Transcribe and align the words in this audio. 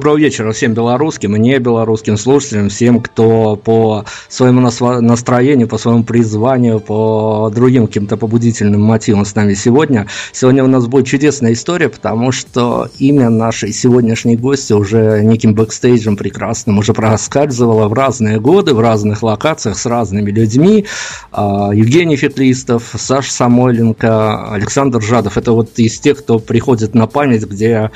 Доброго 0.00 0.16
вечера 0.16 0.52
всем 0.52 0.72
белорусским 0.72 1.36
и 1.36 1.38
не 1.38 1.58
белорусским 1.58 2.16
слушателям, 2.16 2.70
всем, 2.70 3.02
кто 3.02 3.56
по 3.56 4.06
своему 4.30 4.62
настроению, 4.62 5.68
по 5.68 5.76
своему 5.76 6.04
призванию, 6.04 6.80
по 6.80 7.52
другим 7.54 7.86
каким-то 7.86 8.16
побудительным 8.16 8.80
мотивам 8.80 9.26
с 9.26 9.34
нами 9.34 9.52
сегодня. 9.52 10.06
Сегодня 10.32 10.64
у 10.64 10.68
нас 10.68 10.86
будет 10.86 11.06
чудесная 11.06 11.52
история, 11.52 11.90
потому 11.90 12.32
что 12.32 12.88
имя 12.98 13.28
нашей 13.28 13.74
сегодняшней 13.74 14.38
гости 14.38 14.72
уже 14.72 15.22
неким 15.22 15.52
бэкстейджем 15.52 16.16
прекрасным 16.16 16.78
уже 16.78 16.94
проскальзывало 16.94 17.86
в 17.88 17.92
разные 17.92 18.40
годы, 18.40 18.72
в 18.72 18.80
разных 18.80 19.22
локациях 19.22 19.76
с 19.76 19.84
разными 19.84 20.30
людьми. 20.30 20.86
А, 21.30 21.72
Евгений 21.74 22.16
Фетлистов, 22.16 22.94
Саша 22.96 23.30
Самойленко, 23.30 24.50
Александр 24.50 25.02
Жадов. 25.02 25.36
Это 25.36 25.52
вот 25.52 25.78
из 25.78 26.00
тех, 26.00 26.20
кто 26.20 26.38
приходит 26.38 26.94
на 26.94 27.06
память, 27.06 27.44
где 27.44 27.90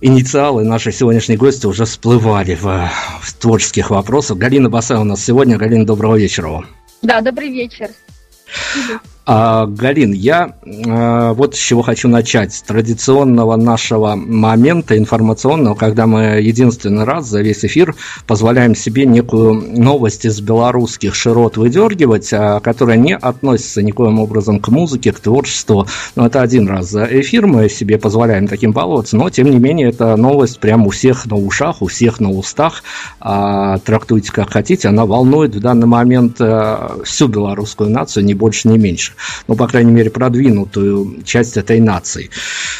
инициалы 0.00 0.64
нашей 0.64 0.92
сегодняшней 0.92 1.36
гости 1.36 1.66
уже 1.66 1.84
всплывали 1.84 2.54
в, 2.54 2.90
в 3.20 3.34
творческих 3.34 3.90
вопросах. 3.90 4.38
Галина 4.38 4.70
Басая 4.70 5.00
у 5.00 5.04
нас 5.04 5.24
сегодня. 5.24 5.56
Галина, 5.56 5.86
доброго 5.86 6.16
вечера 6.16 6.48
вам. 6.48 6.66
Да, 7.02 7.20
добрый 7.20 7.50
вечер. 7.50 7.90
А, 9.26 9.64
Галин, 9.66 10.12
я 10.12 10.54
а, 10.86 11.32
вот 11.32 11.54
с 11.54 11.58
чего 11.58 11.80
хочу 11.80 12.08
начать. 12.08 12.52
С 12.52 12.62
традиционного 12.62 13.56
нашего 13.56 14.16
момента 14.16 14.98
информационного, 14.98 15.74
когда 15.74 16.06
мы 16.06 16.40
единственный 16.42 17.04
раз 17.04 17.26
за 17.28 17.40
весь 17.40 17.64
эфир 17.64 17.94
позволяем 18.26 18.74
себе 18.74 19.06
некую 19.06 19.54
новость 19.54 20.26
из 20.26 20.40
белорусских 20.42 21.14
широт 21.14 21.56
выдергивать, 21.56 22.30
а, 22.34 22.60
которая 22.60 22.98
не 22.98 23.16
относится 23.16 23.82
никоим 23.82 24.18
образом 24.20 24.60
к 24.60 24.68
музыке, 24.68 25.12
к 25.12 25.20
творчеству. 25.20 25.86
Но 26.16 26.26
это 26.26 26.42
один 26.42 26.68
раз 26.68 26.90
за 26.90 27.04
эфир 27.04 27.46
мы 27.46 27.70
себе 27.70 27.96
позволяем 27.96 28.46
таким 28.46 28.72
баловаться, 28.72 29.16
но 29.16 29.30
тем 29.30 29.50
не 29.50 29.58
менее 29.58 29.88
это 29.88 30.16
новость 30.16 30.60
прямо 30.60 30.86
у 30.86 30.90
всех 30.90 31.24
на 31.24 31.36
ушах, 31.36 31.80
у 31.80 31.86
всех 31.86 32.20
на 32.20 32.30
устах. 32.30 32.82
А, 33.20 33.78
трактуйте 33.78 34.32
как 34.32 34.50
хотите, 34.50 34.88
она 34.88 35.06
волнует 35.06 35.54
в 35.54 35.60
данный 35.60 35.86
момент 35.86 36.36
а, 36.40 36.98
всю 37.04 37.26
белорусскую 37.28 37.88
нацию, 37.88 38.26
ни 38.26 38.34
больше, 38.34 38.68
ни 38.68 38.76
меньше. 38.76 39.13
Ну, 39.48 39.56
по 39.56 39.66
крайней 39.66 39.92
мере, 39.92 40.10
продвинутую 40.10 41.22
часть 41.24 41.56
этой 41.56 41.80
нации. 41.80 42.30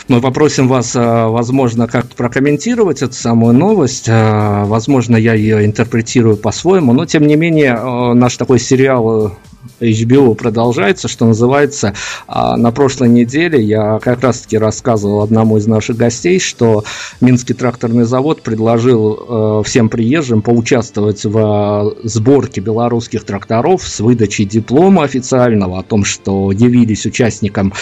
Мы 0.08 0.20
попросим 0.20 0.68
вас, 0.68 0.94
возможно, 0.94 1.86
как-то 1.86 2.14
прокомментировать 2.14 3.02
эту 3.02 3.14
самую 3.14 3.54
новость. 3.54 4.08
Возможно, 4.08 5.16
я 5.16 5.34
ее 5.34 5.64
интерпретирую 5.64 6.36
по-своему, 6.36 6.92
но, 6.92 7.06
тем 7.06 7.26
не 7.26 7.36
менее, 7.36 8.14
наш 8.14 8.36
такой 8.36 8.58
сериал 8.58 9.36
HBO 9.80 10.34
продолжается, 10.34 11.08
что 11.08 11.26
называется. 11.26 11.94
А 12.26 12.56
на 12.56 12.70
прошлой 12.70 13.08
неделе 13.08 13.62
я 13.62 13.98
как 14.00 14.22
раз-таки 14.22 14.58
рассказывал 14.58 15.22
одному 15.22 15.56
из 15.58 15.66
наших 15.66 15.96
гостей, 15.96 16.38
что 16.38 16.84
Минский 17.20 17.54
тракторный 17.54 18.04
завод 18.04 18.42
предложил 18.42 19.60
э, 19.60 19.62
всем 19.64 19.88
приезжим 19.88 20.42
поучаствовать 20.42 21.24
в 21.24 21.96
сборке 22.02 22.60
белорусских 22.60 23.24
тракторов 23.24 23.86
с 23.86 24.00
выдачей 24.00 24.44
диплома 24.44 25.04
официального 25.04 25.78
о 25.78 25.82
том, 25.82 26.04
что 26.04 26.52
явились 26.52 27.06
участником 27.06 27.72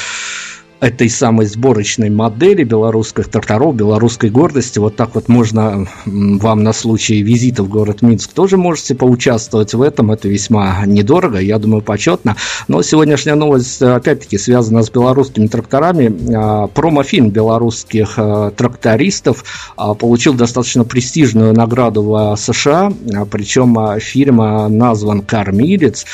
этой 0.83 1.09
самой 1.09 1.47
сборочной 1.47 2.11
модели 2.11 2.65
белорусских 2.65 3.29
тракторов, 3.29 3.77
белорусской 3.77 4.31
гордости. 4.31 4.81
Вот 4.81 4.97
так 4.97 5.15
вот 5.15 5.29
можно 5.29 5.87
вам 6.07 6.65
на 6.65 6.73
случай 6.73 7.23
визита 7.23 7.63
в 7.63 7.69
город 7.69 8.03
Минск 8.03 8.33
тоже 8.33 8.57
можете 8.57 8.97
поучаствовать 8.97 9.75
в 9.75 9.81
этом. 9.81 10.11
Это 10.11 10.27
весьма 10.27 10.85
недорого, 10.85 11.39
я 11.39 11.61
думаю, 11.61 11.83
почетно. 11.83 12.37
Но 12.67 12.83
сегодняшняя 12.83 13.37
новость, 13.37 13.81
опять-таки, 13.81 14.39
связана 14.39 14.83
с 14.83 14.91
белорусскими 14.91 15.47
тракторами. 15.47 16.35
А, 16.35 16.67
промофильм 16.67 17.31
белорусских 17.31 18.15
а, 18.17 18.51
трактористов 18.51 19.45
получил 20.01 20.35
достаточно 20.35 20.83
престижную 20.83 21.55
награду 21.55 22.03
в 22.03 22.37
США. 22.37 22.93
Причем 23.31 24.01
фильм 24.01 24.39
назван 24.77 25.23
«Кормилец». 25.23 26.07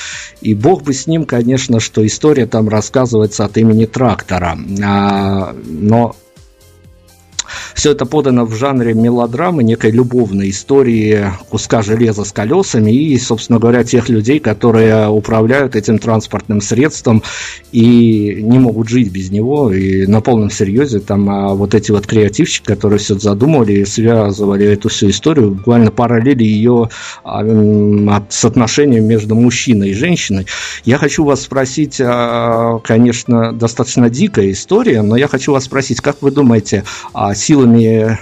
И 0.43 0.55
бог 0.55 0.83
бы 0.83 0.93
с 0.93 1.07
ним, 1.07 1.25
конечно, 1.25 1.81
что 1.81 2.07
история 2.07 2.45
там 2.45 2.69
рассказывается 2.69 3.47
от 3.47 3.57
имени 3.57 3.87
трактора. 3.87 4.58
А, 4.85 5.55
но 5.65 6.15
все 7.79 7.93
это 7.93 8.07
подано 8.07 8.45
в 8.45 8.57
жанре 8.57 8.93
мелодрамы, 8.93 9.63
некой 9.63 9.93
любовной 9.93 10.51
истории 10.51 11.27
куска 11.49 11.81
железа 11.81 12.25
с 12.25 12.33
колесами 12.33 12.91
и, 12.91 13.17
собственно 13.21 13.61
говоря, 13.61 13.85
тех 13.85 14.09
людей, 14.09 14.41
которые 14.41 15.09
управляют 15.09 15.77
этим 15.77 16.01
транспортным 16.01 16.61
средством 16.61 17.23
и 17.71 18.41
не 18.43 18.59
могут 18.59 18.89
жить 18.89 19.13
без 19.13 19.31
него. 19.31 19.73
И 19.73 20.07
на 20.07 20.21
полном 20.21 20.51
серьезе 20.51 20.99
там 20.99 21.31
а 21.31 21.55
вот 21.55 21.77
эти 21.77 21.93
вот 21.93 22.05
креативщики, 22.05 22.65
которые 22.65 22.99
все 22.99 23.15
это 23.15 23.23
задумывали 23.23 23.75
и 23.75 23.85
связывали 23.85 24.67
эту 24.67 24.89
всю 24.89 25.11
историю, 25.11 25.53
буквально 25.53 25.93
параллели 25.93 26.43
ее 26.43 26.91
а, 27.23 27.45
с 28.29 28.45
отношением 28.45 29.05
между 29.05 29.37
мужчиной 29.37 29.91
и 29.91 29.95
женщиной. 29.95 30.47
Я 30.85 30.99
хочу 30.99 31.23
вас 31.23 31.43
спросить, 31.43 32.01
а, 32.01 32.81
конечно, 32.81 33.53
достаточно 33.53 34.11
дикая 34.11 34.51
история, 34.51 35.03
но 35.03 35.17
я 35.17 35.29
хочу 35.29 35.53
вас 35.53 35.67
спросить, 35.67 36.01
как 36.01 36.23
вы 36.23 36.33
думаете, 36.33 36.83
силами 37.37 37.68
nie 37.73 38.17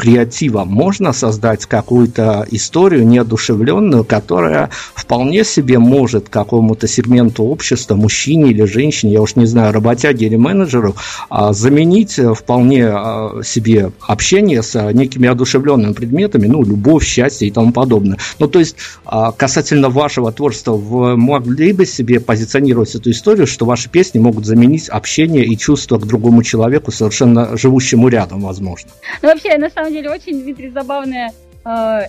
креатива 0.00 0.64
можно 0.64 1.12
создать 1.12 1.66
какую-то 1.66 2.46
историю 2.50 3.06
неодушевленную, 3.06 4.02
которая 4.04 4.70
вполне 4.94 5.44
себе 5.44 5.78
может 5.78 6.30
какому-то 6.30 6.88
сегменту 6.88 7.44
общества, 7.44 7.96
мужчине 7.96 8.50
или 8.50 8.64
женщине, 8.64 9.12
я 9.12 9.20
уж 9.20 9.36
не 9.36 9.44
знаю, 9.44 9.74
работяге 9.74 10.26
или 10.26 10.36
менеджеру, 10.36 10.96
а, 11.28 11.52
заменить 11.52 12.18
вполне 12.34 12.86
а, 12.88 13.42
себе 13.44 13.92
общение 14.00 14.62
с 14.62 14.90
некими 14.92 15.28
одушевленными 15.28 15.92
предметами, 15.92 16.46
ну, 16.46 16.62
любовь, 16.64 17.04
счастье 17.04 17.48
и 17.48 17.50
тому 17.50 17.72
подобное. 17.72 18.16
Ну, 18.38 18.48
то 18.48 18.58
есть, 18.58 18.76
а, 19.04 19.32
касательно 19.32 19.90
вашего 19.90 20.32
творчества, 20.32 20.72
вы 20.72 21.18
могли 21.18 21.74
бы 21.74 21.84
себе 21.84 22.20
позиционировать 22.20 22.94
эту 22.94 23.10
историю, 23.10 23.46
что 23.46 23.66
ваши 23.66 23.90
песни 23.90 24.18
могут 24.18 24.46
заменить 24.46 24.88
общение 24.88 25.44
и 25.44 25.58
чувство 25.58 25.98
к 25.98 26.06
другому 26.06 26.42
человеку, 26.42 26.90
совершенно 26.90 27.54
живущему 27.58 28.08
рядом, 28.08 28.40
возможно? 28.40 28.90
Ну, 29.20 29.28
вообще, 29.28 29.58
на 29.58 29.68
самом 29.68 29.89
самом 29.90 30.02
деле 30.02 30.10
очень, 30.10 30.42
Дмитрий, 30.42 30.70
забавная 30.70 31.32
э, 31.64 32.00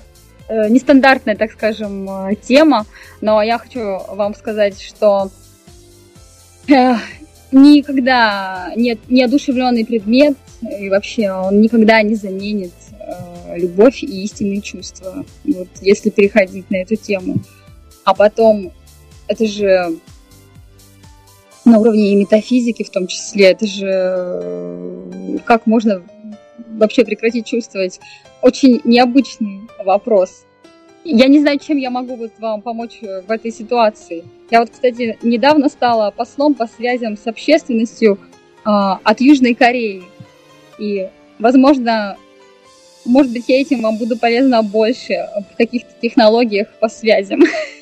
э, 0.48 0.69
нестандартная, 0.69 1.36
так 1.36 1.51
скажем, 1.51 2.07
э, 2.10 2.36
тема, 2.36 2.86
но 3.22 3.42
я 3.42 3.57
хочу 3.57 4.00
вам 4.10 4.36
сказать, 4.36 4.80
что 4.80 5.30
э, 6.68 6.94
никогда 7.51 8.72
нет 8.75 9.00
неодушевленный 9.10 9.86
предмет, 9.86 10.38
и 10.62 10.89
вообще 10.89 11.31
он 11.31 11.60
никогда 11.62 12.01
не 12.04 12.16
заменит 12.16 12.74
э, 13.00 13.57
любовь 13.57 14.04
и 14.04 14.24
истинные 14.24 14.62
чувства, 14.62 15.25
вот, 15.44 15.68
если 15.81 16.10
переходить 16.12 16.69
на 16.69 16.77
эту 16.77 16.95
тему. 16.95 17.38
А 18.04 18.13
потом, 18.13 18.72
это 19.27 19.48
же 19.48 19.98
на 21.66 21.80
уровне 21.80 22.12
и 22.12 22.16
метафизики 22.16 22.84
в 22.84 22.89
том 22.92 23.07
числе, 23.07 23.51
это 23.51 23.66
же 23.66 25.39
как 25.45 25.66
можно 25.66 26.04
вообще 26.78 27.04
прекратить 27.04 27.46
чувствовать. 27.46 28.00
Очень 28.42 28.82
необычный 28.84 29.62
вопрос. 29.84 30.46
Я 31.04 31.28
не 31.28 31.40
знаю, 31.40 31.60
чем 31.60 31.78
я 31.78 31.90
могу 31.90 32.16
вот 32.16 32.32
вам 32.40 32.62
помочь 32.62 33.00
в 33.02 33.32
этой 33.32 33.52
ситуации. 33.52 34.24
Я 34.52 34.60
вот, 34.60 34.70
кстати, 34.70 35.18
недавно 35.24 35.70
стала 35.70 36.12
послом 36.12 36.54
по 36.54 36.68
связям 36.68 37.18
с 37.18 37.26
общественностью 37.26 38.20
э, 38.66 38.70
от 38.70 39.20
Южной 39.20 39.56
Кореи. 39.56 40.04
И, 40.78 41.08
возможно, 41.40 42.18
может 43.06 43.32
быть, 43.32 43.46
я 43.48 43.62
этим 43.62 43.82
вам 43.82 43.98
буду 43.98 44.18
полезна 44.18 44.62
больше 44.62 45.28
в 45.52 45.58
каких-то 45.58 45.92
технологиях 46.02 46.68
по 46.80 46.88
связям. 46.88 47.42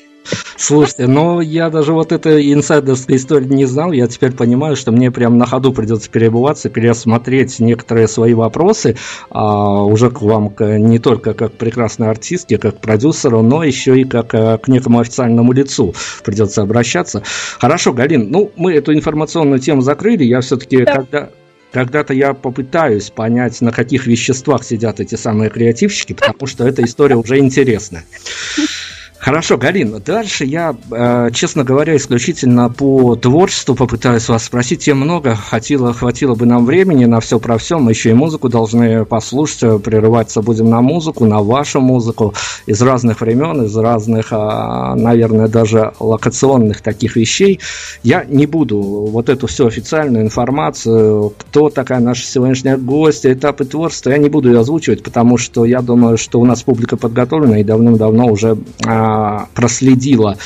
Слушайте, 0.56 1.06
ну 1.06 1.40
я 1.40 1.70
даже 1.70 1.92
вот 1.92 2.12
этой 2.12 2.52
инсайдерской 2.52 3.16
истории 3.16 3.46
не 3.46 3.64
знал. 3.64 3.92
Я 3.92 4.06
теперь 4.06 4.32
понимаю, 4.32 4.76
что 4.76 4.92
мне 4.92 5.10
прям 5.10 5.38
на 5.38 5.46
ходу 5.46 5.72
придется 5.72 6.10
перебываться, 6.10 6.68
пересмотреть 6.68 7.58
некоторые 7.60 8.08
свои 8.08 8.34
вопросы 8.34 8.96
а, 9.30 9.82
уже 9.82 10.10
к 10.10 10.20
вам 10.20 10.54
не 10.60 10.98
только 10.98 11.34
как 11.34 11.52
прекрасной 11.54 12.10
артистке, 12.10 12.58
как 12.58 12.78
продюсеру, 12.78 13.42
но 13.42 13.64
еще 13.64 13.98
и 13.98 14.04
как 14.04 14.34
а, 14.34 14.58
к 14.58 14.68
некому 14.68 15.00
официальному 15.00 15.52
лицу 15.52 15.94
придется 16.24 16.62
обращаться. 16.62 17.22
Хорошо, 17.58 17.92
Галин, 17.92 18.30
ну 18.30 18.52
мы 18.56 18.74
эту 18.74 18.92
информационную 18.92 19.60
тему 19.60 19.80
закрыли. 19.80 20.24
Я 20.24 20.40
все-таки 20.42 20.84
да. 20.84 20.92
когда 20.92 21.30
когда-то 21.72 22.12
я 22.12 22.34
попытаюсь 22.34 23.10
понять, 23.10 23.60
на 23.60 23.70
каких 23.70 24.06
веществах 24.06 24.64
сидят 24.64 25.00
эти 25.00 25.14
самые 25.14 25.50
креативщики, 25.50 26.12
потому 26.12 26.46
что 26.46 26.66
эта 26.66 26.84
история 26.84 27.16
уже 27.16 27.38
интересная. 27.38 28.04
Хорошо, 29.20 29.58
Галина, 29.58 30.00
дальше 30.00 30.46
я, 30.46 30.74
э, 30.90 31.28
честно 31.34 31.62
говоря, 31.62 31.94
исключительно 31.94 32.70
по 32.70 33.16
творчеству 33.16 33.74
попытаюсь 33.74 34.26
вас 34.30 34.44
спросить. 34.44 34.82
Тем 34.82 34.96
много, 34.96 35.34
хватило, 35.34 35.92
хватило 35.92 36.34
бы 36.34 36.46
нам 36.46 36.64
времени 36.64 37.04
на 37.04 37.20
все 37.20 37.38
про 37.38 37.58
все. 37.58 37.78
Мы 37.78 37.90
еще 37.90 38.10
и 38.10 38.14
музыку 38.14 38.48
должны 38.48 39.04
послушать, 39.04 39.82
прерываться 39.82 40.40
будем 40.40 40.70
на 40.70 40.80
музыку, 40.80 41.26
на 41.26 41.42
вашу 41.42 41.82
музыку 41.82 42.32
из 42.64 42.80
разных 42.80 43.20
времен, 43.20 43.62
из 43.64 43.76
разных, 43.76 44.28
а, 44.30 44.94
наверное, 44.94 45.48
даже 45.48 45.92
локационных 46.00 46.80
таких 46.80 47.16
вещей. 47.16 47.60
Я 48.02 48.24
не 48.24 48.46
буду 48.46 48.78
вот 48.80 49.28
эту 49.28 49.48
всю 49.48 49.66
официальную 49.66 50.24
информацию, 50.24 51.34
кто 51.36 51.68
такая 51.68 52.00
наша 52.00 52.24
сегодняшняя 52.24 52.78
гостья, 52.78 53.34
этапы 53.34 53.66
творчества, 53.66 54.12
я 54.12 54.16
не 54.16 54.30
буду 54.30 54.50
ее 54.50 54.60
озвучивать, 54.60 55.02
потому 55.02 55.36
что 55.36 55.66
я 55.66 55.82
думаю, 55.82 56.16
что 56.16 56.40
у 56.40 56.46
нас 56.46 56.62
публика 56.62 56.96
подготовлена 56.96 57.58
и 57.58 57.64
давным-давно 57.64 58.26
уже 58.26 58.56
а, 58.86 59.09
проследила 59.54 60.36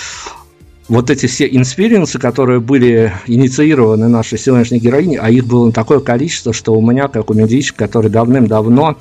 вот 0.88 1.10
эти 1.10 1.26
все 1.26 1.46
experience 1.46 2.06
ы, 2.06 2.18
которые 2.18 2.60
были 2.60 3.12
инициированы 3.26 4.08
нашей 4.08 4.38
сегодняшней 4.38 4.78
героиней, 4.78 5.16
а 5.16 5.30
их 5.30 5.46
было 5.46 5.72
такое 5.72 6.00
количество, 6.00 6.52
что 6.52 6.74
у 6.74 6.82
меня, 6.82 7.08
как 7.08 7.30
у 7.30 7.34
медийщика, 7.34 7.86
который 7.86 8.10
давным-давно 8.10 8.98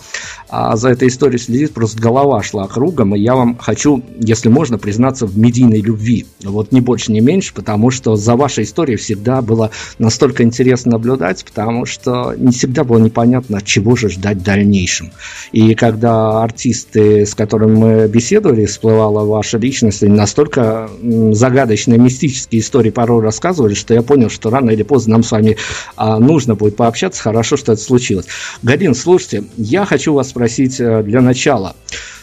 а, 0.50 0.76
за 0.78 0.90
этой 0.90 1.10
историей 1.10 1.40
следит, 1.40 1.74
просто 1.74 2.02
голова 2.02 2.42
шла 2.42 2.68
кругом, 2.68 3.16
и 3.16 3.20
я 3.20 3.36
вам 3.36 3.58
хочу, 3.58 4.02
если 4.18 4.50
можно, 4.50 4.78
признаться 4.78 5.26
в 5.26 5.38
медийной 5.38 5.82
любви. 5.82 6.26
Вот 6.44 6.72
не 6.72 6.80
больше, 6.80 7.12
не 7.12 7.20
меньше, 7.20 7.54
потому 7.54 7.90
что 7.90 8.16
за 8.16 8.36
вашей 8.36 8.64
историей 8.64 8.98
всегда 8.98 9.42
было 9.42 9.72
настолько 10.00 10.44
интересно 10.44 10.94
наблюдать, 10.94 11.44
потому 11.44 11.86
что 11.86 12.34
не 12.38 12.52
всегда 12.52 12.84
было 12.84 13.00
непонятно, 13.00 13.62
чего 13.62 13.96
же 13.96 14.10
ждать 14.10 14.38
в 14.38 14.44
дальнейшем. 14.44 15.12
И 15.52 15.76
когда 15.76 16.44
артисты, 16.44 17.26
с 17.26 17.36
которыми 17.36 17.76
мы 17.76 18.08
беседовали, 18.08 18.66
всплывала 18.66 19.26
ваша 19.26 19.58
личность, 19.58 20.02
настолько 20.02 20.90
загадочно 21.02 21.74
загадочные 21.84 22.00
мистические 22.00 22.62
истории 22.62 22.90
порой 22.90 23.22
рассказывали, 23.22 23.74
что 23.74 23.94
я 23.94 24.02
понял, 24.02 24.30
что 24.30 24.50
рано 24.50 24.72
или 24.72 24.84
поздно 24.84 25.14
нам 25.14 25.24
с 25.24 25.32
вами 25.32 25.58
а, 25.96 26.20
нужно 26.20 26.56
будет 26.56 26.76
пообщаться. 26.76 27.22
Хорошо, 27.22 27.58
что 27.58 27.74
это 27.74 27.82
случилось. 27.82 28.26
Галин, 28.62 28.96
слушайте, 28.96 29.46
я 29.58 29.86
хочу 29.86 30.14
вас 30.14 30.30
спросить 30.30 30.80
а, 30.80 31.04
для 31.04 31.22
начала. 31.22 31.76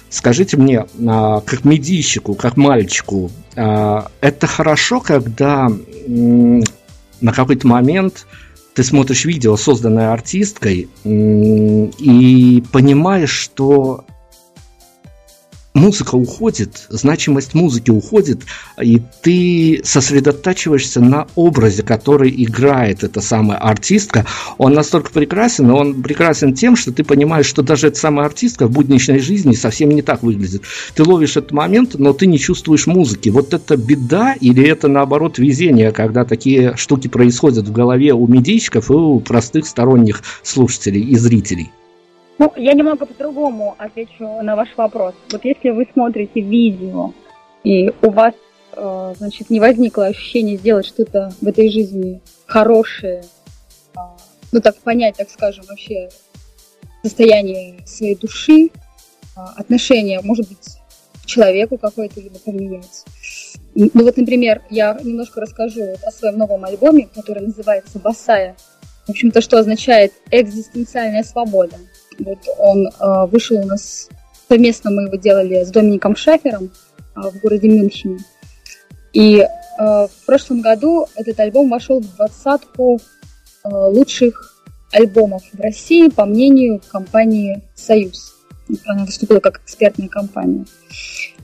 Скажите 0.09 0.57
мне, 0.57 0.87
а, 1.07 1.41
как 1.41 1.65
медийщику, 1.65 2.35
как 2.35 2.57
мальчику, 2.57 3.31
а, 3.57 4.09
это 4.21 4.47
хорошо, 4.47 5.01
когда 5.01 5.69
на 6.07 7.33
какой-то 7.33 7.67
момент 7.67 8.27
ты 8.75 8.85
смотришь 8.85 9.25
видео, 9.25 9.57
созданное 9.57 10.13
артисткой, 10.13 10.89
и 11.05 12.65
понимаешь, 12.73 13.31
что 13.31 14.05
музыка 15.75 16.17
уходит, 16.17 16.87
значимость 16.89 17.55
музыки 17.55 17.91
уходит, 17.91 18.41
и 18.83 19.01
ты 19.23 19.81
сосредотачиваешься 19.85 21.01
на 21.01 21.29
образе, 21.37 21.83
который 21.83 22.33
играет 22.37 23.05
эта 23.05 23.21
самая 23.21 23.59
артистка. 23.59 24.27
Он 24.59 24.75
настолько 24.75 25.11
прекрасен, 25.11 25.69
но 25.69 25.79
он 25.79 26.03
прекрасен 26.03 26.55
тем, 26.55 26.77
что 26.77 26.93
ты 26.93 27.05
понимаешь, 27.05 27.47
что 27.47 27.63
даже 27.63 27.89
эта 27.89 27.99
самая 27.99 28.27
артистка 28.27 28.67
в 28.67 28.73
будничной 28.73 29.21
жизни 29.21 29.55
совсем 29.55 29.91
не 29.91 30.03
так 30.03 30.23
выглядит. 30.23 30.63
Ты 30.95 31.05
ловишь 31.05 31.37
этот 31.37 31.53
момент, 31.53 31.95
но 31.99 32.13
ты 32.13 32.27
не 32.27 32.39
чувствуешь 32.39 32.87
музыки. 32.87 33.29
Вот 33.29 33.55
это 33.55 33.77
беда 33.77 34.35
или 34.41 34.67
это 34.67 34.89
наоборот 34.89 35.39
везение, 35.39 35.93
когда 35.93 36.25
такие 36.25 36.77
штуки 36.77 37.09
происходят 37.09 37.67
в 37.67 37.73
голове 37.73 38.13
у 38.13 38.27
медийщиков 38.27 38.91
и 38.91 38.95
у 38.95 39.21
простых 39.21 39.67
сторонних 39.67 40.23
слушателей 40.43 41.03
и 41.03 41.17
зрителей? 41.17 41.71
Ну, 42.41 42.51
я 42.57 42.73
немного 42.73 43.05
по-другому 43.05 43.75
отвечу 43.77 44.41
на 44.41 44.57
ваш 44.57 44.71
вопрос. 44.79 45.15
Вот 45.31 45.45
если 45.45 45.69
вы 45.69 45.87
смотрите 45.93 46.41
видео, 46.41 47.13
и 47.65 47.93
у 48.01 48.11
вас, 48.11 48.33
э, 48.73 49.15
значит, 49.19 49.51
не 49.51 49.61
возникло 49.61 50.07
ощущение 50.07 50.57
сделать 50.57 50.87
что-то 50.87 51.35
в 51.39 51.47
этой 51.47 51.69
жизни 51.69 52.23
хорошее, 52.47 53.25
э, 53.95 53.99
ну, 54.53 54.63
так 54.63 54.75
понять, 54.79 55.17
так 55.19 55.29
скажем, 55.29 55.67
вообще 55.69 56.09
состояние 57.03 57.87
своей 57.87 58.15
души, 58.15 58.69
э, 58.69 58.71
отношение, 59.57 60.23
может 60.23 60.49
быть, 60.49 60.79
к 61.23 61.27
человеку 61.27 61.77
какой-то 61.77 62.23
либо 62.23 62.39
поменять. 62.39 63.05
Ну, 63.75 63.91
вот, 63.93 64.17
например, 64.17 64.63
я 64.71 64.99
немножко 65.05 65.43
расскажу 65.43 65.85
вот 65.85 66.03
о 66.05 66.11
своем 66.11 66.39
новом 66.39 66.65
альбоме, 66.65 67.07
который 67.15 67.43
называется 67.43 67.99
«Басая». 67.99 68.57
В 69.07 69.11
общем-то, 69.11 69.43
что 69.43 69.59
означает 69.59 70.15
«экзистенциальная 70.31 71.23
свобода». 71.23 71.77
Вот 72.25 72.39
он 72.59 72.87
э, 72.87 73.27
вышел 73.27 73.57
у 73.59 73.65
нас, 73.65 74.09
совместно 74.49 74.91
мы 74.91 75.03
его 75.05 75.17
делали 75.17 75.65
с 75.65 75.71
Домиником 75.71 76.17
Шафером 76.17 76.71
э, 77.17 77.21
в 77.31 77.41
городе 77.41 77.69
Мюнхене. 77.69 78.19
И 79.13 79.39
э, 79.39 79.47
в 79.79 80.27
прошлом 80.27 80.61
году 80.61 81.07
этот 81.15 81.41
альбом 81.41 81.71
вошел 81.71 82.01
в 82.01 82.17
двадцатку 82.17 83.01
э, 83.65 83.69
лучших 83.69 84.65
альбомов 84.93 85.43
в 85.53 85.61
России, 85.61 86.09
по 86.09 86.25
мнению 86.27 86.81
компании 86.91 87.63
«Союз». 87.75 88.35
Она 88.87 89.05
выступила 89.05 89.41
как 89.41 89.63
экспертная 89.63 90.09
компания. 90.09 90.65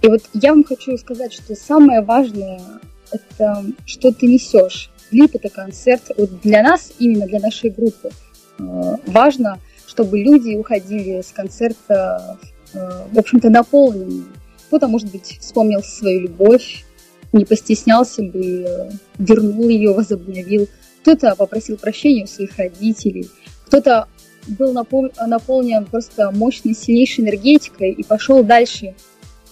И 0.03 0.09
вот 0.09 0.23
я 0.35 0.51
вам 0.51 0.63
хочу 0.63 0.97
сказать, 0.99 1.33
что 1.33 1.55
самое 1.55 2.03
важное– 2.03 2.61
это 3.11 3.65
что 3.85 4.13
ты 4.13 4.27
несешь. 4.27 4.91
Клип– 5.11 5.31
это 5.35 5.49
концерт. 5.49 6.03
Вот 6.17 6.41
для 6.43 6.63
нас, 6.63 6.93
именно 6.99 7.27
для 7.27 7.41
нашей 7.41 7.71
группы, 7.71 8.11
важно– 8.59 9.59
чтобы 9.97 10.19
люди 10.19 10.55
уходили 10.55 11.23
с 11.23 11.33
концерта, 11.33 12.39
э, 12.75 12.79
в 13.11 13.19
общем-то, 13.19 13.49
наполненными. 13.49 14.27
Кто-то, 14.67 14.89
может 14.89 15.11
быть, 15.11 15.39
вспомнил 15.41 15.83
свою 15.83 16.21
любовь, 16.21 16.85
не 17.33 17.47
постеснялся 17.47 18.23
бы, 18.23 18.91
вернул 19.17 19.69
ее, 19.71 19.95
возобновил. 19.95 20.69
Кто-то 21.01 21.35
попросил 21.35 21.79
прощения 21.79 22.25
у 22.25 22.27
своих 22.27 22.59
родителей, 22.59 23.31
кто-то 23.65 24.07
был 24.47 24.75
наполнен 24.75 25.87
просто 25.87 26.31
мощной, 26.31 26.75
сильнейшей 26.75 27.25
энергетикой 27.25 27.93
и 27.93 28.03
пошел 28.05 28.45
дальше, 28.45 28.95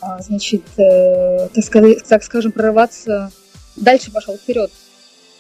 а, 0.02 0.20
значит, 0.20 0.62
э, 0.76 1.48
так, 1.54 1.64
сказать, 1.64 2.04
так 2.06 2.22
скажем, 2.22 2.52
прорываться, 2.52 3.32
дальше 3.76 4.12
пошел 4.12 4.36
вперед. 4.36 4.70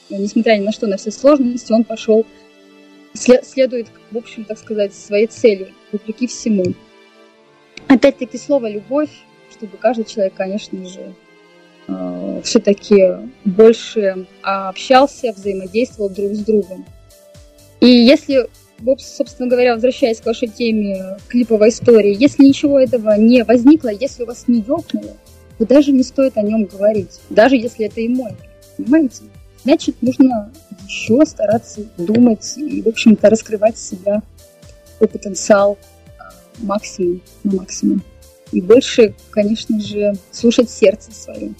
Несмотря 0.08 0.56
ни 0.56 0.64
на 0.64 0.72
что, 0.72 0.86
на 0.86 0.96
все 0.96 1.10
сложности, 1.10 1.72
он 1.72 1.84
пошел 1.84 2.24
следует, 3.14 3.88
в 4.10 4.16
общем, 4.16 4.44
так 4.44 4.58
сказать, 4.58 4.94
своей 4.94 5.26
цели, 5.26 5.72
вопреки 5.92 6.26
всему. 6.26 6.64
Опять-таки 7.88 8.38
слово 8.38 8.70
«любовь», 8.70 9.10
чтобы 9.50 9.76
каждый 9.76 10.04
человек, 10.04 10.34
конечно 10.34 10.86
же, 10.86 11.14
э, 11.86 12.40
все-таки 12.42 13.28
больше 13.44 14.26
общался, 14.42 15.32
взаимодействовал 15.32 16.10
друг 16.10 16.32
с 16.32 16.38
другом. 16.40 16.84
И 17.80 17.86
если, 17.86 18.48
собственно 18.98 19.48
говоря, 19.48 19.74
возвращаясь 19.74 20.20
к 20.20 20.26
вашей 20.26 20.48
теме 20.48 21.18
клиповой 21.28 21.68
истории, 21.68 22.16
если 22.18 22.44
ничего 22.44 22.80
этого 22.80 23.16
не 23.16 23.44
возникло, 23.44 23.88
если 23.88 24.24
у 24.24 24.26
вас 24.26 24.48
не 24.48 24.60
ёкнуло, 24.60 25.16
то 25.58 25.66
даже 25.66 25.92
не 25.92 26.02
стоит 26.02 26.36
о 26.36 26.42
нем 26.42 26.64
говорить, 26.64 27.20
даже 27.30 27.56
если 27.56 27.86
это 27.86 28.00
и 28.00 28.08
мой, 28.08 28.32
понимаете? 28.76 29.24
Значит, 29.64 29.96
нужно 30.02 30.52
еще 30.86 31.24
стараться 31.24 31.84
думать 31.96 32.56
и, 32.56 32.82
в 32.82 32.88
общем-то, 32.88 33.30
раскрывать 33.30 33.78
себя, 33.78 34.22
свой 34.96 35.08
потенциал 35.08 35.78
максимум, 36.58 37.22
на 37.42 37.56
максимум. 37.56 38.02
И 38.52 38.60
больше, 38.60 39.14
конечно 39.30 39.80
же, 39.80 40.14
слушать 40.30 40.70
сердце 40.70 41.12
свое. 41.12 41.54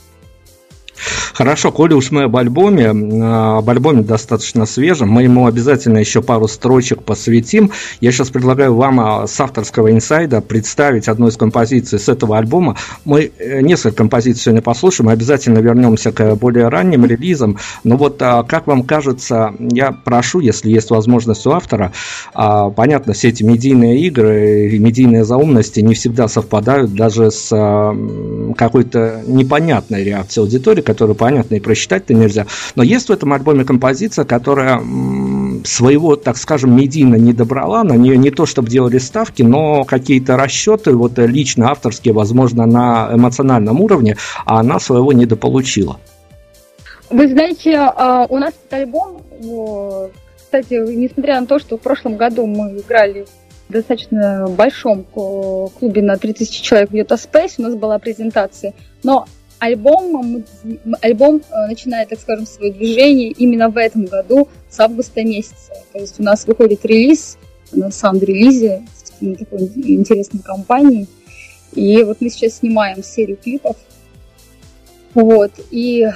Хорошо, 1.33 1.73
коли 1.73 1.95
уж 1.95 2.11
мы 2.11 2.25
об 2.25 2.37
альбоме, 2.37 2.89
об 2.89 3.69
альбоме 3.69 4.03
достаточно 4.03 4.67
свежем, 4.67 5.09
мы 5.09 5.25
ему 5.25 5.47
обязательно 5.47 5.99
еще 5.99 6.23
пару 6.23 6.49
строчек 6.49 7.03
посвятим. 7.03 7.73
Я 8.01 8.13
сейчас 8.13 8.31
предлагаю 8.31 8.75
вам 8.75 9.01
а, 9.01 9.27
с 9.27 9.41
авторского 9.41 9.91
инсайда 9.91 10.41
представить 10.41 11.09
одну 11.09 11.29
из 11.29 11.37
композиций 11.37 11.99
с 11.99 12.09
этого 12.09 12.39
альбома. 12.39 12.77
Мы 13.05 13.33
э, 13.39 13.61
несколько 13.63 13.97
композиций 13.97 14.43
сегодня 14.43 14.63
послушаем, 14.63 15.09
обязательно 15.09 15.59
вернемся 15.59 16.13
к 16.13 16.37
более 16.37 16.69
ранним 16.69 17.05
релизам. 17.05 17.59
Но 17.83 17.97
вот 17.97 18.23
а, 18.23 18.43
как 18.45 18.67
вам 18.67 18.85
кажется, 18.85 19.55
я 19.59 19.93
прошу, 19.93 20.41
если 20.41 20.71
есть 20.71 20.91
возможность 20.91 21.47
у 21.47 21.51
автора, 21.51 21.93
а, 22.33 22.71
понятно, 22.71 23.13
все 23.13 23.29
эти 23.29 23.43
медийные 23.43 24.01
игры 24.01 24.79
медийные 24.79 25.25
заумности 25.25 25.81
не 25.81 25.95
всегда 25.95 26.29
совпадают 26.29 26.95
даже 26.95 27.31
с 27.31 27.49
какой-то 28.57 29.23
непонятной 29.27 30.05
реакцией 30.05 30.45
аудитории, 30.45 30.83
которую 30.85 31.17
понятно 31.17 31.57
и 31.57 31.61
просчитать-то 31.61 32.15
нельзя. 32.15 32.47
Но 32.75 32.83
есть 32.83 33.09
в 33.09 33.13
этом 33.13 33.33
альбоме 33.33 33.65
композиция, 33.65 34.25
которая 34.25 34.81
своего, 35.65 36.17
так 36.17 36.37
скажем, 36.37 36.77
медийно 36.77 37.17
не 37.17 37.33
добрала, 37.33 37.85
на 37.85 37.95
нее 37.95 38.17
не 38.17 38.31
то, 38.31 38.47
чтобы 38.47 38.69
делали 38.69 38.99
ставки, 38.99 39.43
но 39.43 39.85
какие-то 39.85 40.37
расчеты, 40.37 40.93
вот 40.95 41.19
лично 41.19 41.71
авторские, 41.71 42.15
возможно, 42.15 42.67
на 42.67 43.11
эмоциональном 43.13 43.81
уровне, 43.81 44.17
а 44.45 44.61
она 44.61 44.79
своего 44.79 45.13
недополучила. 45.13 45.99
Вы 47.11 47.29
знаете, 47.29 47.77
а, 47.77 48.27
у 48.29 48.39
нас 48.39 48.55
этот 48.55 48.73
альбом, 48.73 49.23
кстати, 50.37 50.75
несмотря 50.75 51.41
на 51.41 51.47
то, 51.47 51.59
что 51.59 51.77
в 51.77 51.81
прошлом 51.81 52.17
году 52.17 52.47
мы 52.47 52.79
играли 52.79 53.27
в 53.69 53.73
достаточно 53.73 54.47
большом 54.49 55.05
клубе 55.05 56.03
на 56.03 56.17
3000 56.17 56.63
человек 56.63 56.91
в 56.91 56.95
Utah 56.95 57.19
Space, 57.19 57.55
у 57.59 57.63
нас 57.63 57.75
была 57.75 57.99
презентация, 57.99 58.75
но 59.03 59.27
альбом, 59.65 60.45
альбом 61.01 61.43
э, 61.51 61.67
начинает, 61.67 62.11
так 62.11 62.21
скажем, 62.21 62.47
свое 62.47 62.73
движение 62.73 63.31
именно 63.31 63.69
в 63.69 63.77
этом 63.77 64.07
году, 64.07 64.49
с 64.69 64.79
августа 64.81 65.23
месяца. 65.25 65.73
То 65.93 66.01
есть 66.01 66.21
у 66.21 66.23
нас 66.23 66.47
выходит 66.47 66.85
релиз 66.85 67.39
на 67.73 67.91
саунд-релизе 67.91 68.83
на 69.21 69.37
такой 69.37 69.61
интересной 69.75 70.41
компании. 70.41 71.07
И 71.73 72.03
вот 72.03 72.21
мы 72.21 72.31
сейчас 72.31 72.59
снимаем 72.59 73.03
серию 73.03 73.37
клипов. 73.37 73.77
Вот. 75.15 75.53
И 75.71 76.09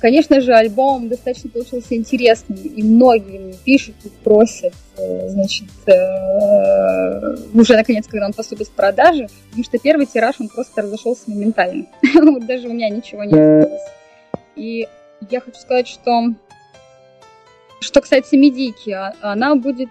Конечно 0.00 0.40
же, 0.40 0.52
альбом 0.52 1.08
достаточно 1.08 1.50
получился 1.50 1.94
интересным, 1.94 2.58
и 2.58 2.82
многие 2.82 3.54
пишут 3.64 3.94
и 4.04 4.08
просят, 4.08 4.74
э, 4.96 5.28
значит, 5.28 5.68
э, 5.86 7.36
уже 7.54 7.76
наконец, 7.76 8.06
когда 8.06 8.26
он 8.26 8.32
поступит 8.32 8.68
в 8.68 8.72
продажи, 8.72 9.28
потому 9.48 9.64
что 9.64 9.78
первый 9.78 10.06
тираж, 10.06 10.36
он 10.40 10.48
просто 10.48 10.82
разошелся 10.82 11.30
моментально. 11.30 11.86
Вот 12.14 12.46
даже 12.46 12.68
у 12.68 12.72
меня 12.72 12.88
ничего 12.88 13.24
не 13.24 13.32
осталось. 13.32 13.82
И 14.56 14.88
я 15.30 15.40
хочу 15.40 15.58
сказать, 15.58 15.88
что, 15.88 16.34
что 17.80 18.00
кстати, 18.00 18.34
Медики, 18.34 18.90
а, 18.90 19.14
она 19.20 19.54
будет, 19.54 19.90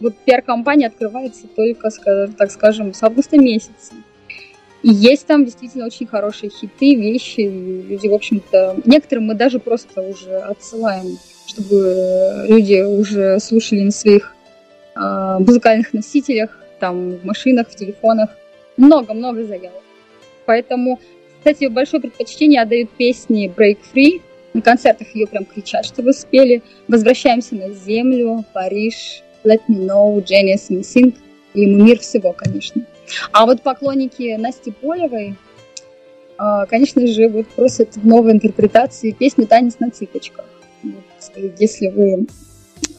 вот 0.00 0.16
пиар-компания 0.18 0.86
открывается 0.86 1.46
только, 1.48 1.90
так 2.36 2.50
скажем, 2.50 2.94
с 2.94 3.02
августа 3.02 3.38
месяца. 3.38 3.94
И 4.82 4.90
есть 4.90 5.26
там 5.26 5.44
действительно 5.44 5.86
очень 5.86 6.06
хорошие 6.06 6.50
хиты, 6.50 6.94
вещи. 6.94 7.40
Люди, 7.40 8.08
в 8.08 8.14
общем-то, 8.14 8.76
некоторым 8.84 9.26
мы 9.26 9.34
даже 9.34 9.58
просто 9.58 10.00
уже 10.00 10.38
отсылаем, 10.38 11.18
чтобы 11.46 12.46
люди 12.48 12.80
уже 12.82 13.38
слушали 13.40 13.80
на 13.80 13.90
своих 13.90 14.34
э, 14.96 15.36
музыкальных 15.40 15.92
носителях, 15.92 16.58
там, 16.78 17.16
в 17.16 17.24
машинах, 17.24 17.68
в 17.68 17.76
телефонах. 17.76 18.30
Много-много 18.78 19.44
заявок. 19.44 19.82
Поэтому, 20.46 20.98
кстати, 21.38 21.66
большое 21.66 22.00
предпочтение 22.00 22.62
отдают 22.62 22.90
песни 22.90 23.52
Break 23.54 23.78
Free. 23.92 24.22
На 24.54 24.62
концертах 24.62 25.14
ее 25.14 25.26
прям 25.26 25.44
кричат, 25.44 25.84
чтобы 25.84 26.14
спели. 26.14 26.62
Возвращаемся 26.88 27.54
на 27.54 27.70
землю, 27.70 28.44
Париж, 28.54 29.22
Let 29.44 29.60
Me 29.68 29.86
Know, 29.86 30.24
Genius 30.24 30.70
Sync. 30.70 31.14
И 31.52 31.66
мир 31.66 31.98
всего, 31.98 32.32
конечно. 32.32 32.82
А 33.32 33.46
вот 33.46 33.62
поклонники 33.62 34.36
Насти 34.36 34.70
Полевой, 34.70 35.36
а, 36.38 36.66
конечно 36.66 37.06
же, 37.06 37.28
вот 37.28 37.46
просят 37.48 37.96
в 37.96 38.06
новой 38.06 38.32
интерпретации 38.32 39.10
песни 39.12 39.44
«Танец 39.44 39.78
на 39.78 39.90
цыпочках». 39.90 40.44
Если 41.58 41.88
вы, 41.88 42.26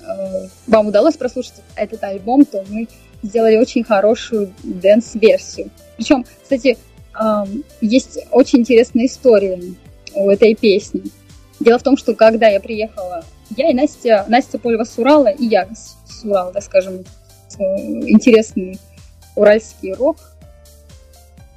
а, 0.05 0.47
вам 0.67 0.87
удалось 0.87 1.15
прослушать 1.15 1.61
этот 1.75 2.03
альбом, 2.03 2.45
то 2.45 2.63
мы 2.69 2.87
сделали 3.23 3.57
очень 3.57 3.83
хорошую 3.83 4.53
dance 4.63 5.01
-версию. 5.01 5.69
Причем, 5.97 6.25
кстати, 6.41 6.77
есть 7.81 8.19
очень 8.31 8.59
интересная 8.59 9.05
история 9.05 9.59
у 10.15 10.29
этой 10.29 10.55
песни. 10.55 11.03
Дело 11.59 11.77
в 11.77 11.83
том, 11.83 11.97
что 11.97 12.15
когда 12.15 12.47
я 12.47 12.59
приехала, 12.59 13.23
я 13.55 13.69
и 13.69 13.73
Настя, 13.73 14.25
Настя 14.27 14.57
Польва 14.57 14.83
с 14.83 14.97
Урала, 14.97 15.27
и 15.27 15.45
я 15.45 15.67
с 15.73 16.23
Урала, 16.23 16.51
так 16.51 16.63
скажем, 16.63 17.03
интересный 17.59 18.79
уральский 19.35 19.93
рок, 19.93 20.17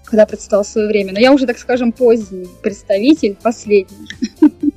когда 0.04 0.26
представил 0.26 0.64
свое 0.64 0.88
время. 0.88 1.12
Но 1.12 1.18
я 1.18 1.32
уже, 1.32 1.46
так 1.46 1.58
скажем, 1.58 1.92
поздний 1.92 2.48
представитель, 2.62 3.36
последний. 3.42 4.08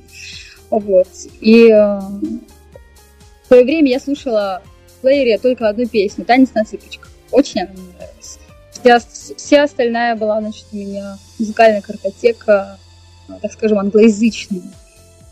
Вот. 0.70 1.08
И 1.40 1.70
э, 1.70 1.98
в 1.98 3.46
свое 3.46 3.64
время 3.64 3.90
я 3.90 4.00
слушала 4.00 4.62
в 4.86 5.00
плеере 5.00 5.38
только 5.38 5.66
одну 5.66 5.88
песню 5.88 6.26
«Танец 6.26 6.50
на 6.52 6.62
цыпочках». 6.66 7.10
Очень 7.30 7.62
она 7.62 7.72
мне 7.72 7.82
нравилась. 7.96 8.38
Вся, 8.72 9.00
вся 9.34 9.62
остальная 9.62 10.14
была, 10.14 10.40
значит, 10.42 10.66
у 10.70 10.76
меня 10.76 11.16
музыкальная 11.38 11.80
картотека, 11.80 12.78
э, 13.30 13.32
так 13.40 13.50
скажем, 13.52 13.78
англоязычная. 13.78 14.70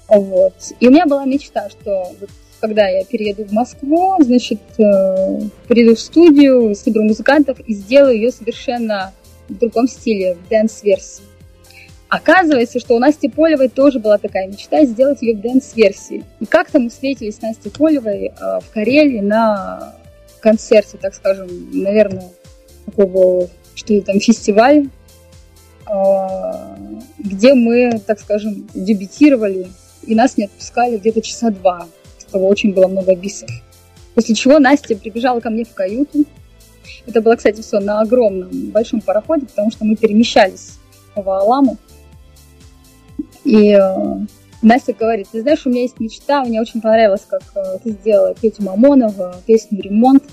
Вот. 0.08 0.54
И 0.80 0.88
у 0.88 0.90
меня 0.90 1.04
была 1.04 1.26
мечта, 1.26 1.68
что 1.68 2.14
вот 2.18 2.30
когда 2.66 2.88
я 2.88 3.04
перееду 3.04 3.44
в 3.44 3.52
Москву, 3.52 4.16
значит, 4.18 4.58
э, 4.78 5.40
приеду 5.68 5.94
в 5.94 6.00
студию, 6.00 6.75
соберу 6.75 7.04
музыкантов 7.04 7.61
и 7.61 7.73
сделаю 7.73 8.16
ее 8.16 8.32
совершенно 8.32 9.12
в 9.49 9.56
другом 9.56 9.87
стиле, 9.87 10.35
в 10.35 10.49
dance 10.49 10.77
-версии. 10.77 11.23
Оказывается, 12.08 12.80
что 12.80 12.96
у 12.96 12.99
Насти 12.99 13.28
Полевой 13.28 13.68
тоже 13.68 14.00
была 14.00 14.18
такая 14.18 14.49
мечта 14.49 14.85
сделать 14.85 15.23
ее 15.23 15.37
в 15.37 15.40
dance 15.40 15.73
-версии. 15.73 16.25
И 16.40 16.46
как-то 16.46 16.80
мы 16.80 16.90
встретились 16.90 17.37
с 17.37 17.42
Настей 17.42 17.70
Полевой 17.70 18.26
э, 18.26 18.32
в 18.61 18.64
Карелии 18.75 19.20
на 19.20 19.94
концерте, 20.40 20.99
так 21.00 21.14
скажем, 21.14 21.49
наверное, 21.73 22.30
такого, 22.85 23.49
что 23.76 24.00
там, 24.00 24.18
фестиваль, 24.18 24.88
э, 25.88 25.92
где 27.18 27.54
мы, 27.54 28.00
так 28.04 28.18
скажем, 28.18 28.68
дебютировали, 28.75 29.68
и 30.04 30.16
нас 30.16 30.37
не 30.37 30.46
отпускали 30.46 30.96
где-то 30.96 31.23
часа 31.23 31.50
два. 31.50 31.87
Того 32.37 32.49
очень 32.49 32.75
было 32.75 32.87
много 32.87 33.16
бисов. 33.16 33.49
После 34.14 34.35
чего 34.35 34.59
Настя 34.59 34.95
прибежала 34.95 35.40
ко 35.40 35.49
мне 35.49 35.64
в 35.64 35.73
каюту. 35.73 36.26
Это 37.07 37.23
было, 37.23 37.35
кстати, 37.35 37.62
все 37.62 37.81
на 37.81 38.02
огромном 38.02 38.50
большом 38.73 39.00
пароходе, 39.00 39.47
потому 39.47 39.71
что 39.71 39.87
мы 39.87 39.97
перемещались 39.97 40.75
в 41.14 41.26
Аламу. 41.31 41.78
И 43.45 43.71
э, 43.73 44.26
Настя 44.61 44.93
говорит, 44.93 45.28
ты 45.33 45.40
знаешь, 45.40 45.64
у 45.64 45.71
меня 45.71 45.81
есть 45.81 45.99
мечта, 45.99 46.45
мне 46.45 46.61
очень 46.61 46.83
понравилось, 46.83 47.23
как 47.26 47.40
э, 47.55 47.78
ты 47.83 47.93
сделала 47.93 48.35
Петю 48.35 48.64
Мамонова, 48.64 49.37
песню 49.47 49.81
«Ремонт». 49.81 50.25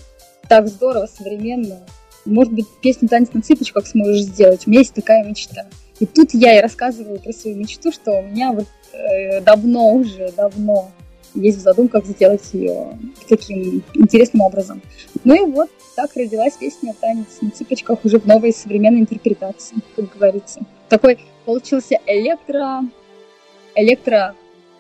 Так 0.50 0.68
здорово, 0.68 1.06
современно. 1.06 1.80
Может 2.26 2.52
быть, 2.52 2.66
песню 2.82 3.08
«Танец 3.08 3.30
на 3.32 3.42
цыпочках» 3.42 3.88
сможешь 3.88 4.24
сделать. 4.24 4.68
У 4.68 4.70
меня 4.70 4.82
есть 4.82 4.94
такая 4.94 5.24
мечта. 5.24 5.68
И 6.02 6.06
тут 6.06 6.34
я 6.34 6.58
и 6.58 6.62
рассказываю 6.62 7.22
про 7.22 7.32
свою 7.32 7.56
мечту, 7.56 7.94
что 7.94 8.12
у 8.12 8.24
меня 8.24 8.52
вот 8.52 8.68
э, 8.92 9.40
давно 9.40 9.94
уже, 9.94 10.34
давно 10.36 10.92
есть 11.36 11.58
в 11.58 11.62
задумках 11.62 12.06
сделать 12.06 12.54
ее 12.54 12.98
таким 13.28 13.84
интересным 13.94 14.42
образом. 14.42 14.82
Ну 15.24 15.36
и 15.36 15.52
вот 15.52 15.70
так 15.96 16.12
родилась 16.16 16.54
песня 16.54 16.94
«Танец 17.00 17.42
на 17.42 17.52
цыпочках» 17.52 18.04
уже 18.04 18.20
в 18.20 18.26
новой 18.26 18.54
современной 18.54 19.02
интерпретации, 19.02 19.78
как 19.96 20.16
говорится. 20.16 20.62
Такой 20.90 21.20
получился 21.46 22.00
электро 22.06 22.84
электро, 23.76 24.36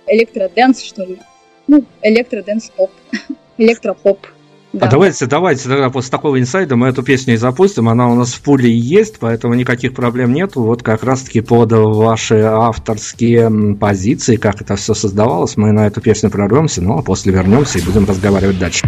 электроденс, 0.07 0.81
что 0.81 1.03
ли. 1.03 1.19
Ну, 1.67 1.85
электроденс-поп, 2.01 2.91
электропоп. 3.57 4.19
Да. 4.73 4.87
А 4.87 4.89
давайте, 4.89 5.27
давайте 5.27 5.69
тогда 5.69 5.91
после 5.91 6.09
такого 6.09 6.39
инсайда 6.39 6.75
мы 6.75 6.87
эту 6.87 7.03
песню 7.03 7.35
и 7.35 7.37
запустим. 7.37 7.89
Она 7.89 8.09
у 8.09 8.15
нас 8.15 8.33
в 8.33 8.41
пуле 8.41 8.75
есть, 8.75 9.19
поэтому 9.19 9.53
никаких 9.53 9.93
проблем 9.93 10.33
нету. 10.33 10.63
Вот 10.63 10.81
как 10.81 11.03
раз-таки 11.03 11.41
под 11.41 11.71
ваши 11.71 12.41
авторские 12.41 13.75
позиции, 13.75 14.35
как 14.35 14.61
это 14.61 14.75
все 14.75 14.95
создавалось, 14.95 15.57
мы 15.57 15.71
на 15.71 15.85
эту 15.85 16.01
песню 16.01 16.31
прорвемся, 16.31 16.81
ну 16.81 16.97
а 16.97 17.03
после 17.03 17.31
вернемся 17.31 17.77
и 17.77 17.83
будем 17.83 18.05
разговаривать 18.05 18.57
дальше. 18.57 18.87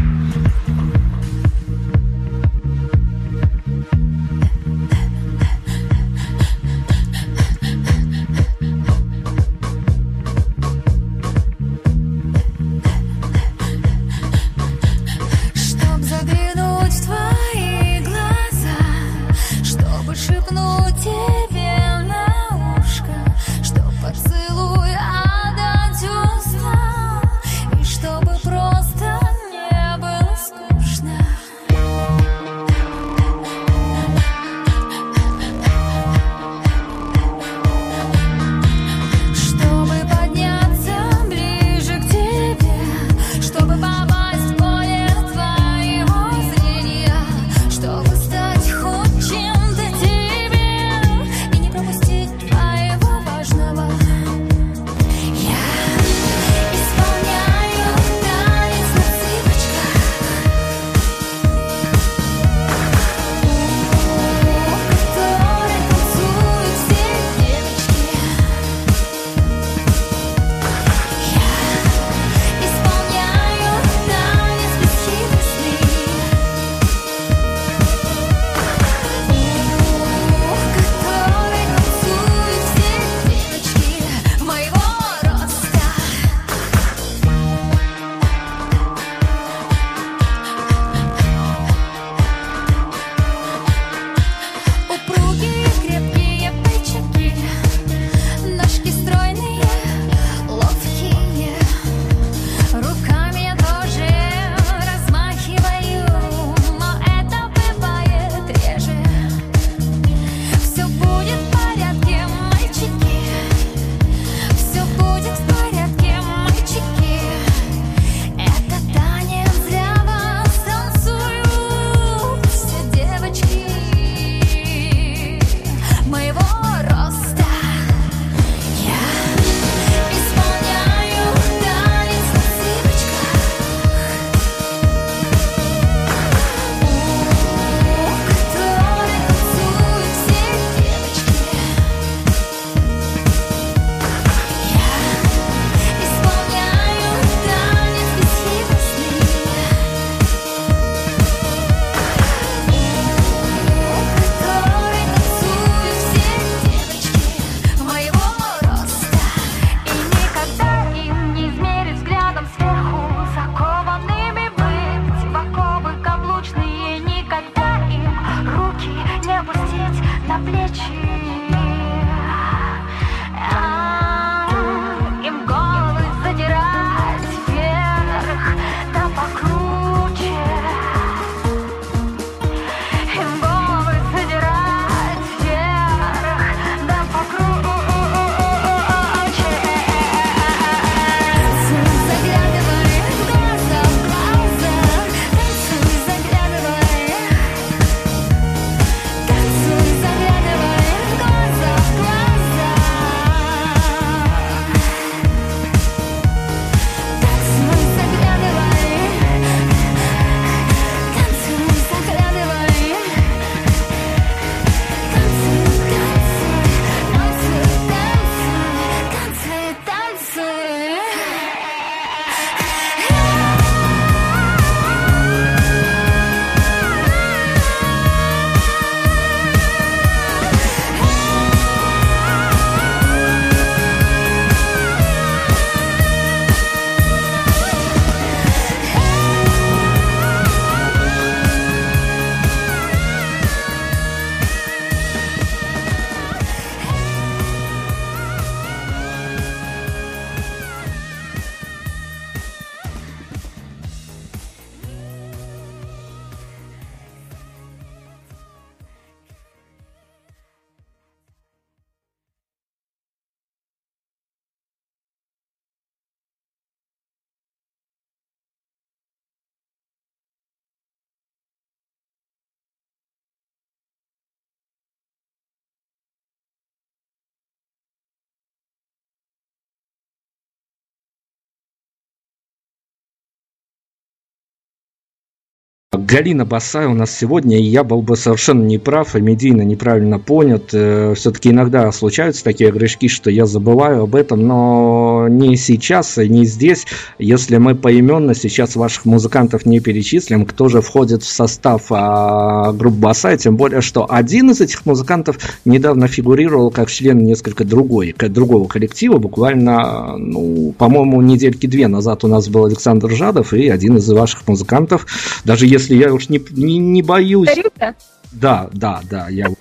Галина 285.97 286.45
Басай 286.45 286.85
у 286.85 286.93
нас 286.93 287.15
сегодня, 287.15 287.57
и 287.57 287.63
я 287.63 287.83
был 287.83 288.01
бы 288.01 288.15
совершенно 288.15 288.63
неправ 288.63 289.15
и 289.15 289.21
медийно 289.21 289.61
неправильно 289.61 290.19
понят. 290.19 290.69
Э, 290.73 291.13
Все-таки 291.15 291.49
иногда 291.49 291.91
случаются 291.91 292.43
такие 292.43 292.71
грешки, 292.71 293.07
что 293.07 293.29
я 293.29 293.45
забываю 293.45 294.03
об 294.03 294.15
этом, 294.15 294.45
но 294.45 295.27
не 295.29 295.55
сейчас 295.57 296.17
и 296.17 296.27
не 296.27 296.45
здесь. 296.45 296.85
Если 297.19 297.57
мы 297.57 297.75
поименно 297.75 298.33
сейчас 298.33 298.75
ваших 298.75 299.05
музыкантов 299.05 299.65
не 299.65 299.79
перечислим, 299.79 300.45
кто 300.45 300.67
же 300.69 300.81
входит 300.81 301.23
в 301.23 301.27
состав 301.27 301.83
а, 301.91 302.71
группы 302.73 302.97
Басай, 302.97 303.37
тем 303.37 303.55
более, 303.55 303.81
что 303.81 304.07
один 304.09 304.51
из 304.51 304.61
этих 304.61 304.85
музыкантов 304.85 305.37
недавно 305.65 306.07
фигурировал 306.07 306.71
как 306.71 306.89
член 306.89 307.23
несколько 307.23 307.63
другой, 307.63 308.15
другого 308.17 308.67
коллектива, 308.67 309.17
буквально, 309.17 310.17
ну, 310.17 310.73
по-моему, 310.77 311.21
недельки 311.21 311.67
две 311.67 311.87
назад 311.87 312.23
у 312.23 312.27
нас 312.27 312.47
был 312.47 312.65
Александр 312.65 313.11
Жадов, 313.11 313.53
и 313.53 313.69
один 313.69 313.97
из 313.97 314.09
ваших 314.09 314.47
музыкантов, 314.47 315.05
даже 315.43 315.67
если 315.67 315.84
если 315.85 316.03
я 316.03 316.13
уж 316.13 316.29
не, 316.29 316.41
не, 316.51 316.77
не 316.77 317.01
боюсь... 317.01 317.47
Тарюта? 317.47 317.95
Да, 318.31 318.69
да, 318.73 319.01
да, 319.09 319.29
я 319.29 319.47
вот 319.47 319.59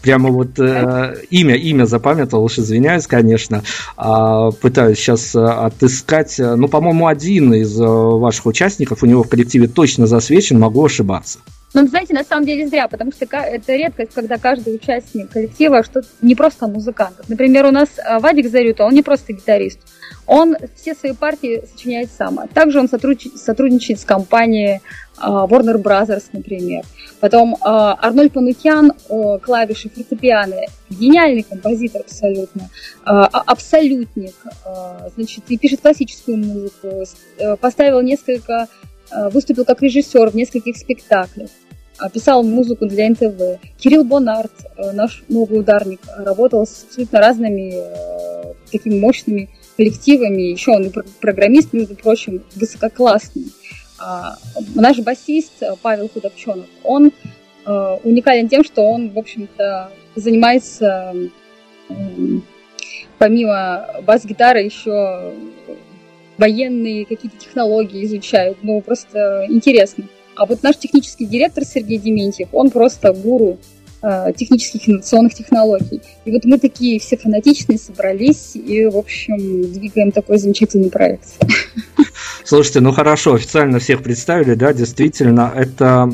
прямо 0.00 0.30
вот 0.30 0.58
э, 0.60 1.16
имя, 1.30 1.56
имя 1.56 1.84
запамятовал, 1.84 2.44
уж 2.44 2.60
извиняюсь, 2.60 3.08
конечно, 3.08 3.64
э, 3.96 4.50
пытаюсь 4.60 4.98
сейчас 4.98 5.34
отыскать, 5.34 6.38
э, 6.38 6.54
ну, 6.54 6.68
по-моему, 6.68 7.08
один 7.08 7.52
из 7.54 7.78
э, 7.80 7.84
ваших 7.84 8.46
участников 8.46 9.02
у 9.02 9.06
него 9.06 9.24
в 9.24 9.28
коллективе 9.28 9.66
точно 9.66 10.06
засвечен, 10.06 10.60
могу 10.60 10.84
ошибаться. 10.84 11.40
Ну, 11.74 11.88
знаете, 11.88 12.14
на 12.14 12.22
самом 12.22 12.46
деле 12.46 12.68
зря, 12.68 12.86
потому 12.86 13.10
что 13.10 13.24
это 13.24 13.74
редкость, 13.74 14.14
когда 14.14 14.38
каждый 14.38 14.76
участник 14.76 15.30
коллектива 15.30 15.82
что 15.82 16.02
не 16.22 16.36
просто 16.36 16.68
музыкант. 16.68 17.16
Например, 17.26 17.66
у 17.66 17.72
нас 17.72 17.88
э, 17.98 18.20
Вадик 18.20 18.48
Зарюта, 18.48 18.84
он 18.84 18.94
не 18.94 19.02
просто 19.02 19.32
гитарист, 19.32 19.80
он 20.24 20.56
все 20.76 20.94
свои 20.94 21.14
партии 21.14 21.64
сочиняет 21.72 22.10
сам. 22.16 22.38
Также 22.54 22.78
он 22.78 22.88
сотрудничает 22.88 23.98
с 23.98 24.04
компанией 24.04 24.80
а, 25.18 25.46
Warner 25.46 25.82
Brothers, 25.82 26.24
например. 26.32 26.84
Потом 27.20 27.56
а, 27.60 27.98
Арнольд 28.00 28.32
Панукян, 28.32 28.92
клавиши, 29.42 29.90
фортепиано, 29.90 30.56
гениальный 30.88 31.42
композитор 31.42 32.02
абсолютно, 32.02 32.70
а, 33.04 33.26
абсолютник, 33.26 34.34
значит, 35.16 35.44
и 35.48 35.58
пишет 35.58 35.80
классическую 35.80 36.38
музыку, 36.38 37.04
э, 37.38 37.56
поставил 37.56 38.00
несколько, 38.00 38.68
выступил 39.32 39.64
как 39.64 39.82
режиссер 39.82 40.30
в 40.30 40.34
нескольких 40.34 40.76
спектаклях 40.76 41.50
писал 42.12 42.42
музыку 42.42 42.86
для 42.86 43.08
НТВ. 43.10 43.60
Кирилл 43.78 44.04
Бонарт, 44.04 44.52
э, 44.76 44.92
наш 44.92 45.24
новый 45.28 45.60
ударник, 45.60 46.00
работал 46.16 46.66
с 46.66 46.84
абсолютно 46.84 47.20
разными 47.20 47.72
э, 47.74 48.54
такими 48.70 48.98
мощными 48.98 49.48
коллективами. 49.76 50.42
Еще 50.42 50.72
он 50.72 50.84
и 50.84 50.92
программист, 51.20 51.72
между 51.72 51.94
прочим, 51.94 52.42
высококлассный. 52.54 53.46
А, 53.98 54.36
наш 54.74 54.98
басист 54.98 55.62
э, 55.62 55.74
Павел 55.82 56.08
Худобченов, 56.08 56.66
он 56.82 57.12
уникален 57.66 58.46
тем, 58.50 58.62
что 58.62 58.82
он, 58.82 59.08
в 59.08 59.18
общем-то, 59.18 59.90
занимается 60.16 61.14
помимо 63.18 63.86
бас-гитары 64.02 64.60
еще 64.60 65.32
военные 66.36 67.06
какие-то 67.06 67.38
технологии 67.38 68.04
изучают. 68.04 68.58
Ну, 68.62 68.82
просто 68.82 69.46
интересно. 69.48 70.04
А 70.36 70.46
вот 70.46 70.62
наш 70.62 70.76
технический 70.76 71.26
директор 71.26 71.64
Сергей 71.64 71.98
Дементьев, 71.98 72.48
он 72.52 72.70
просто 72.70 73.12
гуру 73.12 73.58
технических 74.36 74.88
инновационных 74.88 75.34
технологий. 75.34 76.00
И 76.24 76.30
вот 76.30 76.44
мы 76.44 76.58
такие 76.58 76.98
все 76.98 77.16
фанатичные 77.16 77.78
собрались 77.78 78.52
и, 78.54 78.86
в 78.86 78.96
общем, 78.96 79.72
двигаем 79.72 80.12
такой 80.12 80.38
замечательный 80.38 80.90
проект. 80.90 81.24
Слушайте, 82.44 82.80
ну 82.80 82.92
хорошо, 82.92 83.34
официально 83.34 83.78
всех 83.78 84.02
представили, 84.02 84.54
да, 84.54 84.74
действительно, 84.74 85.50
это, 85.54 86.10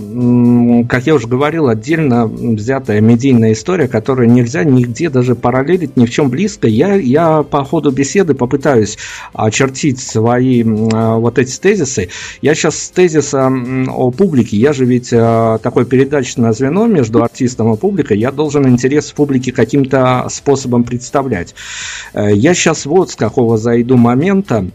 как 0.88 1.06
я 1.06 1.14
уже 1.14 1.26
говорил, 1.26 1.68
отдельно 1.68 2.26
взятая 2.26 3.00
медийная 3.00 3.52
история, 3.52 3.88
которую 3.88 4.30
нельзя 4.30 4.62
нигде 4.62 5.10
даже 5.10 5.34
параллелить, 5.34 5.96
ни 5.96 6.06
в 6.06 6.10
чем 6.10 6.30
близко. 6.30 6.68
Я, 6.68 6.94
я 6.94 7.42
по 7.42 7.64
ходу 7.64 7.90
беседы 7.90 8.34
попытаюсь 8.34 8.96
очертить 9.32 10.00
свои 10.00 10.62
вот 10.62 11.38
эти 11.38 11.58
тезисы. 11.58 12.10
Я 12.42 12.54
сейчас 12.54 12.78
с 12.78 12.90
тезиса 12.90 13.50
о 13.88 14.10
публике, 14.12 14.56
я 14.56 14.72
же 14.72 14.84
ведь 14.84 15.10
а, 15.12 15.58
такое 15.58 15.84
передачное 15.84 16.52
звено 16.52 16.86
между 16.86 17.22
артистом 17.22 17.74
и 17.74 17.76
публикой, 17.80 18.18
я 18.18 18.30
должен 18.30 18.68
интерес 18.68 19.10
публики 19.10 19.50
каким-то 19.50 20.26
способом 20.30 20.84
представлять. 20.84 21.54
Э, 22.12 22.32
я 22.32 22.54
сейчас 22.54 22.86
вот 22.86 23.10
с 23.10 23.16
какого 23.16 23.58
зайду 23.58 23.96
момента. 23.96 24.66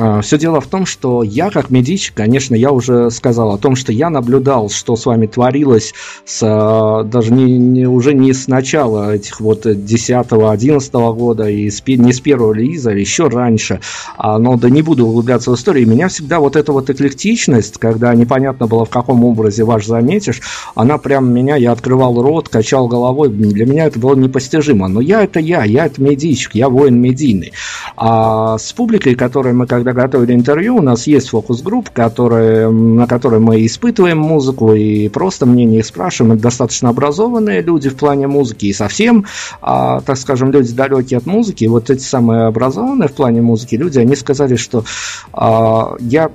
А, 0.00 0.22
Все 0.22 0.38
дело 0.38 0.60
в 0.60 0.66
том, 0.66 0.86
что 0.86 1.22
я, 1.22 1.50
как 1.50 1.70
медичек, 1.70 2.14
конечно, 2.14 2.54
я 2.54 2.72
уже 2.72 3.10
сказал 3.10 3.52
о 3.52 3.58
том, 3.58 3.76
что 3.76 3.92
я 3.92 4.08
наблюдал, 4.08 4.70
что 4.70 4.96
с 4.96 5.04
вами 5.04 5.26
творилось 5.26 5.92
с, 6.24 6.40
а, 6.42 7.02
даже 7.04 7.32
не, 7.32 7.58
не, 7.58 7.86
уже 7.86 8.14
не 8.14 8.32
с 8.32 8.48
начала 8.48 9.14
этих 9.14 9.40
вот 9.40 9.66
10-11 9.66 11.14
года, 11.14 11.50
и 11.50 11.68
с, 11.68 11.82
не 11.86 12.12
с 12.14 12.20
первого 12.20 12.54
релиза, 12.54 12.90
а 12.90 12.94
еще 12.94 13.28
раньше. 13.28 13.80
Но 14.18 14.56
да 14.56 14.70
не 14.70 14.82
буду 14.82 15.06
углубляться 15.06 15.50
в 15.50 15.54
историю. 15.54 15.88
Меня 15.88 16.08
всегда 16.08 16.40
вот 16.40 16.56
эта 16.56 16.72
вот 16.72 16.88
эклектичность, 16.88 17.78
когда 17.78 18.14
непонятно 18.14 18.66
было, 18.66 18.84
в 18.84 18.90
каком 18.90 19.24
образе 19.24 19.64
ваш 19.64 19.86
заметишь, 19.86 20.40
она 20.74 20.98
прям 20.98 21.32
меня, 21.32 21.56
я 21.56 21.72
открывал 21.72 22.22
рот, 22.22 22.48
качал 22.48 22.88
головой. 22.88 23.28
Для 23.28 23.66
меня 23.66 23.86
это 23.86 23.98
было 23.98 24.14
непостижимо. 24.14 24.88
Но 24.88 25.00
я 25.00 25.22
это 25.22 25.40
я, 25.40 25.64
я 25.64 25.86
это 25.86 26.00
медичек, 26.00 26.54
я 26.54 26.68
воин 26.68 27.00
медийный. 27.00 27.52
А 27.96 28.56
с 28.58 28.72
публикой, 28.72 29.14
которой 29.14 29.52
мы 29.52 29.66
когда 29.66 29.89
готовили 29.92 30.34
интервью, 30.34 30.76
у 30.76 30.82
нас 30.82 31.06
есть 31.06 31.28
фокус-групп, 31.30 31.90
на 31.96 33.06
которой 33.06 33.40
мы 33.40 33.64
испытываем 33.66 34.18
музыку 34.18 34.74
и 34.74 35.08
просто 35.08 35.46
мнение 35.46 35.80
их 35.80 35.86
спрашиваем. 35.86 36.34
Это 36.34 36.42
достаточно 36.42 36.88
образованные 36.88 37.60
люди 37.62 37.88
в 37.88 37.96
плане 37.96 38.26
музыки 38.26 38.66
и 38.66 38.72
совсем, 38.72 39.26
а, 39.60 40.00
так 40.00 40.16
скажем, 40.16 40.50
люди 40.50 40.72
далекие 40.72 41.18
от 41.18 41.26
музыки. 41.26 41.64
И 41.64 41.68
вот 41.68 41.90
эти 41.90 42.02
самые 42.02 42.46
образованные 42.46 43.08
в 43.08 43.12
плане 43.12 43.42
музыки 43.42 43.74
люди, 43.74 43.98
они 43.98 44.16
сказали, 44.16 44.56
что 44.56 44.84
а, 45.32 45.94
я 46.00 46.30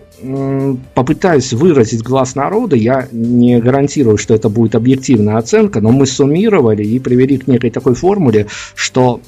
попытаюсь 0.94 1.54
выразить 1.54 2.02
глаз 2.02 2.36
народа, 2.36 2.76
я 2.76 3.08
не 3.12 3.60
гарантирую, 3.60 4.18
что 4.18 4.34
это 4.34 4.50
будет 4.50 4.76
объективная 4.76 5.38
оценка, 5.38 5.82
но 5.82 5.92
мы 5.92 6.06
суммировали 6.06 6.84
и 6.84 7.00
привели 7.00 7.38
к 7.38 7.48
некой 7.48 7.70
такой 7.70 7.96
формуле, 7.96 8.48
что 8.76 9.20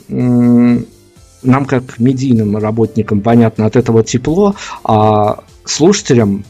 нам, 1.44 1.66
как 1.66 2.00
медийным 2.00 2.58
работникам, 2.58 3.22
понятно, 3.22 3.66
от 3.66 3.76
этого 3.76 4.04
тепло, 4.04 4.56
а 4.84 5.40
слушателям 5.66 6.46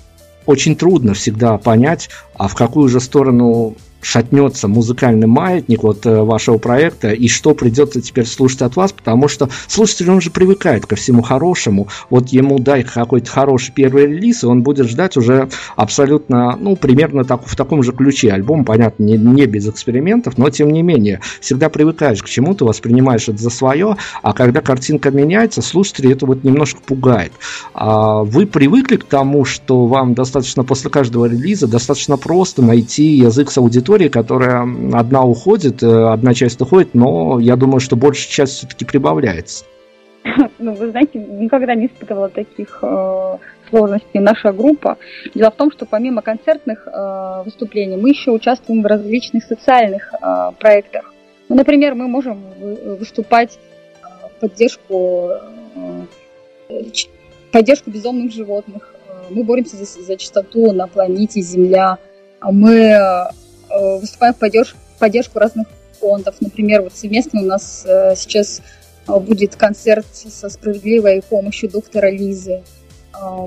очень 0.45 0.75
трудно 0.75 1.13
всегда 1.13 1.57
понять, 1.57 2.09
а 2.35 2.47
в 2.47 2.55
какую 2.55 2.87
же 2.89 2.99
сторону 2.99 3.75
шатнется 4.01 4.67
музыкальный 4.67 5.27
маятник 5.27 5.83
вот 5.83 6.05
э, 6.05 6.21
вашего 6.21 6.57
проекта, 6.57 7.11
и 7.11 7.27
что 7.27 7.53
придется 7.53 8.01
теперь 8.01 8.25
слушать 8.25 8.61
от 8.61 8.75
вас, 8.75 8.91
потому 8.91 9.27
что 9.27 9.49
слушатель, 9.67 10.09
он 10.09 10.21
же 10.21 10.31
привыкает 10.31 10.85
ко 10.85 10.95
всему 10.95 11.21
хорошему, 11.21 11.87
вот 12.09 12.29
ему 12.29 12.59
дай 12.59 12.83
какой-то 12.83 13.29
хороший 13.29 13.73
первый 13.73 14.07
релиз, 14.07 14.43
и 14.43 14.47
он 14.47 14.63
будет 14.63 14.87
ждать 14.87 15.17
уже 15.17 15.49
абсолютно, 15.75 16.55
ну, 16.55 16.75
примерно 16.75 17.23
так, 17.23 17.45
в 17.45 17.55
таком 17.55 17.83
же 17.83 17.91
ключе. 17.91 18.31
Альбом, 18.31 18.65
понятно, 18.65 19.03
не, 19.03 19.17
не 19.17 19.45
без 19.45 19.67
экспериментов, 19.67 20.37
но 20.37 20.49
тем 20.49 20.71
не 20.71 20.83
менее, 20.83 21.21
всегда 21.41 21.69
привыкаешь 21.69 22.21
к 22.21 22.27
чему-то, 22.27 22.65
воспринимаешь 22.65 23.27
это 23.27 23.37
за 23.37 23.49
свое, 23.49 23.97
а 24.21 24.33
когда 24.33 24.61
картинка 24.61 25.11
меняется, 25.11 25.61
слушателей 25.61 26.13
это 26.13 26.25
вот 26.25 26.43
немножко 26.43 26.81
пугает. 26.85 27.31
А 27.73 28.23
вы 28.23 28.45
привыкли 28.45 28.97
к 28.97 29.03
тому, 29.03 29.45
что 29.45 29.85
вам 29.87 30.13
достаточно 30.13 30.63
после 30.63 30.89
каждого 30.89 31.25
релиза 31.25 31.67
достаточно 31.67 32.17
просто 32.17 32.61
найти 32.61 33.03
язык 33.03 33.51
с 33.51 33.57
аудиторией, 33.57 33.86
аудитории, 33.87 34.09
которая 34.09 34.63
одна 34.93 35.23
уходит, 35.23 35.81
э, 35.83 36.11
одна 36.11 36.33
часть 36.33 36.61
уходит, 36.61 36.93
но 36.93 37.39
я 37.39 37.55
думаю, 37.55 37.79
что 37.79 37.95
большая 37.95 38.29
часть 38.29 38.53
все-таки 38.57 38.85
прибавляется. 38.85 39.65
Ну, 40.59 40.73
вы 40.73 40.89
знаете, 40.89 41.19
никогда 41.19 41.75
не 41.75 41.85
испытывала 41.85 42.29
таких 42.29 42.79
э, 42.81 43.37
сложностей 43.69 44.19
наша 44.19 44.51
группа. 44.51 44.97
Дело 45.35 45.51
в 45.51 45.55
том, 45.55 45.71
что 45.71 45.85
помимо 45.85 46.21
концертных 46.21 46.87
э, 46.87 47.43
выступлений 47.45 47.95
мы 47.95 48.09
еще 48.09 48.31
участвуем 48.31 48.81
в 48.81 48.85
различных 48.87 49.43
социальных 49.43 50.13
э, 50.13 50.51
проектах. 50.59 51.13
Ну, 51.47 51.55
например, 51.55 51.95
мы 51.95 52.07
можем 52.07 52.41
выступать 52.99 53.57
э, 53.57 54.27
в 54.27 54.39
поддержку, 54.41 55.29
э, 56.69 56.83
поддержку 57.51 57.91
безумных 57.91 58.33
животных. 58.33 58.95
Э, 59.07 59.11
мы 59.29 59.43
боремся 59.43 59.77
за, 59.77 59.85
за 59.85 60.17
чистоту 60.17 60.73
на 60.73 60.87
планете 60.87 61.39
Земля. 61.41 61.99
Мы 62.41 62.93
Э, 62.97 63.46
выступаем 63.69 64.33
в 64.33 64.37
поддержку, 64.37 64.77
в 64.95 64.99
поддержку 64.99 65.39
разных 65.39 65.67
фондов. 65.99 66.35
Например, 66.39 66.81
вот 66.81 66.93
совместно 66.95 67.41
у 67.41 67.45
нас 67.45 67.83
э, 67.85 68.15
сейчас 68.15 68.61
э, 69.07 69.19
будет 69.19 69.55
концерт 69.55 70.05
со 70.13 70.49
справедливой 70.49 71.21
помощью 71.21 71.69
доктора 71.69 72.09
Лизы. 72.09 72.63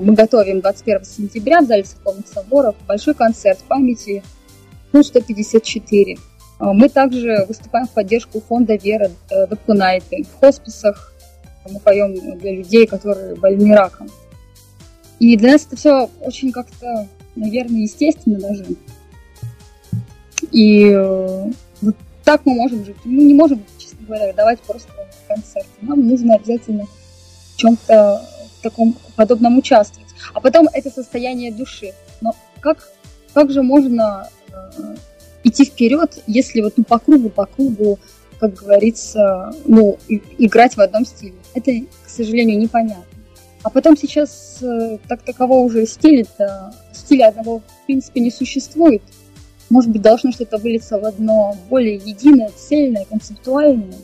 Мы 0.01 0.15
готовим 0.15 0.59
21 0.59 1.05
сентября 1.05 1.61
в 1.61 1.65
зале 1.65 1.83
церковных 1.83 2.27
соборов 2.27 2.75
большой 2.89 3.13
концерт 3.13 3.59
памяти 3.69 4.21
ну, 4.91 5.01
154. 5.01 6.17
Мы 6.59 6.89
также 6.89 7.45
выступаем 7.47 7.87
в 7.87 7.91
поддержку 7.91 8.41
фонда 8.41 8.75
Вера 8.75 9.09
Докунайте. 9.29 10.25
В 10.25 10.39
хосписах 10.41 11.13
мы 11.69 11.79
поем 11.79 12.37
для 12.37 12.51
людей, 12.51 12.85
которые 12.85 13.35
больны 13.35 13.73
раком. 13.73 14.09
И 15.19 15.37
для 15.37 15.53
нас 15.53 15.65
это 15.65 15.77
все 15.77 16.09
очень 16.19 16.51
как-то 16.51 17.07
наверное, 17.35 17.81
естественно 17.81 18.39
даже. 18.39 18.65
И 20.51 20.89
э, 20.89 21.51
вот 21.81 21.95
так 22.23 22.41
мы 22.45 22.53
можем 22.55 22.85
жить. 22.85 22.97
Мы 23.05 23.23
не 23.23 23.33
можем, 23.33 23.63
честно 23.77 24.05
говоря, 24.05 24.33
давать 24.33 24.59
просто 24.61 24.91
концерт. 25.27 25.67
Нам 25.81 26.07
нужно 26.07 26.35
обязательно 26.35 26.85
в 26.85 27.57
чем-то 27.57 28.21
таком 28.61 28.95
подобном 29.15 29.57
участвовать. 29.57 30.09
А 30.33 30.39
потом 30.39 30.67
это 30.71 30.89
состояние 30.89 31.51
души. 31.51 31.93
Но 32.21 32.35
как, 32.59 32.91
как 33.33 33.51
же 33.51 33.61
можно 33.61 34.29
э, 34.51 34.95
идти 35.43 35.65
вперед, 35.65 36.21
если 36.27 36.61
вот 36.61 36.73
ну, 36.77 36.83
по 36.83 36.99
кругу, 36.99 37.29
по 37.29 37.45
кругу, 37.45 37.99
как 38.39 38.53
говорится, 38.53 39.53
ну, 39.65 39.97
играть 40.37 40.75
в 40.75 40.81
одном 40.81 41.05
стиле? 41.05 41.35
Это, 41.53 41.71
к 42.05 42.09
сожалению, 42.09 42.59
непонятно. 42.59 43.05
А 43.63 43.69
потом 43.69 43.95
сейчас 43.95 44.57
э, 44.61 44.97
так 45.07 45.21
такового 45.21 45.59
уже 45.59 45.85
стиля-то, 45.85 46.73
стиля 46.93 47.27
одного 47.27 47.59
в 47.59 47.85
принципе 47.85 48.19
не 48.19 48.31
существует. 48.31 49.03
Может 49.71 49.89
быть, 49.89 50.01
должно 50.01 50.33
что-то 50.33 50.57
вылиться 50.57 50.99
в 50.99 51.05
одно 51.05 51.55
более 51.69 51.95
единое, 51.95 52.51
цельное, 52.57 53.05
концептуальное, 53.05 53.99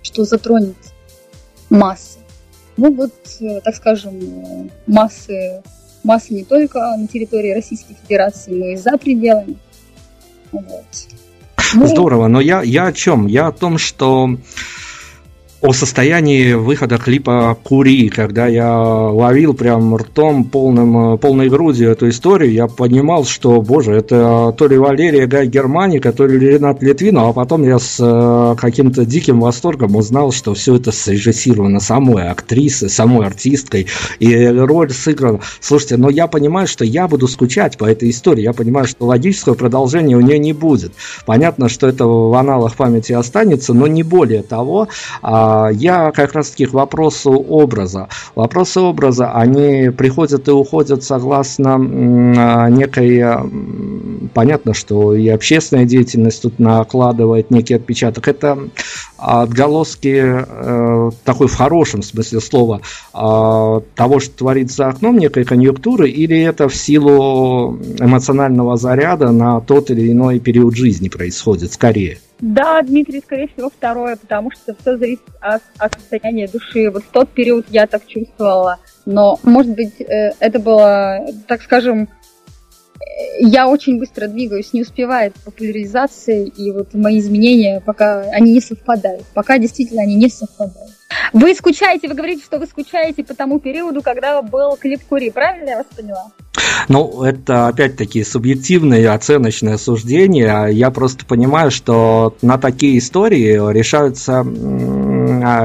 что 0.00 0.24
затронет 0.24 0.74
массы. 1.68 2.18
Ну 2.78 2.94
вот, 2.94 3.12
э, 3.40 3.60
так 3.60 3.76
скажем, 3.76 4.70
массы, 4.86 5.62
массы 6.02 6.32
не 6.32 6.44
только 6.44 6.78
на 6.96 7.06
территории 7.06 7.52
Российской 7.52 7.94
Федерации, 7.94 8.52
но 8.52 8.66
и 8.68 8.76
за 8.76 8.96
пределами. 8.96 9.58
Вот. 10.52 10.86
Ну, 11.74 11.86
Здорово, 11.86 12.28
но 12.28 12.40
я, 12.40 12.62
я 12.62 12.86
о 12.86 12.92
чем? 12.94 13.26
Я 13.26 13.48
о 13.48 13.52
том, 13.52 13.76
что 13.76 14.38
о 15.62 15.72
состоянии 15.72 16.52
выхода 16.52 16.98
клипа 16.98 17.56
«Кури», 17.62 18.10
когда 18.10 18.46
я 18.46 18.78
ловил 18.78 19.54
прям 19.54 19.96
ртом 19.96 20.44
полным, 20.44 21.16
полной 21.16 21.48
грудью 21.48 21.90
эту 21.90 22.10
историю, 22.10 22.52
я 22.52 22.66
понимал, 22.66 23.24
что, 23.24 23.62
боже, 23.62 23.92
это 23.92 24.54
то 24.56 24.68
ли 24.68 24.76
Валерия 24.76 25.26
Гай 25.26 25.46
Германика, 25.46 26.12
то 26.12 26.26
ли 26.26 26.38
Ренат 26.38 26.82
Литвинов, 26.82 27.30
а 27.30 27.32
потом 27.32 27.64
я 27.64 27.78
с 27.78 27.96
э, 27.98 28.54
каким-то 28.60 29.06
диким 29.06 29.40
восторгом 29.40 29.96
узнал, 29.96 30.30
что 30.30 30.52
все 30.52 30.76
это 30.76 30.92
срежиссировано 30.92 31.80
самой 31.80 32.28
актрисой, 32.28 32.90
самой 32.90 33.26
артисткой, 33.26 33.86
и 34.18 34.46
роль 34.46 34.92
сыграна. 34.92 35.40
Слушайте, 35.60 35.96
но 35.96 36.10
я 36.10 36.26
понимаю, 36.26 36.66
что 36.66 36.84
я 36.84 37.08
буду 37.08 37.28
скучать 37.28 37.78
по 37.78 37.86
этой 37.86 38.10
истории, 38.10 38.42
я 38.42 38.52
понимаю, 38.52 38.86
что 38.86 39.06
логического 39.06 39.54
продолжения 39.54 40.16
у 40.16 40.20
нее 40.20 40.38
не 40.38 40.52
будет. 40.52 40.92
Понятно, 41.24 41.70
что 41.70 41.86
это 41.88 42.04
в 42.04 42.34
аналах 42.34 42.76
памяти 42.76 43.14
останется, 43.14 43.72
но 43.72 43.86
не 43.86 44.02
более 44.02 44.42
того, 44.42 44.88
а, 45.22 45.45
я 45.72 46.12
как 46.12 46.32
раз 46.32 46.50
таки 46.50 46.66
к 46.66 46.72
вопросу 46.72 47.32
образа. 47.32 48.08
Вопросы 48.34 48.80
образа, 48.80 49.32
они 49.32 49.90
приходят 49.90 50.48
и 50.48 50.50
уходят 50.50 51.02
согласно 51.02 51.74
а, 51.74 52.68
некой... 52.70 53.24
Понятно, 54.34 54.74
что 54.74 55.14
и 55.14 55.28
общественная 55.28 55.84
деятельность 55.84 56.42
тут 56.42 56.58
накладывает 56.58 57.50
некий 57.50 57.74
отпечаток. 57.74 58.28
Это 58.28 58.58
отголоски 59.16 60.22
э, 60.46 61.10
такой 61.24 61.48
в 61.48 61.54
хорошем 61.54 62.02
смысле 62.02 62.40
слова 62.40 62.80
а, 63.12 63.80
того, 63.94 64.20
что 64.20 64.36
творится 64.38 64.76
за 64.76 64.88
окном, 64.88 65.18
некой 65.18 65.44
конъюнктуры, 65.44 66.10
или 66.10 66.38
это 66.40 66.68
в 66.68 66.74
силу 66.74 67.78
эмоционального 67.98 68.76
заряда 68.76 69.30
на 69.30 69.60
тот 69.60 69.90
или 69.90 70.12
иной 70.12 70.38
период 70.38 70.76
жизни 70.76 71.08
происходит, 71.08 71.72
скорее? 71.72 72.18
Да, 72.38 72.82
Дмитрий, 72.82 73.20
скорее 73.20 73.48
всего, 73.48 73.70
второе, 73.70 74.16
потому 74.16 74.50
что 74.50 74.74
все 74.74 74.96
зависит 74.98 75.22
от, 75.40 75.62
от 75.78 75.94
состояния 75.94 76.46
души. 76.46 76.90
Вот 76.90 77.04
в 77.04 77.10
тот 77.10 77.30
период 77.30 77.66
я 77.70 77.86
так 77.86 78.06
чувствовала. 78.06 78.78
Но, 79.06 79.38
может 79.42 79.74
быть, 79.74 80.00
э, 80.00 80.32
это 80.38 80.58
было, 80.58 81.26
так 81.46 81.62
скажем, 81.62 82.08
я 83.40 83.68
очень 83.68 83.98
быстро 83.98 84.28
двигаюсь, 84.28 84.72
не 84.72 84.82
успевает 84.82 85.34
популяризация, 85.44 86.44
и 86.44 86.70
вот 86.70 86.94
мои 86.94 87.18
изменения 87.18 87.82
пока 87.84 88.20
они 88.32 88.52
не 88.52 88.60
совпадают. 88.60 89.24
Пока 89.34 89.58
действительно 89.58 90.02
они 90.02 90.14
не 90.16 90.28
совпадают. 90.28 90.92
Вы 91.32 91.54
скучаете, 91.54 92.08
вы 92.08 92.14
говорите, 92.14 92.44
что 92.44 92.58
вы 92.58 92.66
скучаете 92.66 93.22
по 93.24 93.34
тому 93.34 93.60
периоду, 93.60 94.02
когда 94.02 94.42
был 94.42 94.76
клип 94.76 95.02
Кури, 95.08 95.30
правильно 95.30 95.70
я 95.70 95.76
вас 95.78 95.86
поняла? 95.96 96.32
Ну, 96.88 97.22
это 97.22 97.68
опять-таки 97.68 98.24
субъективное 98.24 99.12
оценочное 99.12 99.76
суждение. 99.76 100.68
Я 100.72 100.90
просто 100.90 101.24
понимаю, 101.24 101.70
что 101.70 102.36
на 102.42 102.58
такие 102.58 102.98
истории 102.98 103.72
решаются 103.72 104.42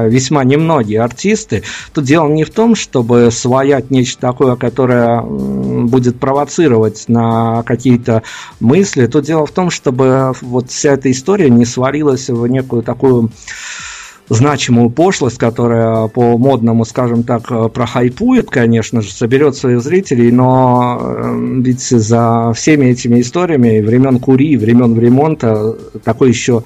весьма 0.08 0.44
немногие 0.44 1.00
артисты. 1.00 1.62
Тут 1.92 2.04
дело 2.04 2.28
не 2.28 2.44
в 2.44 2.50
том, 2.50 2.74
чтобы 2.74 3.30
своять 3.30 3.90
нечто 3.90 4.20
такое, 4.20 4.56
которое 4.56 5.22
будет 5.22 6.18
провоцировать 6.18 7.04
на 7.08 7.62
какие-то 7.64 8.22
мысли. 8.60 9.06
Тут 9.06 9.24
дело 9.24 9.46
в 9.46 9.52
том, 9.52 9.70
чтобы 9.70 10.32
вот 10.40 10.70
вся 10.70 10.92
эта 10.92 11.10
история 11.10 11.50
не 11.50 11.64
сварилась 11.64 12.28
в 12.28 12.46
некую 12.46 12.82
такую 12.82 13.30
значимую 14.28 14.90
пошлость, 14.90 15.38
которая 15.38 16.08
по 16.08 16.38
модному, 16.38 16.84
скажем 16.84 17.22
так, 17.22 17.72
прохайпует, 17.72 18.50
конечно 18.50 19.02
же, 19.02 19.12
соберет 19.12 19.56
своих 19.56 19.82
зрителей, 19.82 20.30
но 20.30 21.00
эм, 21.00 21.62
ведь 21.62 21.82
за 21.82 22.52
всеми 22.54 22.86
этими 22.86 23.20
историями 23.20 23.80
времен 23.80 24.18
Кури, 24.18 24.56
времен 24.56 24.98
ремонта 24.98 25.76
такой 26.04 26.28
еще 26.28 26.64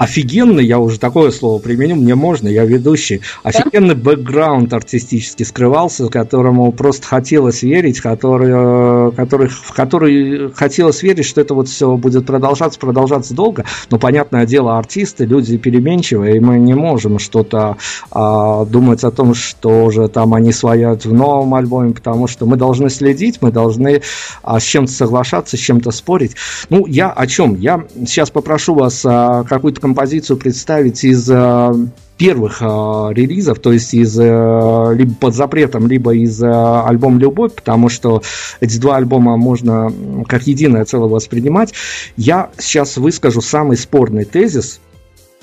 офигенный, 0.00 0.64
я 0.64 0.78
уже 0.78 0.98
такое 0.98 1.30
слово 1.30 1.60
применю, 1.60 1.94
мне 1.94 2.14
можно, 2.14 2.48
я 2.48 2.64
ведущий, 2.64 3.20
офигенный 3.42 3.94
бэкграунд 3.94 4.72
артистически 4.72 5.42
скрывался, 5.42 6.08
которому 6.08 6.72
просто 6.72 7.06
хотелось 7.06 7.62
верить, 7.62 8.00
который, 8.00 9.12
который, 9.12 9.48
в 9.48 9.74
который 9.74 10.50
хотелось 10.54 11.02
верить, 11.02 11.26
что 11.26 11.42
это 11.42 11.52
вот 11.52 11.68
все 11.68 11.98
будет 11.98 12.24
продолжаться, 12.24 12.80
продолжаться 12.80 13.34
долго, 13.34 13.66
но 13.90 13.98
понятное 13.98 14.46
дело, 14.46 14.78
артисты, 14.78 15.26
люди 15.26 15.58
переменчивые, 15.58 16.38
и 16.38 16.40
мы 16.40 16.58
не 16.58 16.72
можем 16.72 17.18
что-то 17.18 17.76
а, 18.10 18.64
думать 18.64 19.04
о 19.04 19.10
том, 19.10 19.34
что 19.34 19.84
уже 19.84 20.08
там 20.08 20.32
они 20.32 20.52
своят 20.52 21.04
в 21.04 21.12
новом 21.12 21.54
альбоме, 21.54 21.92
потому 21.92 22.26
что 22.26 22.46
мы 22.46 22.56
должны 22.56 22.88
следить, 22.88 23.42
мы 23.42 23.52
должны 23.52 24.00
а, 24.42 24.60
с 24.60 24.62
чем-то 24.62 24.92
соглашаться, 24.92 25.58
с 25.58 25.60
чем-то 25.60 25.90
спорить. 25.90 26.36
Ну, 26.70 26.86
я 26.86 27.10
о 27.10 27.26
чем? 27.26 27.54
Я 27.56 27.84
сейчас 28.06 28.30
попрошу 28.30 28.74
вас 28.74 29.02
а, 29.04 29.44
какую-то 29.44 29.89
композицию 29.90 30.36
представить 30.36 31.02
из 31.02 31.28
э, 31.28 31.72
первых 32.16 32.62
э, 32.62 32.64
релизов, 32.64 33.58
то 33.58 33.72
есть 33.72 33.92
из 33.92 34.16
э, 34.20 34.94
либо 34.94 35.14
под 35.14 35.34
запретом, 35.34 35.88
либо 35.88 36.14
из 36.14 36.40
э, 36.40 36.46
альбома 36.46 37.18
«Любовь», 37.18 37.54
потому 37.54 37.88
что 37.88 38.22
эти 38.60 38.78
два 38.78 38.98
альбома 38.98 39.36
можно 39.36 39.92
как 40.28 40.46
единое 40.46 40.84
целое 40.84 41.08
воспринимать. 41.08 41.74
Я 42.16 42.50
сейчас 42.56 42.98
выскажу 42.98 43.40
самый 43.40 43.76
спорный 43.76 44.24
тезис, 44.24 44.80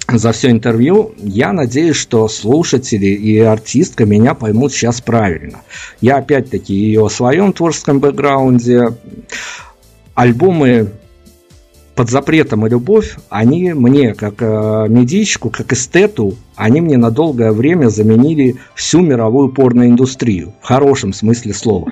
за 0.08 0.32
все 0.32 0.50
интервью. 0.50 1.14
Я 1.18 1.52
надеюсь, 1.52 1.98
что 1.98 2.30
слушатели 2.30 3.08
и 3.08 3.38
артистка 3.40 4.06
меня 4.06 4.34
поймут 4.34 4.72
сейчас 4.72 5.02
правильно. 5.02 5.60
Я 6.00 6.16
опять-таки 6.18 6.74
ее 6.74 7.04
о 7.04 7.10
своем 7.10 7.52
творческом 7.52 8.00
бэкграунде. 8.00 8.94
Альбомы 10.16 10.94
под 11.98 12.12
запретом 12.12 12.66
и 12.68 12.70
любовь, 12.70 13.18
они 13.30 13.74
мне, 13.74 14.14
как 14.14 14.36
э, 14.38 14.86
медичку, 14.88 15.50
как 15.50 15.74
эстету, 15.74 16.36
они 16.56 16.80
мне 16.80 16.96
на 16.96 17.10
долгое 17.10 17.52
время 17.52 17.90
заменили 17.90 18.58
всю 18.76 19.02
мировую 19.02 19.50
порноиндустрию, 19.50 20.54
в 20.62 20.68
хорошем 20.68 21.12
смысле 21.12 21.56
слова. 21.56 21.92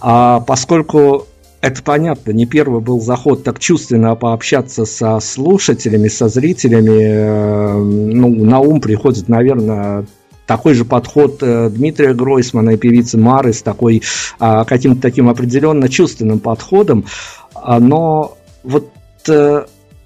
А 0.00 0.38
поскольку 0.38 1.26
это 1.60 1.82
понятно, 1.82 2.30
не 2.30 2.46
первый 2.46 2.80
был 2.80 3.00
заход 3.00 3.42
так 3.42 3.58
чувственно 3.58 4.14
пообщаться 4.14 4.84
со 4.84 5.18
слушателями, 5.18 6.06
со 6.06 6.28
зрителями, 6.28 7.02
э, 7.02 7.76
ну, 7.76 8.44
на 8.44 8.60
ум 8.60 8.80
приходит, 8.80 9.28
наверное, 9.28 10.06
такой 10.46 10.74
же 10.74 10.84
подход 10.84 11.38
э, 11.42 11.70
Дмитрия 11.70 12.14
Гройсмана 12.14 12.70
и 12.70 12.76
певицы 12.76 13.18
Мары 13.18 13.52
с 13.52 13.62
такой 13.62 14.00
а, 14.38 14.64
каким-то 14.64 15.02
таким 15.02 15.28
определенно 15.28 15.88
чувственным 15.88 16.38
подходом, 16.38 17.04
а, 17.52 17.80
но 17.80 18.36
вот 18.62 18.92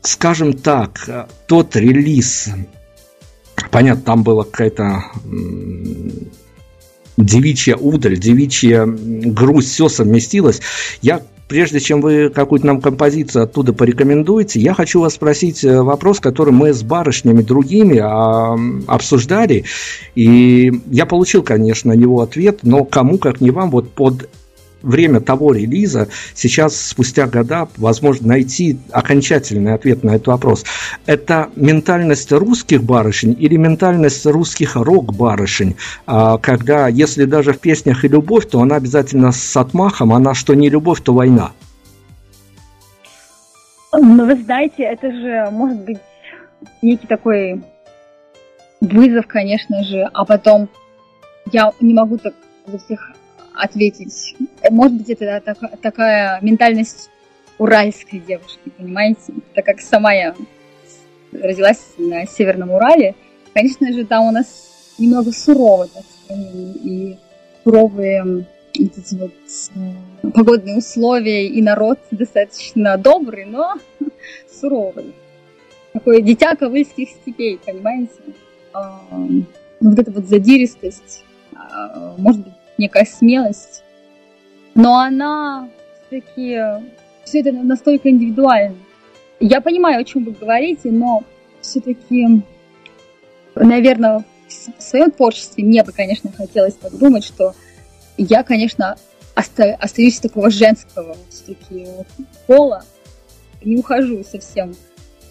скажем 0.03 0.53
так, 0.55 1.29
тот 1.47 1.77
релиз, 1.77 2.49
понятно, 3.71 4.03
там 4.03 4.23
была 4.23 4.45
какая-то 4.45 5.05
девичья 7.17 7.77
удаль, 7.77 8.19
девичья 8.19 8.87
грусть, 8.87 9.73
все 9.73 9.89
совместилось. 9.89 10.61
Я 11.01 11.23
прежде 11.53 11.81
чем 11.81 12.01
вы 12.01 12.31
какую-то 12.31 12.67
нам 12.67 12.81
композицию 12.81 13.45
оттуда 13.45 13.75
порекомендуете, 13.75 14.59
я 14.59 14.73
хочу 14.73 15.01
вас 15.01 15.15
спросить 15.15 15.63
э, 15.63 15.83
вопрос, 15.83 16.19
который 16.19 16.51
мы 16.51 16.73
с 16.73 16.83
барышнями 16.83 17.43
другими 17.43 17.99
а, 17.99 18.57
обсуждали, 18.87 19.65
и 20.15 20.73
я 20.87 21.05
получил, 21.05 21.43
конечно, 21.43 21.93
на 21.93 21.99
него 21.99 22.23
ответ, 22.23 22.61
но 22.63 22.85
кому, 22.85 23.19
как 23.19 23.43
не 23.43 23.51
вам, 23.51 23.71
вот 23.71 23.93
под 23.93 24.31
время 24.83 25.21
того 25.21 25.53
релиза, 25.53 26.09
сейчас, 26.35 26.81
спустя 26.81 27.27
года, 27.27 27.69
возможно 27.77 28.29
найти 28.29 28.79
окончательный 28.91 29.75
ответ 29.75 30.03
на 30.05 30.17
этот 30.17 30.29
вопрос. 30.29 30.65
Это 31.07 31.51
ментальность 31.57 32.33
русских 32.33 32.83
барышень 32.83 33.37
или 33.39 33.57
ментальность 33.57 34.27
русских 34.27 34.77
рок-барышень, 34.77 35.77
а, 36.07 36.39
когда, 36.39 36.89
если 36.89 37.25
даже 37.25 37.53
в 37.53 37.59
песнях 37.59 38.05
и 38.05 38.09
любовь, 38.09 38.49
то 38.49 38.61
она 38.61 38.77
обязательно 38.77 39.33
с 39.33 39.57
отмахом, 39.57 40.13
она 40.13 40.35
что 40.35 40.55
не 40.55 40.69
любовь, 40.69 41.01
то 41.03 41.15
война. 41.15 41.53
Ну, 43.93 44.27
вы 44.27 44.43
знаете, 44.43 44.85
это 44.85 45.11
же 45.13 45.51
может 45.51 45.79
быть 45.81 45.99
некий 46.81 47.07
такой 47.07 47.63
вызов, 48.81 49.27
конечно 49.27 49.85
же, 49.85 50.09
а 50.13 50.25
потом 50.25 50.69
я 51.53 51.73
не 51.81 51.95
могу 51.95 52.19
так 52.19 52.35
за 52.67 52.79
всех 52.79 53.13
ответить. 53.55 54.37
Может 54.71 54.99
быть, 54.99 55.11
это 55.11 55.41
так, 55.45 55.81
такая 55.81 56.39
ментальность 56.41 57.11
уральской 57.59 58.19
девушки, 58.21 58.71
понимаете? 58.77 59.33
Так 59.55 59.65
как 59.65 59.81
сама 59.81 60.13
я 60.13 60.35
родилась 61.33 61.95
на 61.99 62.27
Северном 62.27 62.71
Урале, 62.71 63.15
конечно 63.55 63.93
же, 63.93 64.05
там 64.05 64.27
у 64.27 64.31
нас 64.31 64.95
немного 64.99 65.33
сурово, 65.33 65.89
так 65.89 66.05
и 66.29 67.17
суровые 67.65 68.47
эти 68.75 69.15
вот 69.15 69.33
э, 69.75 70.31
погодные 70.31 70.79
условия, 70.79 71.47
и 71.47 71.61
народ 71.61 71.99
достаточно 72.11 72.97
добрый, 72.97 73.45
но 73.45 73.75
суровый. 74.51 75.15
Такое 75.93 76.23
дитя 76.23 76.57
ковыльских 76.57 77.11
степей, 77.11 77.61
понимаете? 77.65 78.13
А, 78.73 79.03
ну, 79.11 79.45
вот 79.81 79.99
эта 79.99 80.11
вот 80.11 80.25
задиристость, 80.25 81.25
а, 81.55 82.15
может 82.17 82.45
быть, 82.45 82.55
некая 82.83 83.05
смелость, 83.05 83.83
но 84.75 84.99
она 84.99 85.69
все-таки, 86.09 86.61
все 87.25 87.41
это 87.41 87.53
настолько 87.53 88.11
индивидуально. 88.11 88.77
Я 89.41 89.61
понимаю, 89.61 90.01
о 90.01 90.05
чем 90.05 90.25
вы 90.25 90.33
говорите, 90.33 90.91
но 90.91 91.23
все-таки, 91.61 92.43
наверное, 93.55 94.25
в 94.79 94.83
своем 94.83 95.11
творчестве 95.11 95.65
мне 95.65 95.83
бы, 95.83 95.93
конечно, 95.93 96.31
хотелось 96.33 96.75
так 96.75 96.97
думать, 96.99 97.25
что 97.25 97.55
я, 98.17 98.43
конечно, 98.43 98.97
оста- 99.35 99.77
остаюсь 99.81 100.21
такого 100.21 100.51
женского 100.51 101.17
все-таки 101.31 101.87
пола, 102.47 102.85
не 103.65 103.77
ухожу 103.77 104.23
совсем, 104.25 104.75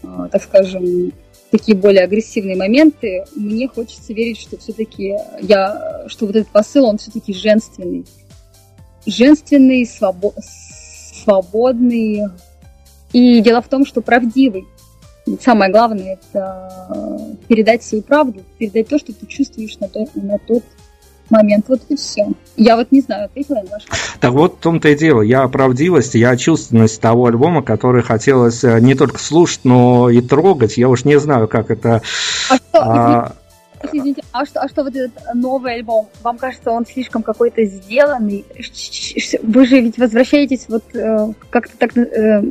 а, 0.04 0.30
так 0.30 0.42
скажем, 0.44 1.12
такие 1.52 1.78
более 1.78 2.04
агрессивные 2.04 2.56
моменты, 2.56 3.26
мне 3.36 3.68
хочется 3.68 4.14
верить, 4.14 4.40
что 4.40 4.58
все-таки 4.58 5.16
я, 5.42 6.06
что 6.08 6.26
вот 6.26 6.36
этот 6.36 6.50
посыл, 6.50 6.86
он 6.86 6.98
все-таки 6.98 7.34
женственный. 7.34 8.06
Женственный, 9.06 9.84
свобо- 9.84 10.34
свободный. 11.24 12.22
И 13.12 13.42
дело 13.42 13.62
в 13.62 13.68
том, 13.68 13.86
что 13.86 14.02
правдивый. 14.02 14.66
Ведь 15.28 15.42
самое 15.42 15.72
главное 15.72 16.14
это 16.14 17.38
передать 17.48 17.84
свою 17.84 18.02
правду, 18.02 18.42
передать 18.58 18.88
то, 18.88 18.98
что 18.98 19.14
ты 19.14 19.26
чувствуешь 19.28 19.78
на, 19.80 19.88
то, 19.88 20.08
на 20.16 20.40
тот 20.40 20.64
момент. 21.32 21.66
Вот 21.68 21.82
и 21.90 21.96
все. 21.96 22.28
Я 22.58 22.76
вот 22.76 22.92
не 22.92 23.02
знаю, 23.02 23.26
ответила 23.26 23.56
на 23.56 23.70
ваш 23.72 23.84
Так 24.20 24.32
вот 24.32 24.56
в 24.56 24.60
том-то 24.60 24.90
и 24.90 24.96
дело. 24.96 25.22
Я 25.22 25.44
о 25.44 25.50
правдивости, 25.50 26.18
я 26.18 26.32
о 26.32 26.38
чувственности 26.38 27.00
того 27.00 27.26
альбома, 27.26 27.64
который 27.64 28.04
хотелось 28.04 28.64
э, 28.64 28.80
не 28.80 28.96
только 28.96 29.20
слушать, 29.20 29.62
но 29.64 30.10
и 30.10 30.22
трогать. 30.22 30.78
Я 30.78 30.90
уж 30.90 31.06
не 31.06 31.20
знаю, 31.20 31.48
как 31.48 31.72
это... 31.72 32.02
А 32.50 32.58
что, 32.58 32.64
а... 32.74 33.34
Извините, 33.92 34.22
а 34.32 34.46
что, 34.46 34.62
а 34.62 34.70
что 34.70 34.84
вот 34.84 34.96
этот 34.96 35.12
новый 35.34 35.74
альбом? 35.76 36.08
Вам 36.22 36.38
кажется, 36.38 36.72
он 36.72 36.86
слишком 36.86 37.24
какой-то 37.24 37.66
сделанный? 37.66 38.46
Вы 39.42 39.66
же 39.66 39.80
ведь 39.80 39.98
возвращаетесь 39.98 40.66
вот 40.68 40.84
э, 40.94 41.34
как-то 41.50 41.78
так 41.78 41.98
э, 41.98 42.42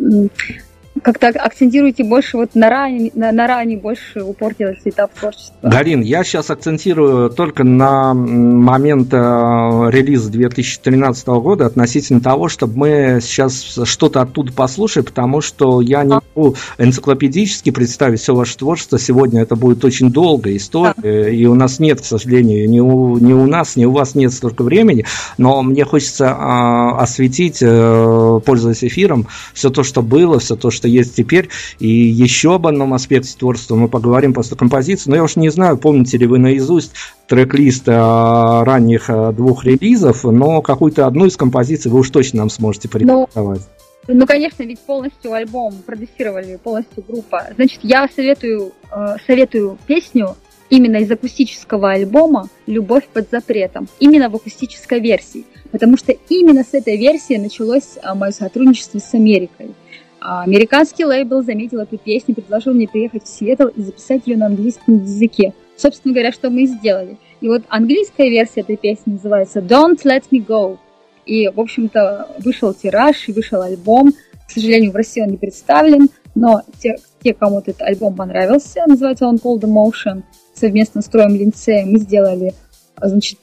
как-то 1.00 1.28
акцентируете 1.28 2.04
больше 2.04 2.36
вот 2.36 2.54
на 2.54 2.70
ране, 2.70 3.10
на, 3.14 3.32
на 3.32 3.46
ране 3.46 3.76
больше 3.76 4.22
упор 4.22 4.54
делаете 4.54 4.90
этап 4.90 5.12
творчества? 5.14 5.54
Галин, 5.62 6.02
я 6.02 6.24
сейчас 6.24 6.50
акцентирую 6.50 7.30
только 7.30 7.64
на 7.64 8.14
момент 8.14 9.12
э, 9.12 9.16
релиза 9.16 10.30
2013 10.30 11.26
года 11.28 11.66
относительно 11.66 12.20
того, 12.20 12.48
чтобы 12.48 12.76
мы 12.76 13.18
сейчас 13.22 13.78
что-то 13.84 14.22
оттуда 14.22 14.52
послушали, 14.52 15.04
потому 15.04 15.40
что 15.40 15.80
я 15.80 16.04
не 16.04 16.20
могу 16.34 16.56
энциклопедически 16.78 17.70
представить 17.70 18.20
все 18.20 18.34
ваше 18.34 18.56
творчество. 18.56 18.98
Сегодня 18.98 19.42
это 19.42 19.56
будет 19.56 19.84
очень 19.84 20.10
долгая 20.10 20.56
история, 20.56 20.94
да. 20.96 21.28
и 21.28 21.44
у 21.46 21.54
нас 21.54 21.78
нет, 21.78 22.00
к 22.00 22.04
сожалению, 22.04 22.68
ни 22.68 22.80
у, 22.80 23.18
ни 23.18 23.32
у 23.32 23.46
нас, 23.46 23.76
ни 23.76 23.84
у 23.84 23.92
вас 23.92 24.14
нет 24.14 24.32
столько 24.32 24.62
времени, 24.62 25.04
но 25.38 25.62
мне 25.62 25.84
хочется 25.84 26.26
э, 26.26 27.00
осветить, 27.00 27.58
э, 27.62 28.40
пользуясь 28.44 28.84
эфиром, 28.84 29.26
все 29.54 29.70
то, 29.70 29.82
что 29.82 30.02
было, 30.02 30.38
все 30.38 30.56
то, 30.56 30.70
что 30.70 30.88
есть 30.90 31.16
теперь. 31.16 31.48
И 31.78 31.88
еще 31.88 32.54
об 32.54 32.66
одном 32.66 32.94
аспекте 32.94 33.36
творчества 33.38 33.76
мы 33.76 33.88
поговорим 33.88 34.34
после 34.34 34.56
композиции. 34.56 35.10
Но 35.10 35.16
я 35.16 35.22
уж 35.22 35.36
не 35.36 35.48
знаю, 35.50 35.78
помните 35.78 36.18
ли 36.18 36.26
вы 36.26 36.38
наизусть 36.38 36.92
трек-лист 37.28 37.88
э, 37.88 37.92
ранних 37.92 39.08
э, 39.08 39.32
двух 39.32 39.64
релизов, 39.64 40.24
но 40.24 40.62
какую-то 40.62 41.06
одну 41.06 41.26
из 41.26 41.36
композиций 41.36 41.90
вы 41.90 42.00
уж 42.00 42.10
точно 42.10 42.40
нам 42.40 42.50
сможете 42.50 42.88
ну, 42.88 42.92
порекомендовать. 42.92 43.60
Ну, 44.08 44.14
ну, 44.14 44.26
конечно, 44.26 44.62
ведь 44.64 44.80
полностью 44.80 45.32
альбом 45.32 45.74
продюсировали, 45.86 46.58
полностью 46.62 47.04
группа. 47.06 47.46
Значит, 47.54 47.80
я 47.82 48.08
советую, 48.14 48.72
э, 48.90 49.16
советую 49.26 49.78
песню 49.86 50.36
именно 50.70 50.96
из 50.96 51.10
акустического 51.10 51.90
альбома 51.90 52.48
«Любовь 52.66 53.06
под 53.12 53.28
запретом», 53.30 53.88
именно 53.98 54.30
в 54.30 54.36
акустической 54.36 55.00
версии, 55.00 55.44
потому 55.70 55.96
что 55.96 56.12
именно 56.28 56.64
с 56.64 56.74
этой 56.74 56.96
версии 56.96 57.36
началось 57.36 57.98
мое 58.14 58.30
сотрудничество 58.30 58.98
с 58.98 59.12
Америкой. 59.14 59.74
А 60.20 60.42
американский 60.42 61.04
лейбл 61.04 61.42
заметил 61.42 61.78
эту 61.78 61.96
песню, 61.96 62.34
предложил 62.34 62.74
мне 62.74 62.86
приехать 62.86 63.24
в 63.24 63.28
Сиэтл 63.28 63.68
и 63.68 63.82
записать 63.82 64.26
ее 64.26 64.36
на 64.36 64.46
английском 64.46 65.02
языке. 65.02 65.54
Собственно 65.76 66.12
говоря, 66.12 66.30
что 66.30 66.50
мы 66.50 66.64
и 66.64 66.66
сделали. 66.66 67.16
И 67.40 67.48
вот 67.48 67.62
английская 67.68 68.28
версия 68.28 68.60
этой 68.60 68.76
песни 68.76 69.12
называется 69.12 69.60
Don't 69.60 70.02
Let 70.04 70.24
Me 70.30 70.44
Go. 70.44 70.78
И, 71.24 71.48
в 71.48 71.58
общем-то, 71.58 72.36
вышел 72.38 72.74
тираж 72.74 73.28
и 73.28 73.32
вышел 73.32 73.62
альбом. 73.62 74.12
К 74.46 74.50
сожалению, 74.50 74.92
в 74.92 74.96
России 74.96 75.22
он 75.22 75.30
не 75.30 75.36
представлен, 75.36 76.08
но 76.34 76.62
те, 76.80 76.96
те 77.22 77.32
кому 77.32 77.60
этот 77.60 77.80
альбом 77.82 78.14
понравился, 78.16 78.82
называется 78.86 79.26
он 79.26 79.36
Cold 79.36 79.60
Emotion, 79.60 80.22
совместно 80.54 81.02
с 81.02 81.06
Троем 81.06 81.36
Линцеем 81.36 81.92
мы 81.92 81.98
сделали, 81.98 82.52
значит, 83.00 83.38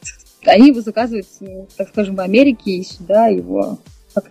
они 0.45 0.67
его 0.67 0.81
заказывают, 0.81 1.27
так 1.77 1.87
скажем, 1.89 2.15
в 2.15 2.19
Америке 2.19 2.71
и 2.71 2.83
сюда 2.83 3.27
его 3.27 3.79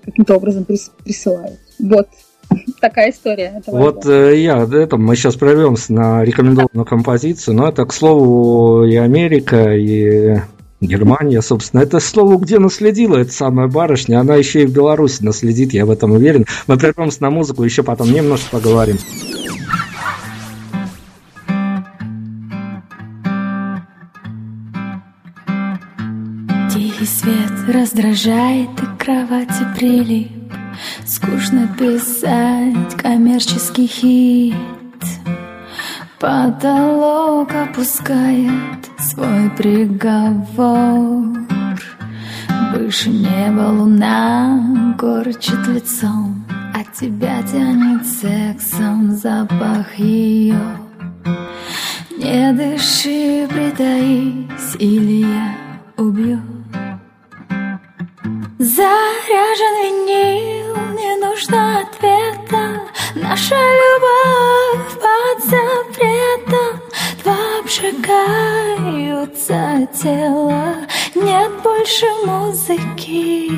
каким-то 0.04 0.36
образом 0.36 0.64
присылают. 0.64 1.58
Вот, 1.78 2.08
такая 2.80 3.10
история. 3.10 3.62
Вот 3.66 4.06
э, 4.06 4.40
я, 4.40 4.62
это, 4.62 4.96
мы 4.96 5.16
сейчас 5.16 5.36
прервемся 5.36 5.92
на 5.92 6.24
рекомендованную 6.24 6.84
композицию, 6.84 7.56
но 7.56 7.68
это, 7.68 7.84
к 7.84 7.92
слову, 7.92 8.84
и 8.84 8.96
Америка, 8.96 9.74
и 9.74 10.36
Германия, 10.80 11.40
собственно, 11.42 11.80
это 11.80 12.00
слово, 12.00 12.38
где 12.38 12.58
наследила 12.58 13.16
эта 13.16 13.32
самая 13.32 13.66
барышня, 13.66 14.20
она 14.20 14.36
еще 14.36 14.62
и 14.62 14.66
в 14.66 14.72
Беларуси 14.72 15.22
наследит, 15.22 15.72
я 15.72 15.86
в 15.86 15.90
этом 15.90 16.12
уверен. 16.12 16.44
Мы 16.66 16.76
прервемся 16.76 17.22
на 17.22 17.30
музыку, 17.30 17.64
еще 17.64 17.82
потом 17.82 18.12
немножко 18.12 18.50
поговорим. 18.50 18.98
Тихий 26.72 27.06
свет 27.06 27.74
раздражает, 27.74 28.68
и 28.70 29.02
кровати 29.02 29.64
прилип 29.78 30.35
Скучно 31.06 31.68
писать 31.78 32.94
коммерческий 32.96 33.86
хит. 33.86 34.54
Потолок 36.18 37.50
опускает 37.54 38.80
свой 38.98 39.50
приговор. 39.56 41.36
Выше 42.74 43.10
неба 43.10 43.70
луна 43.70 44.94
корчит 44.98 45.66
лицом 45.66 46.44
От 46.74 46.92
тебя 46.92 47.42
тянет 47.42 48.06
сексом 48.06 49.12
запах 49.16 49.98
ее 49.98 50.60
Не 52.18 52.52
дыши, 52.52 53.48
притаись, 53.48 54.76
или 54.78 55.26
я 55.26 55.54
убью. 55.96 56.40
Заряжен 58.58 59.74
винил, 59.82 60.65
не 60.96 61.16
нужно 61.16 61.80
ответа. 61.80 62.80
Наша 63.14 63.54
любовь 63.54 64.94
под 65.04 65.44
запретом. 65.44 66.80
Два 67.22 67.36
обжигаются 67.60 69.60
тела. 70.02 70.74
Нет 71.14 71.52
больше 71.62 72.06
музыки. 72.24 73.52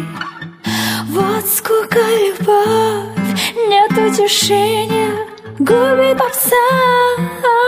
Вот 1.09 1.47
сколько 1.47 1.99
любовь, 1.99 3.41
нет 3.69 3.93
утешения. 3.93 5.27
Губит 5.59 6.19
попса 6.19 6.57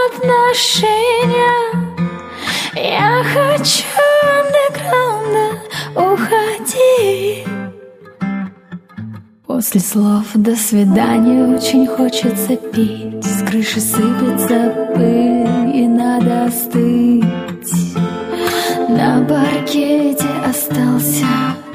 отношения. 0.07 1.61
Я 2.75 3.23
хочу 3.33 3.85
андеграунда. 4.39 5.47
Уходи 5.95 7.47
После 9.53 9.81
слов 9.81 10.27
«до 10.37 10.55
свидания» 10.55 11.45
очень 11.45 11.85
хочется 11.85 12.55
пить. 12.55 13.25
С 13.25 13.43
крыши 13.43 13.81
сыпется 13.81 14.89
пыль 14.95 15.77
и 15.77 15.89
надо 15.89 16.45
остыть. 16.45 17.99
На 18.89 19.27
паркете 19.29 20.29
остался 20.49 21.27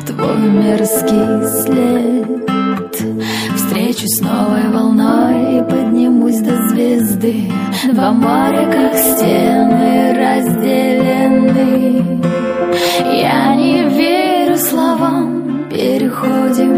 твой 0.08 0.38
мерзкий 0.38 1.46
след. 1.64 2.96
Встречусь 3.58 4.20
с 4.20 4.22
новой 4.22 4.70
волной 4.72 5.58
и 5.58 5.64
поднимусь 5.70 6.40
до 6.40 6.70
звезды. 6.70 7.52
Два 7.92 8.14
моря, 8.14 8.72
как 8.72 8.96
стены, 8.98 10.14
разделены. 10.18 12.04
Я 13.22 13.54
не 13.54 13.84
верю 13.90 14.56
словам, 14.58 15.68
переходим 15.70 16.75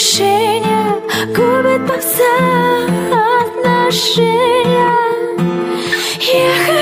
Нет 0.00 0.10
утешения 0.10 0.96
Губит 1.26 1.86
попса 1.86 2.24
отношения 3.42 4.30
Я 6.20 6.79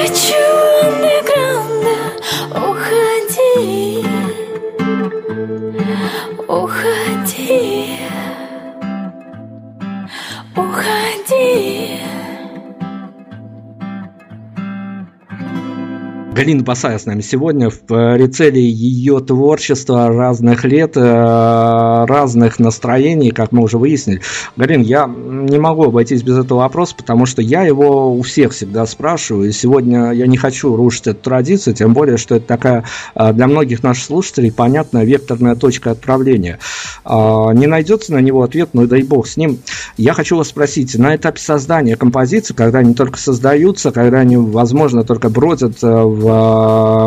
Галина 16.49 16.65
Басая 16.65 16.99
с 16.99 17.05
нами 17.05 17.21
сегодня 17.21 17.69
в 17.69 17.81
прицеле 17.81 18.63
ее 18.63 19.21
творчества 19.21 20.09
разных 20.09 20.65
лет, 20.65 20.97
э, 20.97 22.05
разных 22.09 22.59
настроений, 22.59 23.33
как 23.33 23.53
мы 23.53 23.65
уже 23.65 23.77
выяснили. 23.77 24.23
Галин, 24.57 24.81
я 24.81 25.07
не 25.07 25.59
могу 25.59 25.85
обойтись 25.85 26.23
без 26.23 26.39
этого 26.39 26.61
вопроса, 26.61 26.95
потому 26.97 27.27
что 27.27 27.43
я 27.43 27.65
его 27.65 28.15
у 28.15 28.23
всех 28.23 28.53
всегда 28.53 28.87
спрашиваю, 28.87 29.51
и 29.51 29.53
сегодня 29.53 30.13
я 30.13 30.27
не 30.27 30.39
хочу 30.39 30.75
рушить 30.75 31.09
эту 31.09 31.21
традицию, 31.21 31.75
тем 31.75 31.93
более, 31.93 32.17
что 32.17 32.37
это 32.37 32.47
такая 32.47 32.85
э, 33.15 33.35
для 33.35 33.47
многих 33.47 33.83
наших 33.83 34.05
слушателей 34.05 34.51
понятная 34.51 35.05
векторная 35.05 35.55
точка 35.55 35.91
отправления. 35.91 36.61
А, 37.05 37.53
не 37.53 37.67
найдется 37.67 38.15
на 38.15 38.21
него 38.21 38.43
ответ, 38.43 38.71
ну 38.73 38.85
и 38.85 38.87
дай 38.87 39.03
бог 39.03 39.27
с 39.27 39.37
ним. 39.37 39.59
Я 39.99 40.15
хочу 40.15 40.39
вас 40.39 40.49
спросить, 40.49 40.97
на 40.97 41.15
этапе 41.15 41.41
создания 41.43 41.97
композиции, 41.97 42.55
когда 42.55 42.79
они 42.79 42.95
только 42.95 43.19
создаются, 43.19 43.91
когда 43.91 44.21
они, 44.21 44.39
возможно, 44.39 45.05
только 45.05 45.29
бродят 45.29 45.83
э, 45.83 45.87
в 45.87 46.38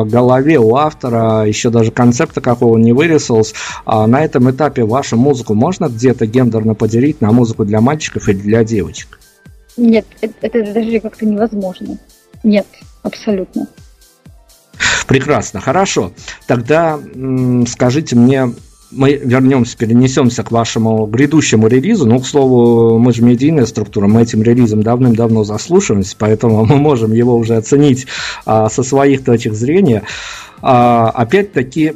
голове 0.06 0.60
у 0.60 0.76
автора, 0.76 1.46
еще 1.46 1.70
даже 1.70 1.92
концепта 1.92 2.42
какого 2.42 2.78
не 2.78 2.94
вырисовался. 2.94 3.56
А 3.86 4.08
на 4.08 4.24
этом 4.24 4.50
этапе 4.52 4.84
вашу 4.84 5.18
музыку 5.18 5.54
можно 5.54 5.88
где-то 5.88 6.26
гендерно 6.26 6.76
поделить 6.76 7.22
на 7.22 7.32
музыку 7.32 7.66
для 7.66 7.82
мальчиков 7.82 8.28
или 8.30 8.38
для 8.38 8.64
девочек? 8.64 9.20
Нет, 9.78 10.06
это, 10.22 10.34
это 10.42 10.74
даже 10.74 11.00
как-то 11.00 11.26
невозможно. 11.26 11.98
Нет, 12.44 12.68
абсолютно. 13.04 13.68
Прекрасно, 15.08 15.60
хорошо. 15.60 16.12
Тогда 16.48 17.00
скажите 17.68 18.16
мне, 18.16 18.54
мы 18.92 19.14
вернемся, 19.14 19.78
перенесемся 19.78 20.44
к 20.44 20.52
вашему 20.52 21.06
грядущему 21.06 21.68
релизу. 21.68 22.06
Ну, 22.06 22.20
к 22.20 22.28
слову, 22.28 23.00
мы 23.00 23.14
же 23.14 23.24
медийная 23.24 23.66
структура, 23.66 24.08
мы 24.08 24.22
этим 24.22 24.44
релизом 24.44 24.84
давным-давно 24.84 25.44
заслушиваемся, 25.44 26.16
поэтому 26.18 26.66
мы 26.66 26.78
можем 26.78 27.14
его 27.14 27.36
уже 27.38 27.56
оценить 27.56 28.08
а, 28.46 28.70
со 28.70 28.84
своих 28.84 29.24
точек 29.24 29.54
зрения. 29.54 30.04
А, 30.62 31.09
опять-таки, 31.09 31.93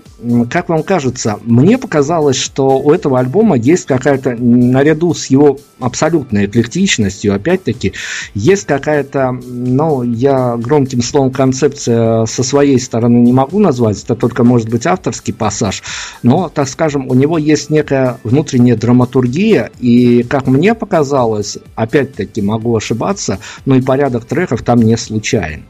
как 0.49 0.69
вам 0.69 0.83
кажется, 0.83 1.39
мне 1.43 1.77
показалось, 1.77 2.37
что 2.37 2.79
у 2.79 2.91
этого 2.91 3.19
альбома 3.19 3.55
есть 3.55 3.85
какая-то, 3.85 4.35
наряду 4.37 5.13
с 5.13 5.27
его 5.27 5.59
абсолютной 5.79 6.45
эклектичностью, 6.45 7.35
опять-таки, 7.35 7.93
есть 8.33 8.65
какая-то, 8.65 9.31
ну, 9.31 10.01
я 10.03 10.57
громким 10.57 11.01
словом 11.01 11.31
концепция 11.31 12.25
со 12.25 12.43
своей 12.43 12.79
стороны 12.79 13.17
не 13.17 13.33
могу 13.33 13.59
назвать, 13.59 14.01
это 14.03 14.15
только 14.15 14.43
может 14.43 14.69
быть 14.69 14.87
авторский 14.87 15.33
пассаж, 15.33 15.83
но, 16.23 16.49
так 16.49 16.67
скажем, 16.67 17.07
у 17.07 17.13
него 17.13 17.37
есть 17.37 17.69
некая 17.69 18.17
внутренняя 18.23 18.75
драматургия, 18.75 19.69
и, 19.79 20.23
как 20.23 20.47
мне 20.47 20.73
показалось, 20.73 21.57
опять-таки 21.75 22.41
могу 22.41 22.75
ошибаться, 22.75 23.39
но 23.65 23.75
и 23.75 23.81
порядок 23.81 24.25
треков 24.25 24.63
там 24.63 24.81
не 24.81 24.97
случайен. 24.97 25.65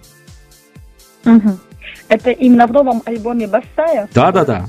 Угу. 1.26 1.58
Это 2.10 2.32
именно 2.32 2.68
в 2.68 2.72
новом 2.72 3.02
альбоме 3.06 3.48
Басая? 3.48 4.10
Да, 4.14 4.32
да, 4.32 4.46
да. 4.46 4.66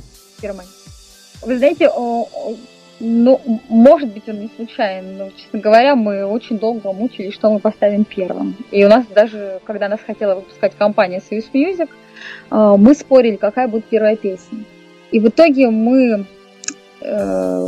Вы 1.43 1.59
знаете, 1.59 1.91
ну, 2.99 3.41
может 3.69 4.09
быть, 4.13 4.27
он 4.29 4.41
не 4.41 4.51
случайен, 4.57 5.19
но, 5.19 5.31
честно 5.31 5.59
говоря, 5.59 5.97
мы 5.97 6.25
очень 6.25 6.59
долго 6.59 6.93
мучились, 6.93 7.35
что 7.35 7.51
мы 7.51 7.59
поставим 7.59 8.05
первым. 8.05 8.57
И 8.71 8.85
у 8.85 8.89
нас 8.89 9.05
даже, 9.15 9.61
когда 9.65 9.89
нас 9.89 10.01
хотела 10.01 10.37
выпускать 10.37 10.75
компания 10.77 11.21
Союз 11.21 11.45
Music, 11.53 11.91
э, 12.51 12.75
мы 12.79 12.95
спорили, 12.95 13.37
какая 13.37 13.69
будет 13.69 13.85
первая 13.85 14.17
песня. 14.17 14.65
И 15.11 15.21
в 15.21 15.29
итоге 15.29 15.69
мы 15.69 16.27
э, 17.03 17.67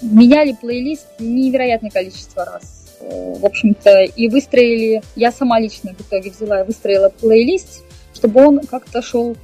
меняли 0.00 0.56
плейлист 0.58 1.06
невероятное 1.18 1.90
количество 1.90 2.46
раз. 2.46 2.96
Э, 3.00 3.34
в 3.38 3.44
общем-то, 3.44 4.04
и 4.04 4.28
выстроили, 4.28 5.02
я 5.16 5.32
сама 5.32 5.60
лично 5.60 5.92
в 5.92 6.00
итоге 6.00 6.30
взяла 6.30 6.62
и 6.62 6.66
выстроила 6.66 7.10
плейлист 7.10 7.85
чтобы 8.26 8.44
он 8.44 8.60
как-то 8.66 9.02
шел, 9.02 9.36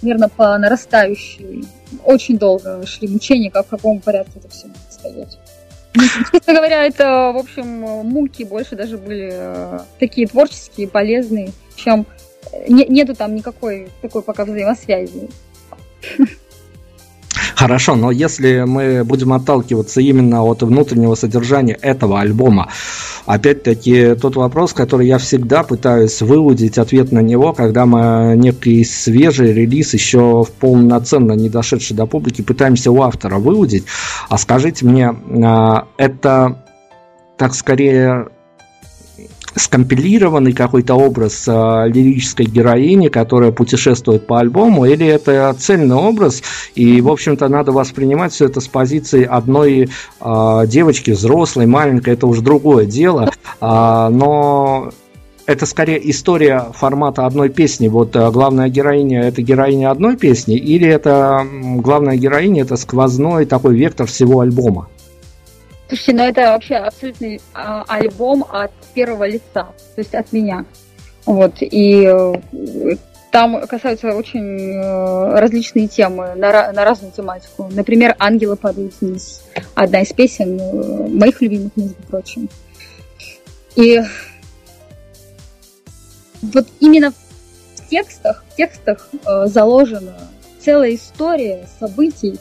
наверное, 0.00 0.28
по 0.28 0.56
нарастающей. 0.58 1.64
Очень 2.04 2.38
долго 2.38 2.86
шли 2.86 3.08
мучения, 3.08 3.50
как 3.50 3.66
в 3.66 3.70
каком 3.70 3.98
порядке 4.00 4.38
это 4.38 4.48
все 4.48 4.68
стоять. 4.90 5.38
Честно 6.30 6.54
говоря, 6.54 6.86
это, 6.86 7.32
в 7.34 7.38
общем, 7.38 7.66
муки 7.66 8.44
больше 8.44 8.76
даже 8.76 8.96
были 8.96 9.30
э, 9.32 9.78
такие 9.98 10.28
творческие, 10.28 10.86
полезные, 10.86 11.50
чем 11.74 12.06
э, 12.52 12.66
не, 12.68 12.84
нету 12.84 13.16
там 13.16 13.34
никакой 13.34 13.88
такой 14.02 14.22
пока 14.22 14.44
взаимосвязи. 14.44 15.28
Хорошо, 17.58 17.96
но 17.96 18.12
если 18.12 18.62
мы 18.64 19.02
будем 19.02 19.32
отталкиваться 19.32 20.00
именно 20.00 20.44
от 20.44 20.62
внутреннего 20.62 21.16
содержания 21.16 21.76
этого 21.82 22.20
альбома, 22.20 22.68
опять-таки 23.26 24.14
тот 24.14 24.36
вопрос, 24.36 24.72
который 24.72 25.08
я 25.08 25.18
всегда 25.18 25.64
пытаюсь 25.64 26.22
выудить 26.22 26.78
ответ 26.78 27.10
на 27.10 27.18
него, 27.18 27.52
когда 27.52 27.84
мы 27.84 28.34
некий 28.36 28.84
свежий 28.84 29.52
релиз, 29.52 29.92
еще 29.92 30.44
в 30.44 30.52
полноценно 30.52 31.32
не 31.32 31.48
дошедший 31.48 31.96
до 31.96 32.06
публики, 32.06 32.42
пытаемся 32.42 32.92
у 32.92 33.02
автора 33.02 33.38
выудить. 33.38 33.86
А 34.28 34.38
скажите 34.38 34.86
мне, 34.86 35.12
а, 35.42 35.88
это 35.96 36.64
так 37.38 37.54
скорее 37.54 38.28
скомпилированный 39.54 40.52
какой-то 40.52 40.94
образ 40.94 41.44
э, 41.46 41.88
лирической 41.88 42.46
героини, 42.46 43.08
которая 43.08 43.52
путешествует 43.52 44.26
по 44.26 44.40
альбому, 44.40 44.84
или 44.84 45.06
это 45.06 45.54
цельный 45.58 45.96
образ, 45.96 46.42
и, 46.74 47.00
в 47.00 47.08
общем-то, 47.08 47.48
надо 47.48 47.72
воспринимать 47.72 48.32
все 48.32 48.46
это 48.46 48.60
с 48.60 48.68
позиции 48.68 49.24
одной 49.24 49.88
э, 50.20 50.62
девочки, 50.66 51.12
взрослой, 51.12 51.66
маленькой, 51.66 52.14
это 52.14 52.26
уже 52.26 52.42
другое 52.42 52.86
дело, 52.86 53.30
э, 53.60 54.08
но 54.10 54.90
это 55.46 55.64
скорее 55.64 56.10
история 56.10 56.66
формата 56.74 57.24
одной 57.24 57.48
песни. 57.48 57.88
Вот 57.88 58.14
главная 58.14 58.68
героиня 58.68 59.22
это 59.22 59.40
героиня 59.40 59.90
одной 59.90 60.16
песни, 60.16 60.56
или 60.56 60.86
это 60.86 61.46
главная 61.52 62.16
героиня 62.16 62.62
это 62.62 62.76
сквозной 62.76 63.46
такой 63.46 63.74
вектор 63.74 64.06
всего 64.06 64.40
альбома? 64.40 64.88
Слушайте, 65.88 66.12
ну 66.12 66.22
это 66.24 66.40
вообще 66.52 66.74
абсолютный 66.74 67.40
а, 67.54 67.82
альбом 67.88 68.44
от 68.50 68.72
первого 68.92 69.26
лица, 69.26 69.64
то 69.94 69.98
есть 69.98 70.14
от 70.14 70.32
меня. 70.32 70.66
Вот, 71.24 71.56
и 71.60 72.04
э, 72.04 72.96
там 73.30 73.66
касаются 73.66 74.14
очень 74.14 74.74
э, 74.74 75.38
различные 75.38 75.88
темы 75.88 76.34
на, 76.36 76.72
на 76.72 76.84
разную 76.84 77.12
тематику. 77.12 77.68
Например, 77.70 78.16
«Ангелы 78.18 78.56
падают 78.56 78.94
вниз». 79.00 79.42
Одна 79.74 80.02
из 80.02 80.12
песен 80.12 80.58
э, 80.58 81.08
моих 81.08 81.40
любимых, 81.40 81.72
между 81.76 82.02
прочим. 82.02 82.48
И 83.76 84.00
вот 86.40 86.66
именно 86.80 87.12
в 87.76 87.88
текстах, 87.88 88.44
в 88.50 88.56
текстах 88.56 89.08
заложена 89.46 90.16
целая 90.60 90.94
история 90.94 91.66
событий, 91.78 92.38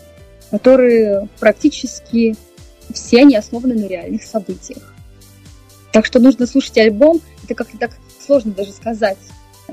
которые 0.52 1.28
практически 1.40 2.36
все 2.94 3.22
они 3.22 3.36
основаны 3.36 3.76
на 3.76 3.88
реальных 3.88 4.24
событиях. 4.24 4.94
Так 5.92 6.06
что 6.06 6.20
нужно 6.20 6.46
слушать 6.46 6.78
альбом, 6.78 7.22
это 7.44 7.56
как-то 7.56 7.78
так 7.78 7.92
сложно 8.20 8.52
даже 8.52 8.72
сказать. 8.72 9.18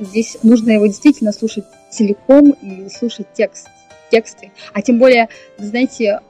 Здесь 0.01 0.39
нужно 0.43 0.71
его 0.71 0.87
действительно 0.87 1.33
слушать 1.33 1.65
целиком 1.91 2.51
и 2.51 2.89
слушать 2.89 3.27
текст, 3.35 3.69
тексты. 4.11 4.51
А 4.73 4.83
тем 4.83 4.99
более, 4.99 5.29
знаете, 5.59 6.21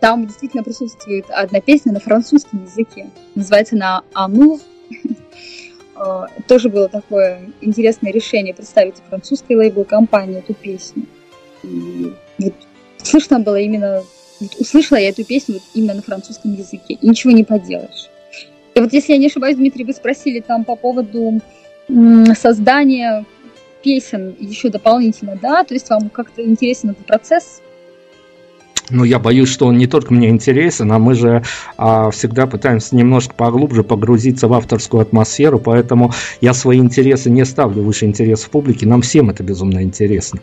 там 0.00 0.26
действительно 0.26 0.62
присутствует 0.62 1.26
одна 1.30 1.60
песня 1.60 1.92
на 1.92 2.00
французском 2.00 2.64
языке. 2.64 3.10
Называется 3.34 3.76
на 3.76 4.02
«Амур». 4.14 4.60
Тоже 6.48 6.68
было 6.68 6.88
такое 6.88 7.50
интересное 7.60 8.12
решение 8.12 8.54
представить 8.54 8.96
французской 9.08 9.56
лейбл-компании 9.56 10.38
эту 10.38 10.54
песню. 10.54 11.06
И 11.62 12.12
вот 12.38 12.54
слышно 13.02 13.38
было 13.40 13.56
именно... 13.60 14.02
Вот 14.42 14.60
услышала 14.60 14.98
я 14.98 15.10
эту 15.10 15.24
песню 15.24 15.54
вот 15.54 15.62
именно 15.74 15.94
на 15.94 16.02
французском 16.02 16.52
языке. 16.52 16.94
И 16.94 17.08
ничего 17.08 17.32
не 17.32 17.44
поделаешь. 17.44 18.10
И 18.74 18.80
вот 18.80 18.92
если 18.92 19.12
я 19.12 19.18
не 19.18 19.26
ошибаюсь, 19.26 19.56
Дмитрий, 19.56 19.84
вы 19.84 19.92
спросили 19.92 20.40
там 20.40 20.64
по 20.64 20.76
поводу 20.76 21.40
создания 22.34 23.24
песен 23.82 24.34
еще 24.38 24.68
дополнительно, 24.68 25.38
да? 25.40 25.64
То 25.64 25.74
есть 25.74 25.90
вам 25.90 26.08
как-то 26.08 26.42
интересен 26.42 26.90
этот 26.90 27.06
процесс? 27.06 27.60
Ну, 28.90 29.04
я 29.04 29.18
боюсь, 29.18 29.48
что 29.48 29.66
он 29.66 29.78
не 29.78 29.86
только 29.86 30.12
мне 30.12 30.28
интересен, 30.28 30.90
а 30.92 30.98
мы 30.98 31.14
же 31.14 31.42
а, 31.76 32.10
всегда 32.10 32.46
пытаемся 32.46 32.96
немножко 32.96 33.34
поглубже 33.34 33.84
погрузиться 33.84 34.48
в 34.48 34.52
авторскую 34.52 35.00
атмосферу, 35.00 35.58
поэтому 35.58 36.12
я 36.40 36.52
свои 36.52 36.78
интересы 36.78 37.30
не 37.30 37.44
ставлю 37.44 37.82
выше 37.82 38.06
интересов 38.06 38.50
публики, 38.50 38.84
нам 38.84 39.02
всем 39.02 39.30
это 39.30 39.42
безумно 39.42 39.82
интересно. 39.82 40.40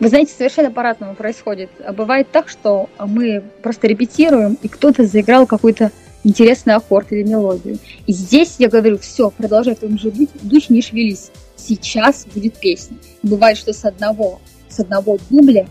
Вы 0.00 0.08
знаете, 0.08 0.32
совершенно 0.36 0.70
по-разному 0.70 1.14
происходит. 1.14 1.70
Бывает 1.94 2.28
так, 2.30 2.48
что 2.48 2.88
мы 2.98 3.42
просто 3.62 3.86
репетируем, 3.86 4.58
и 4.62 4.68
кто-то 4.68 5.06
заиграл 5.06 5.46
какой-то 5.46 5.90
интересный 6.24 6.74
аккорд 6.74 7.12
или 7.12 7.22
мелодию. 7.22 7.78
И 8.06 8.12
здесь 8.12 8.56
я 8.58 8.68
говорю, 8.68 8.98
все, 8.98 9.30
продолжай 9.30 9.74
в 9.74 9.80
том 9.80 9.98
же 9.98 10.10
духе, 10.10 10.66
не 10.70 10.82
шевелись. 10.82 11.30
Сейчас 11.56 12.26
будет 12.26 12.58
песня. 12.58 12.96
Бывает, 13.22 13.56
что 13.56 13.72
с 13.72 13.84
одного, 13.84 14.40
с 14.68 14.80
одного 14.80 15.18
дубля 15.30 15.66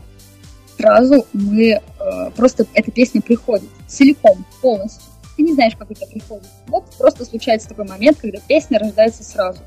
сразу 0.78 1.26
мы 1.34 1.72
э, 1.72 1.82
просто 2.36 2.66
эта 2.74 2.91
песня 2.91 3.22
приходит 3.22 3.70
целиком, 3.88 4.45
полностью. 4.61 5.03
Ты 5.36 5.43
не 5.43 5.53
знаешь, 5.53 5.76
как 5.78 5.89
это 5.91 6.05
приходит. 6.05 6.47
Вот 6.68 6.86
просто 6.97 7.26
случается 7.26 7.70
такой 7.70 7.86
момент, 7.86 8.18
когда 8.20 8.39
песня 8.47 8.80
рождается 8.80 9.24
сразу. 9.24 9.59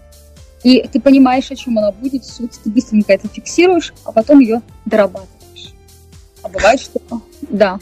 И 0.62 0.86
ты 0.88 1.00
понимаешь, 1.00 1.50
о 1.50 1.56
чем 1.56 1.78
она 1.78 1.92
будет, 1.92 2.24
суть, 2.24 2.58
ты 2.62 2.70
быстренько 2.70 3.12
это 3.12 3.28
фиксируешь, 3.28 3.92
а 4.04 4.12
потом 4.12 4.40
ее 4.40 4.62
дорабатываешь. 4.84 5.74
А 6.42 6.48
бывает, 6.48 6.80
что... 6.80 7.00
Да, 7.50 7.78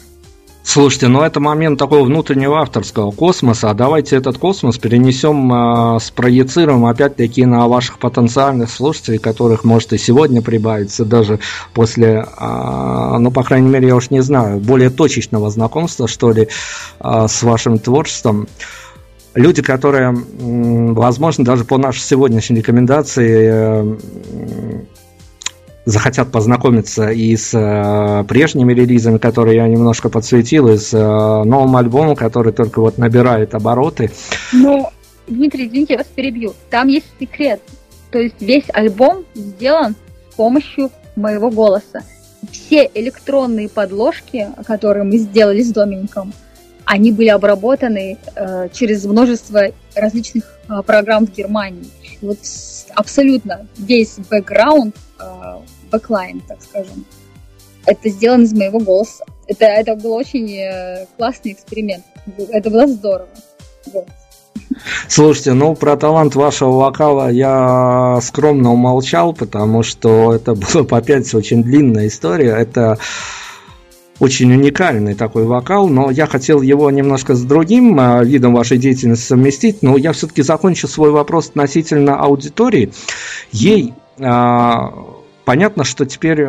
Слушайте, 0.67 1.09
ну 1.09 1.21
это 1.21 1.39
момент 1.39 1.77
такого 1.77 2.03
внутреннего 2.03 2.59
авторского 2.59 3.11
космоса. 3.11 3.69
А 3.69 3.75
давайте 3.75 4.15
этот 4.15 4.39
космос 4.39 4.79
перенесем, 4.79 5.53
э, 5.53 5.99
спроецируем 5.99 6.85
опять-таки 6.87 7.45
на 7.45 7.67
ваших 7.67 7.99
потенциальных 7.99 8.71
слушателей, 8.71 9.19
которых 9.19 9.63
может 9.63 9.93
и 9.93 9.99
сегодня 9.99 10.41
прибавиться, 10.41 11.05
даже 11.05 11.39
после, 11.75 12.25
э, 12.25 13.17
ну, 13.19 13.29
по 13.29 13.43
крайней 13.43 13.69
мере, 13.69 13.89
я 13.89 13.95
уж 13.95 14.09
не 14.09 14.21
знаю, 14.21 14.59
более 14.59 14.89
точечного 14.89 15.51
знакомства, 15.51 16.07
что 16.07 16.31
ли, 16.31 16.47
э, 16.99 17.27
с 17.29 17.43
вашим 17.43 17.77
творчеством. 17.77 18.47
Люди, 19.35 19.61
которые, 19.61 20.15
возможно, 20.39 21.43
даже 21.43 21.65
по 21.65 21.77
нашей 21.77 21.99
сегодняшней 21.99 22.57
рекомендации 22.57 23.49
э, 23.51 23.97
захотят 25.83 26.31
познакомиться 26.31 27.09
и 27.09 27.35
с 27.35 27.53
э, 27.53 28.23
прежними 28.29 28.73
релизами, 28.73 29.17
которые 29.17 29.57
я 29.57 29.67
немножко 29.67 30.07
подсветил, 30.07 30.69
и 30.69 30.77
с 30.77 30.93
э, 30.93 30.97
новым 30.97 31.75
альбомом, 31.75 32.15
который 32.15 32.53
только 32.53 32.79
вот 32.79 32.97
набирает 32.97 33.53
обороты. 33.53 34.09
Ну, 34.53 34.89
Дмитрий, 35.27 35.67
извините, 35.67 35.93
я 35.93 35.97
вас 35.99 36.07
перебью. 36.07 36.53
Там 36.69 36.87
есть 36.87 37.07
секрет. 37.19 37.61
То 38.11 38.19
есть 38.19 38.39
весь 38.39 38.65
альбом 38.73 39.25
сделан 39.33 39.95
с 40.31 40.35
помощью 40.35 40.91
моего 41.17 41.49
голоса. 41.49 42.03
Все 42.51 42.89
электронные 42.93 43.67
подложки, 43.67 44.47
которые 44.65 45.03
мы 45.03 45.17
сделали 45.17 45.61
с 45.61 45.73
Домиником, 45.73 46.31
они 46.85 47.11
были 47.11 47.29
обработаны 47.29 48.17
э, 48.35 48.69
через 48.71 49.05
множество 49.05 49.61
различных 49.95 50.43
э, 50.69 50.81
программ 50.85 51.25
в 51.25 51.33
Германии. 51.33 51.89
И 52.21 52.25
вот 52.25 52.37
абсолютно 52.93 53.67
весь 53.77 54.17
бэкграунд 54.29 54.95
э, 55.19 55.23
backline, 55.91 56.41
так 56.47 56.61
скажем. 56.61 57.05
Это 57.85 58.09
сделано 58.09 58.43
из 58.43 58.53
моего 58.53 58.79
голоса. 58.79 59.25
Это, 59.47 59.65
это 59.65 59.95
был 59.95 60.13
очень 60.13 60.51
э, 60.51 61.05
классный 61.17 61.53
эксперимент. 61.53 62.03
Это 62.49 62.69
было 62.69 62.87
здорово. 62.87 63.29
Вот. 63.93 64.07
Слушайте, 65.07 65.53
ну 65.53 65.75
про 65.75 65.95
талант 65.95 66.35
вашего 66.35 66.71
вокала 66.71 67.29
я 67.29 68.19
скромно 68.21 68.73
умолчал, 68.73 69.33
потому 69.33 69.83
что 69.83 70.33
это 70.33 70.55
было 70.55 70.83
по 70.83 70.97
опять 70.97 71.33
очень 71.33 71.63
длинная 71.63 72.07
история. 72.07 72.55
Это 72.55 72.97
очень 74.19 74.51
уникальный 74.53 75.13
такой 75.13 75.43
вокал, 75.43 75.87
но 75.87 76.09
я 76.09 76.25
хотел 76.25 76.61
его 76.61 76.89
немножко 76.89 77.35
с 77.35 77.43
другим 77.43 77.99
э, 77.99 78.23
видом 78.23 78.53
вашей 78.53 78.77
деятельности 78.77 79.25
совместить, 79.25 79.81
но 79.81 79.97
я 79.97 80.13
все-таки 80.13 80.41
закончу 80.41 80.87
свой 80.87 81.11
вопрос 81.11 81.49
относительно 81.49 82.19
аудитории. 82.19 82.91
Ей 83.51 83.93
а, 84.19 84.93
понятно, 85.43 85.83
что 85.83 86.05
теперь 86.05 86.47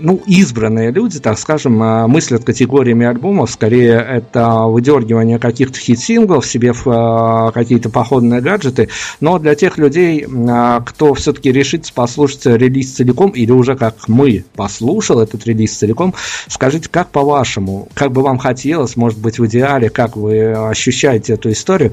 ну, 0.00 0.22
избранные 0.26 0.90
люди, 0.90 1.20
так 1.20 1.38
скажем, 1.38 1.82
э, 1.82 2.06
мыслят 2.06 2.44
категориями 2.44 3.06
альбомов, 3.06 3.50
скорее 3.50 3.94
это 3.98 4.62
выдергивание 4.64 5.38
каких-то 5.38 5.78
хит-синглов 5.78 6.46
себе 6.46 6.72
в 6.72 6.86
э, 6.86 7.52
какие-то 7.52 7.90
походные 7.90 8.40
гаджеты, 8.40 8.88
но 9.20 9.38
для 9.38 9.54
тех 9.54 9.78
людей, 9.78 10.26
э, 10.26 10.80
кто 10.84 11.14
все-таки 11.14 11.52
решится 11.52 11.92
послушать 11.92 12.46
релиз 12.46 12.92
целиком, 12.94 13.30
или 13.30 13.50
уже 13.50 13.76
как 13.76 14.08
мы 14.08 14.44
послушал 14.54 15.20
этот 15.20 15.46
релиз 15.46 15.76
целиком, 15.76 16.14
скажите, 16.48 16.88
как 16.88 17.10
по-вашему, 17.10 17.88
как 17.94 18.12
бы 18.12 18.22
вам 18.22 18.38
хотелось, 18.38 18.96
может 18.96 19.18
быть, 19.18 19.38
в 19.38 19.46
идеале, 19.46 19.90
как 19.90 20.16
вы 20.16 20.52
ощущаете 20.52 21.34
эту 21.34 21.50
историю, 21.50 21.92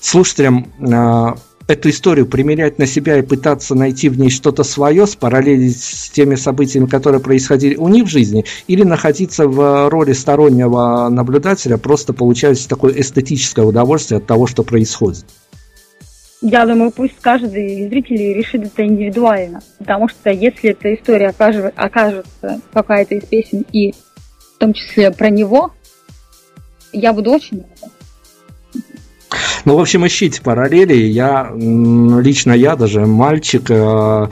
слушателям 0.00 0.66
эту 1.66 1.90
историю 1.90 2.26
примерять 2.26 2.78
на 2.78 2.86
себя 2.86 3.18
и 3.18 3.22
пытаться 3.22 3.74
найти 3.74 4.08
в 4.08 4.18
ней 4.18 4.30
что-то 4.30 4.64
свое, 4.64 5.06
спараллелить 5.06 5.80
с 5.80 6.10
теми 6.10 6.34
событиями, 6.34 6.86
которые 6.86 7.20
происходили 7.20 7.76
у 7.76 7.88
них 7.88 8.04
в 8.04 8.08
жизни, 8.08 8.44
или 8.66 8.82
находиться 8.82 9.46
в 9.48 9.88
роли 9.88 10.12
стороннего 10.12 11.08
наблюдателя, 11.08 11.78
просто 11.78 12.12
получать 12.12 12.66
такое 12.68 13.00
эстетическое 13.00 13.64
удовольствие 13.64 14.18
от 14.18 14.26
того, 14.26 14.46
что 14.46 14.62
происходит? 14.62 15.24
Я 16.46 16.66
думаю, 16.66 16.90
пусть 16.90 17.14
каждый 17.22 17.84
из 17.84 17.88
зрителей 17.88 18.34
решит 18.34 18.64
это 18.64 18.84
индивидуально, 18.84 19.62
потому 19.78 20.10
что 20.10 20.30
если 20.30 20.70
эта 20.70 20.94
история 20.94 21.28
окажется, 21.28 21.72
окажется 21.74 22.60
какая-то 22.74 23.14
из 23.14 23.24
песен 23.24 23.64
и 23.72 23.92
в 23.92 24.58
том 24.58 24.74
числе 24.74 25.10
про 25.10 25.30
него, 25.30 25.72
я 26.92 27.14
буду 27.14 27.30
очень 27.30 27.64
рада. 27.80 27.92
Ну, 29.64 29.76
в 29.76 29.80
общем, 29.80 30.06
ищите 30.06 30.40
параллели. 30.42 30.94
Я, 30.94 31.50
лично 31.54 32.52
я 32.52 32.76
даже 32.76 33.06
мальчик, 33.06 33.64
э, 33.68 34.28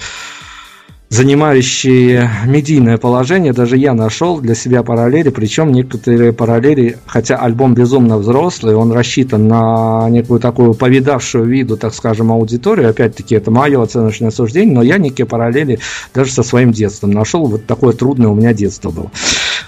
занимающий 1.13 2.21
медийное 2.47 2.97
положение, 2.97 3.53
даже 3.53 3.77
я 3.77 3.93
нашел 3.93 4.41
для 4.41 4.55
себя 4.55 4.83
параллели, 4.83 5.29
причем 5.29 5.71
некоторые 5.71 6.33
параллели, 6.33 6.97
хотя 7.05 7.37
альбом 7.37 7.75
безумно 7.75 8.17
взрослый, 8.17 8.75
он 8.75 8.93
рассчитан 8.93 9.47
на 9.47 10.09
некую 10.09 10.41
такую 10.41 10.73
повидавшую 10.73 11.45
виду, 11.45 11.77
так 11.77 11.93
скажем, 11.93 12.33
аудиторию, 12.33 12.89
опять-таки 12.89 13.35
это 13.35 13.51
мое 13.51 13.83
оценочное 13.83 14.31
суждение, 14.31 14.75
но 14.75 14.83
я 14.83 14.97
некие 14.97 15.27
параллели 15.27 15.81
даже 16.15 16.33
со 16.33 16.43
своим 16.43 16.73
детством 16.73 17.11
нашел, 17.11 17.45
вот 17.45 17.67
такое 17.67 17.93
трудное 17.93 18.29
у 18.29 18.35
меня 18.35 18.55
детство 18.55 18.91
было. 18.91 19.11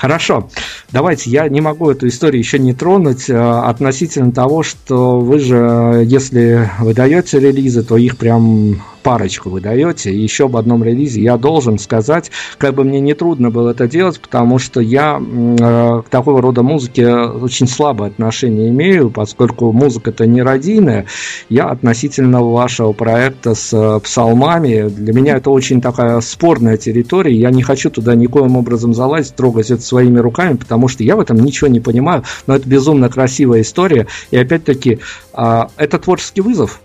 Хорошо, 0.05 0.51
давайте, 0.93 1.31
я 1.31 1.49
не 1.49 1.63
могу 1.63 1.91
эту 1.91 2.09
историю 2.09 2.39
еще 2.39 2.59
не 2.59 2.75
тронуть 2.75 3.31
э, 3.31 3.35
относительно 3.35 4.33
того, 4.33 4.63
что 4.63 5.19
вы 5.19 5.39
же, 5.39 6.03
если 6.05 6.69
выдаете 6.79 7.41
релизы, 7.41 7.83
то 7.83 7.97
их 7.97 8.19
прям 8.19 8.83
парочку 9.05 9.51
вы 9.51 9.61
даете. 9.61 10.13
Еще 10.13 10.47
об 10.47 10.57
одном 10.57 10.83
релизе 10.83 11.21
я 11.21 11.37
должен 11.37 11.79
сказать, 11.79 12.33
как 12.59 12.75
бы 12.75 12.83
мне 12.83 12.99
не 13.01 13.15
трудно 13.15 13.51
было 13.51 13.71
это 13.71 13.87
делать, 13.87 14.19
потому 14.19 14.59
что 14.59 14.81
я 14.81 15.21
э, 15.21 16.03
к 16.05 16.09
такого 16.09 16.43
рода 16.43 16.63
музыке 16.63 17.15
очень 17.15 17.69
слабое 17.69 18.09
отношение 18.09 18.71
имею, 18.71 19.11
поскольку 19.11 19.71
музыка 19.73 20.11
это 20.11 20.27
не 20.27 20.43
родийная. 20.43 21.05
Я 21.51 21.67
относительно 21.67 22.43
вашего 22.43 22.93
проекта 22.93 23.55
с 23.55 23.73
э, 23.73 24.01
псалмами, 24.01 24.89
для 24.89 25.13
меня 25.13 25.37
это 25.37 25.51
очень 25.51 25.83
такая 25.83 26.21
спорная 26.21 26.79
территория, 26.79 27.37
я 27.37 27.51
не 27.51 27.63
хочу 27.63 27.91
туда 27.91 28.15
никоим 28.15 28.57
образом 28.57 28.95
залазить, 28.95 29.37
трогать 29.37 29.71
это 29.71 29.83
своими 29.83 30.19
руками, 30.19 30.57
потому 30.57 30.89
что 30.89 31.05
я 31.05 31.17
в 31.17 31.21
этом 31.21 31.37
ничего 31.37 31.69
не 31.69 31.81
понимаю, 31.81 32.25
но 32.47 32.57
это 32.57 32.67
безумно 32.67 33.11
красивая 33.11 33.61
история, 33.61 34.07
и 34.31 34.39
опять-таки 34.39 35.01
э, 35.35 35.63
это 35.77 35.99
творческий 35.99 36.41
вызов, 36.41 36.81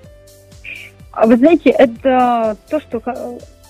вы 1.25 1.37
знаете, 1.37 1.69
это 1.69 2.57
то, 2.69 2.79
что... 2.79 3.01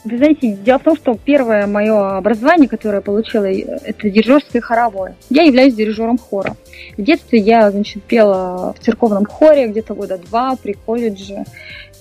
Вы 0.05 0.17
знаете, 0.17 0.53
дело 0.53 0.79
в 0.79 0.83
том, 0.83 0.95
что 0.95 1.13
первое 1.13 1.67
мое 1.67 2.17
образование, 2.17 2.69
которое 2.69 2.97
я 2.97 3.01
получила, 3.01 3.43
это 3.43 4.09
дирижерское 4.09 4.61
хоровое. 4.61 5.17
Я 5.29 5.43
являюсь 5.43 5.75
дирижером 5.75 6.17
хора. 6.17 6.55
В 6.97 7.01
детстве 7.01 7.39
я, 7.39 7.69
значит, 7.69 8.01
пела 8.03 8.73
в 8.73 8.83
церковном 8.83 9.25
хоре 9.25 9.67
где-то 9.67 9.93
года 9.93 10.17
два 10.17 10.55
при 10.55 10.71
колледже. 10.71 11.43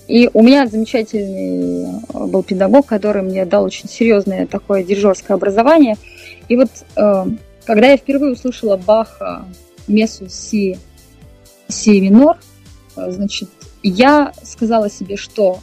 И 0.09 0.27
у 0.33 0.41
меня 0.41 0.65
замечательный 0.65 2.01
э, 2.11 2.25
был 2.25 2.41
педагог, 2.41 2.87
который 2.87 3.21
мне 3.21 3.45
дал 3.45 3.65
очень 3.65 3.87
серьезное 3.87 4.47
такое 4.47 4.83
дирижерское 4.83 5.35
образование. 5.35 5.97
И 6.47 6.55
вот 6.55 6.69
э, 6.95 7.25
когда 7.63 7.91
я 7.91 7.97
впервые 7.97 8.33
услышала 8.33 8.75
Баха 8.75 9.45
мессу 9.87 10.27
си, 10.27 10.79
си 11.67 12.01
минор, 12.01 12.37
э, 12.37 12.48
значит, 13.09 13.49
я 13.83 14.33
сказала 14.43 14.89
себе, 14.89 15.15
что 15.15 15.59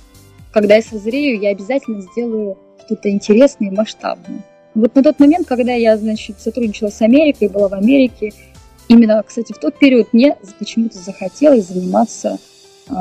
когда 0.52 0.76
я 0.76 0.82
созрею, 0.82 1.40
я 1.40 1.50
обязательно 1.50 2.00
сделаю 2.00 2.56
что-то 2.84 3.10
интересное 3.10 3.68
и 3.68 3.74
масштабное. 3.74 4.42
Вот 4.74 4.94
на 4.94 5.02
тот 5.02 5.18
момент, 5.18 5.46
когда 5.46 5.72
я, 5.72 5.96
значит, 5.96 6.40
сотрудничала 6.40 6.90
с 6.90 7.00
Америкой, 7.02 7.48
была 7.48 7.68
в 7.68 7.74
Америке, 7.74 8.32
именно, 8.88 9.22
кстати, 9.26 9.52
в 9.52 9.58
тот 9.58 9.78
период 9.78 10.12
мне 10.12 10.36
почему-то 10.58 10.98
захотелось 10.98 11.68
заниматься 11.68 12.38
э, 12.88 12.94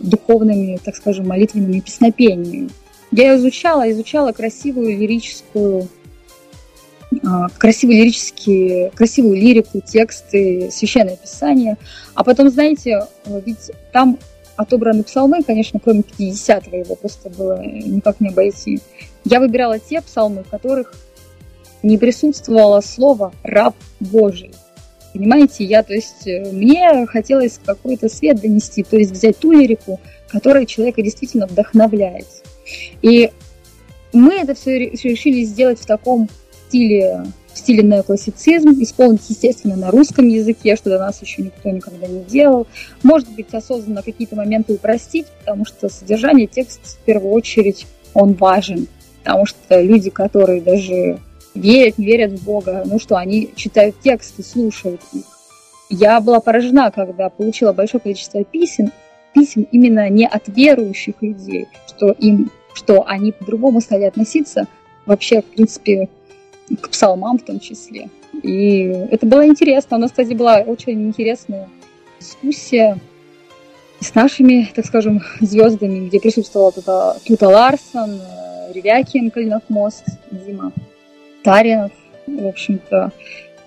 духовными, 0.00 0.78
так 0.84 0.96
скажем, 0.96 1.28
молитвенными 1.28 1.80
песнопениями. 1.80 2.70
Я 3.12 3.36
изучала, 3.36 3.90
изучала 3.90 4.32
красивую 4.32 4.98
лирическую, 4.98 5.82
э, 5.82 5.86
красивые 7.58 8.00
лирические, 8.00 8.90
красивую 8.90 9.36
лирику, 9.36 9.80
тексты, 9.80 10.70
священное 10.70 11.16
писание. 11.16 11.76
А 12.14 12.24
потом, 12.24 12.50
знаете, 12.50 13.06
ведь 13.26 13.70
там 13.92 14.18
отобраны 14.56 15.02
псалмы, 15.02 15.42
конечно, 15.42 15.80
кроме 15.80 16.00
50-го 16.00 16.76
его 16.76 16.94
просто 16.94 17.30
было 17.30 17.62
никак 17.62 18.20
не 18.20 18.28
обойти. 18.28 18.80
Я 19.24 19.40
выбирала 19.40 19.78
те 19.78 20.00
псалмы, 20.00 20.42
в 20.44 20.48
которых 20.48 20.94
не 21.82 21.98
присутствовало 21.98 22.80
слово 22.80 23.32
«раб 23.42 23.74
Божий». 24.00 24.52
Понимаете, 25.12 25.64
я, 25.64 25.82
то 25.82 25.92
есть, 25.92 26.26
э, 26.26 26.50
мне 26.52 27.06
хотелось 27.06 27.60
какой-то 27.62 28.08
свет 28.08 28.40
донести, 28.40 28.82
то 28.82 28.96
есть 28.96 29.10
взять 29.10 29.36
ту 29.38 29.52
лирику, 29.52 30.00
которая 30.28 30.64
человека 30.64 31.02
действительно 31.02 31.46
вдохновляет. 31.46 32.26
И 33.02 33.30
мы 34.12 34.34
это 34.34 34.54
все 34.54 34.78
решили 34.78 35.44
сделать 35.44 35.80
в 35.80 35.86
таком 35.86 36.28
стиле, 36.72 37.24
в 37.52 37.58
стиле 37.58 37.82
неоклассицизм, 37.82 38.70
исполнить, 38.82 39.28
естественно, 39.28 39.76
на 39.76 39.90
русском 39.90 40.26
языке, 40.26 40.74
что 40.74 40.88
до 40.88 40.98
нас 40.98 41.20
еще 41.20 41.42
никто 41.42 41.68
никогда 41.68 42.06
не 42.06 42.24
делал. 42.24 42.66
Может 43.02 43.28
быть, 43.30 43.52
осознанно 43.52 44.02
какие-то 44.02 44.36
моменты 44.36 44.72
упростить, 44.72 45.26
потому 45.40 45.66
что 45.66 45.90
содержание 45.90 46.46
текста, 46.46 46.88
в 46.88 46.96
первую 47.04 47.32
очередь, 47.32 47.86
он 48.14 48.32
важен. 48.32 48.86
Потому 49.22 49.44
что 49.44 49.80
люди, 49.82 50.08
которые 50.08 50.62
даже 50.62 51.18
верят, 51.54 51.98
не 51.98 52.06
верят 52.06 52.32
в 52.32 52.44
Бога, 52.44 52.84
ну 52.86 52.98
что, 52.98 53.16
они 53.16 53.50
читают 53.54 53.96
тексты, 54.02 54.42
слушают 54.42 55.02
их. 55.12 55.24
Я 55.90 56.20
была 56.22 56.40
поражена, 56.40 56.90
когда 56.90 57.28
получила 57.28 57.74
большое 57.74 58.00
количество 58.00 58.42
писем, 58.44 58.92
писем 59.34 59.66
именно 59.70 60.08
не 60.08 60.26
от 60.26 60.44
верующих 60.48 61.16
людей, 61.20 61.68
что 61.86 62.12
им, 62.12 62.50
что 62.72 63.06
они 63.06 63.32
по-другому 63.32 63.82
стали 63.82 64.04
относиться 64.04 64.66
вообще, 65.06 65.42
в 65.42 65.44
принципе, 65.44 66.08
к 66.80 66.88
псалмам 66.90 67.38
в 67.38 67.42
том 67.42 67.60
числе. 67.60 68.08
И 68.42 68.82
это 69.10 69.26
было 69.26 69.46
интересно. 69.46 69.96
У 69.96 70.00
нас, 70.00 70.10
кстати, 70.10 70.32
была 70.32 70.58
очень 70.58 71.08
интересная 71.08 71.68
дискуссия 72.18 72.98
с 74.00 74.14
нашими, 74.14 74.68
так 74.74 74.86
скажем, 74.86 75.22
звездами, 75.40 76.08
где 76.08 76.20
присутствовала 76.20 76.72
Тута, 76.72 77.16
Тута 77.26 77.48
Ларсон, 77.48 78.20
Ревякин, 78.72 79.30
Калинов 79.30 79.62
мост, 79.68 80.04
Дима 80.30 80.72
Таринов, 81.42 81.92
в 82.26 82.46
общем-то, 82.46 83.12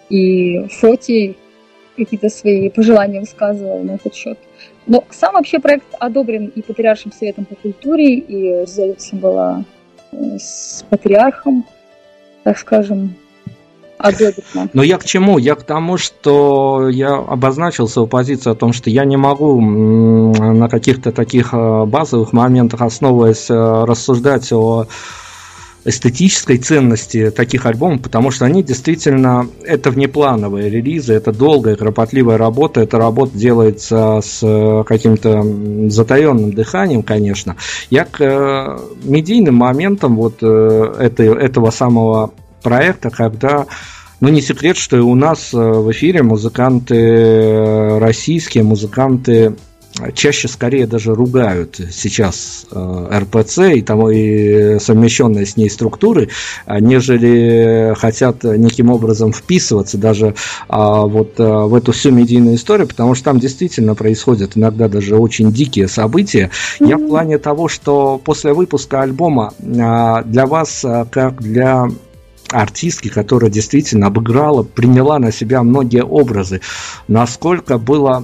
и 0.10 0.68
Фотий 0.68 1.38
какие-то 1.96 2.30
свои 2.30 2.70
пожелания 2.70 3.20
высказывал 3.20 3.82
на 3.84 3.92
этот 3.92 4.14
счет. 4.14 4.38
Но 4.88 5.04
сам 5.10 5.34
вообще 5.34 5.60
проект 5.60 5.86
одобрен 6.00 6.48
и 6.48 6.62
Патриаршим 6.62 7.12
Советом 7.12 7.46
по 7.46 7.56
культуре, 7.56 8.16
и 8.16 8.62
резолюция 8.62 9.20
была 9.20 9.64
э, 10.12 10.38
с 10.38 10.86
Патриархом, 10.90 11.66
так 12.46 12.60
скажем, 12.60 13.16
одобрена. 13.98 14.70
Но 14.74 14.84
я 14.84 15.00
к 15.00 15.04
чему? 15.04 15.40
Я 15.40 15.56
к 15.56 15.64
тому, 15.64 15.98
что 15.98 16.90
я 16.90 17.16
обозначил 17.16 17.88
свою 17.88 18.08
позицию 18.08 18.54
о 18.54 18.56
том, 18.56 18.72
что 18.72 18.92
я 18.92 19.04
не 19.04 19.18
могу 19.18 19.60
на 19.60 20.70
каких-то 20.70 21.12
таких 21.12 21.56
э, 21.56 21.86
базовых 21.86 22.34
моментах, 22.34 22.82
основываясь, 22.82 23.50
э, 23.50 23.54
рассуждать 23.56 24.54
о 24.54 24.86
эстетической 25.86 26.58
ценности 26.58 27.30
таких 27.30 27.66
альбомов, 27.68 28.02
потому 28.02 28.32
что 28.32 28.46
они 28.46 28.64
действительно, 28.64 29.48
это 29.64 29.92
внеплановые 29.92 30.70
релизы, 30.70 31.14
это 31.14 31.32
долгая, 31.32 31.76
кропотливая 31.76 32.38
работа, 32.38 32.82
эта 32.82 32.98
работа 32.98 33.38
делается 33.38 34.20
с 34.24 34.84
каким-то 34.88 35.44
затаенным 35.90 36.54
дыханием, 36.54 37.04
конечно. 37.04 37.56
Я 37.92 38.06
к 38.06 38.20
э, 38.20 38.80
медийным 39.04 39.56
моментам 39.56 40.16
вот 40.16 40.38
э, 40.42 40.96
этой, 41.00 41.28
этого 41.28 41.70
самого 41.70 42.32
проекта, 42.64 43.12
когда 43.12 43.68
ну, 44.22 44.30
не 44.30 44.42
секрет, 44.42 44.78
что 44.78 44.98
и 44.98 45.02
у 45.02 45.14
нас 45.14 45.54
э, 45.54 45.58
в 45.58 45.92
эфире 45.92 46.24
музыканты 46.24 48.00
российские, 48.00 48.64
музыканты 48.64 49.56
чаще 50.14 50.48
скорее 50.48 50.88
даже 50.88 51.14
ругают 51.14 51.80
сейчас 51.92 52.66
э, 52.72 53.20
РПЦ 53.20 53.60
и, 53.76 53.82
тому, 53.82 54.10
и 54.10 54.78
совмещенные 54.80 55.46
с 55.46 55.56
ней 55.58 55.70
структуры, 55.70 56.30
а, 56.66 56.80
нежели 56.80 57.94
хотят 57.96 58.44
неким 58.44 58.90
образом 58.90 59.32
вписываться 59.32 59.98
даже 59.98 60.36
а, 60.68 61.06
вот 61.06 61.36
а, 61.38 61.66
в 61.66 61.74
эту 61.76 61.94
всю 61.94 62.12
медийную 62.12 62.56
историю, 62.56 62.88
потому 62.88 63.16
что 63.16 63.26
там 63.26 63.40
действительно 63.40 63.96
происходят 63.96 64.52
иногда 64.56 64.90
даже 64.90 65.16
очень 65.16 65.52
дикие 65.52 65.88
события. 65.88 66.50
Mm-hmm. 66.80 66.90
Я 66.90 66.98
в 66.98 67.08
плане 67.08 67.38
того, 67.38 67.68
что 67.68 68.20
после 68.24 68.54
выпуска 68.54 69.02
альбома 69.02 69.54
для 69.60 70.46
вас, 70.46 70.86
как 71.12 71.42
для 71.42 71.88
артистки, 72.52 73.10
которая 73.10 73.50
действительно 73.50 74.08
обыграла, 74.08 74.64
приняла 74.64 75.20
на 75.20 75.32
себя 75.32 75.64
многие 75.64 76.04
образы. 76.04 76.62
Насколько 77.08 77.78
было 77.78 78.24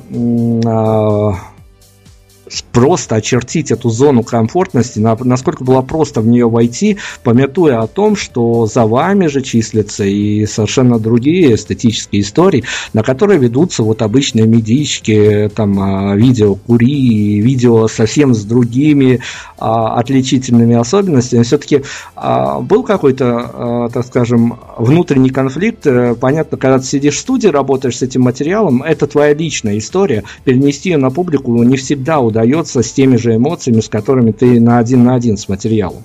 просто 2.72 3.16
очертить 3.16 3.72
эту 3.72 3.89
зону 3.89 4.24
комфортности, 4.24 4.99
насколько 4.99 5.64
было 5.64 5.82
просто 5.82 6.22
в 6.22 6.28
нее 6.28 6.49
войти, 6.49 6.97
пометуя 7.24 7.80
о 7.80 7.88
том, 7.88 8.16
что 8.16 8.66
за 8.66 8.86
вами 8.86 9.28
же 9.28 9.41
числятся 9.41 10.04
и 10.04 10.45
совершенно 10.45 10.99
другие 10.99 11.56
эстетические 11.56 12.22
истории, 12.22 12.64
на 12.93 13.04
которые 13.04 13.39
ведутся 13.39 13.84
вот 13.84 14.02
обычные 14.02 14.45
медички, 14.47 15.49
там, 15.56 15.80
а, 15.80 16.16
видео 16.16 16.56
кури, 16.56 17.39
видео 17.39 17.88
совсем 17.88 18.34
с 18.34 18.43
другими 18.43 19.22
а, 19.58 19.95
отличительными 19.99 20.76
особенностями. 20.76 21.43
Все-таки 21.43 21.84
а, 22.16 22.60
был 22.60 22.84
какой-то, 22.84 23.89
так 23.93 24.06
скажем, 24.06 24.60
внутренний 24.78 25.30
конфликт. 25.30 25.86
Э, 25.88 26.16
понятно, 26.16 26.58
когда 26.58 26.80
ты 26.80 26.86
сидишь 26.86 27.16
в 27.16 27.20
студии, 27.20 27.47
работаешь 27.47 27.97
с 27.97 28.02
этим 28.02 28.22
материалом, 28.22 28.84
это 28.84 29.08
твоя 29.08 29.34
личная 29.34 29.78
история. 29.78 30.24
Перенести 30.43 30.89
ее 30.89 30.97
на 30.97 31.12
публику 31.12 31.62
не 31.64 31.78
всегда 31.78 32.20
удается 32.20 32.40
удается 32.41 32.81
с 32.81 32.91
теми 32.91 33.17
же 33.17 33.35
эмоциями, 33.35 33.81
с 33.81 33.89
которыми 33.89 34.31
ты 34.31 34.59
на 34.59 34.79
один 34.79 35.03
на 35.03 35.15
один 35.15 35.37
с 35.37 35.47
материалом. 35.47 36.03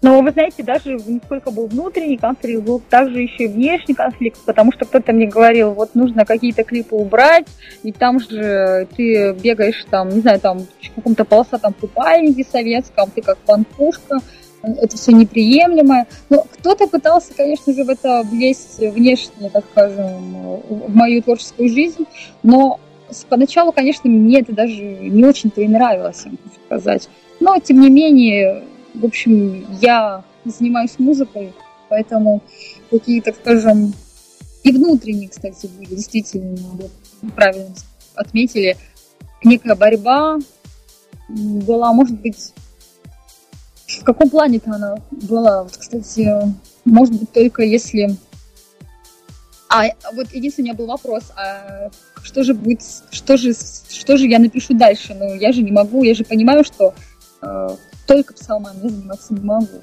Но 0.00 0.22
вы 0.22 0.30
знаете, 0.30 0.62
даже 0.62 0.96
сколько 1.24 1.50
был 1.50 1.66
внутренний 1.66 2.16
конфликт, 2.16 2.62
был 2.62 2.80
также 2.88 3.22
еще 3.22 3.44
и 3.44 3.48
внешний 3.48 3.94
конфликт, 3.94 4.38
потому 4.46 4.72
что 4.72 4.84
кто-то 4.84 5.12
мне 5.12 5.26
говорил, 5.26 5.72
вот 5.72 5.96
нужно 5.96 6.24
какие-то 6.24 6.62
клипы 6.62 6.94
убрать, 6.94 7.46
и 7.82 7.90
там 7.90 8.20
же 8.20 8.86
ты 8.96 9.32
бегаешь 9.32 9.84
там, 9.90 10.10
не 10.10 10.20
знаю, 10.20 10.38
там 10.38 10.60
в 10.60 10.94
каком-то 10.94 11.24
полосатом 11.24 11.72
купальнике 11.72 12.46
советском, 12.48 13.10
ты 13.12 13.22
как 13.22 13.38
панпушка, 13.38 14.20
это 14.62 14.96
все 14.96 15.10
неприемлемое. 15.10 16.06
Но 16.30 16.44
кто-то 16.48 16.86
пытался, 16.86 17.34
конечно 17.36 17.72
же, 17.72 17.82
в 17.82 17.90
это 17.90 18.22
влезть 18.22 18.78
внешне, 18.78 19.50
так 19.52 19.64
скажем, 19.72 20.60
в 20.68 20.94
мою 20.94 21.22
творческую 21.22 21.70
жизнь, 21.70 22.06
но 22.44 22.78
Поначалу, 23.28 23.72
конечно, 23.72 24.10
мне 24.10 24.40
это 24.40 24.52
даже 24.52 24.82
не 24.82 25.24
очень-то 25.24 25.60
и 25.60 25.68
нравилось, 25.68 26.24
можно 26.24 26.38
сказать. 26.66 27.08
Но, 27.40 27.58
тем 27.58 27.80
не 27.80 27.90
менее, 27.90 28.64
в 28.94 29.04
общем, 29.04 29.66
я 29.80 30.24
занимаюсь 30.44 30.98
музыкой, 30.98 31.52
поэтому 31.88 32.42
такие, 32.90 33.22
так 33.22 33.36
скажем, 33.36 33.94
и 34.62 34.72
внутренние, 34.72 35.28
кстати, 35.28 35.66
были 35.66 35.94
действительно, 35.94 36.56
вот, 36.74 36.90
правильно 37.34 37.74
отметили, 38.14 38.76
некая 39.44 39.74
борьба 39.74 40.38
была, 41.28 41.92
может 41.92 42.20
быть, 42.20 42.52
в 43.86 44.04
каком 44.04 44.28
плане-то 44.28 44.72
она 44.72 44.96
была? 45.10 45.64
Вот, 45.64 45.76
кстати, 45.76 46.28
может 46.84 47.14
быть, 47.14 47.32
только 47.32 47.62
если 47.62 48.16
а 49.68 49.84
вот 50.12 50.32
единственный 50.32 50.64
у 50.64 50.66
меня 50.68 50.74
был 50.74 50.86
вопрос, 50.86 51.24
а 51.36 51.90
что 52.22 52.42
же 52.42 52.54
будет, 52.54 52.80
что 53.10 53.36
же, 53.36 53.52
что 53.54 54.16
же 54.16 54.26
я 54.26 54.38
напишу 54.38 54.74
дальше? 54.74 55.14
Ну, 55.14 55.34
я 55.34 55.52
же 55.52 55.62
не 55.62 55.72
могу, 55.72 56.04
я 56.04 56.14
же 56.14 56.24
понимаю, 56.24 56.64
что 56.64 56.94
э, 57.42 57.68
только 58.06 58.34
псалмами 58.34 58.80
я 58.82 58.88
заниматься 58.88 59.34
не 59.34 59.40
могу. 59.40 59.82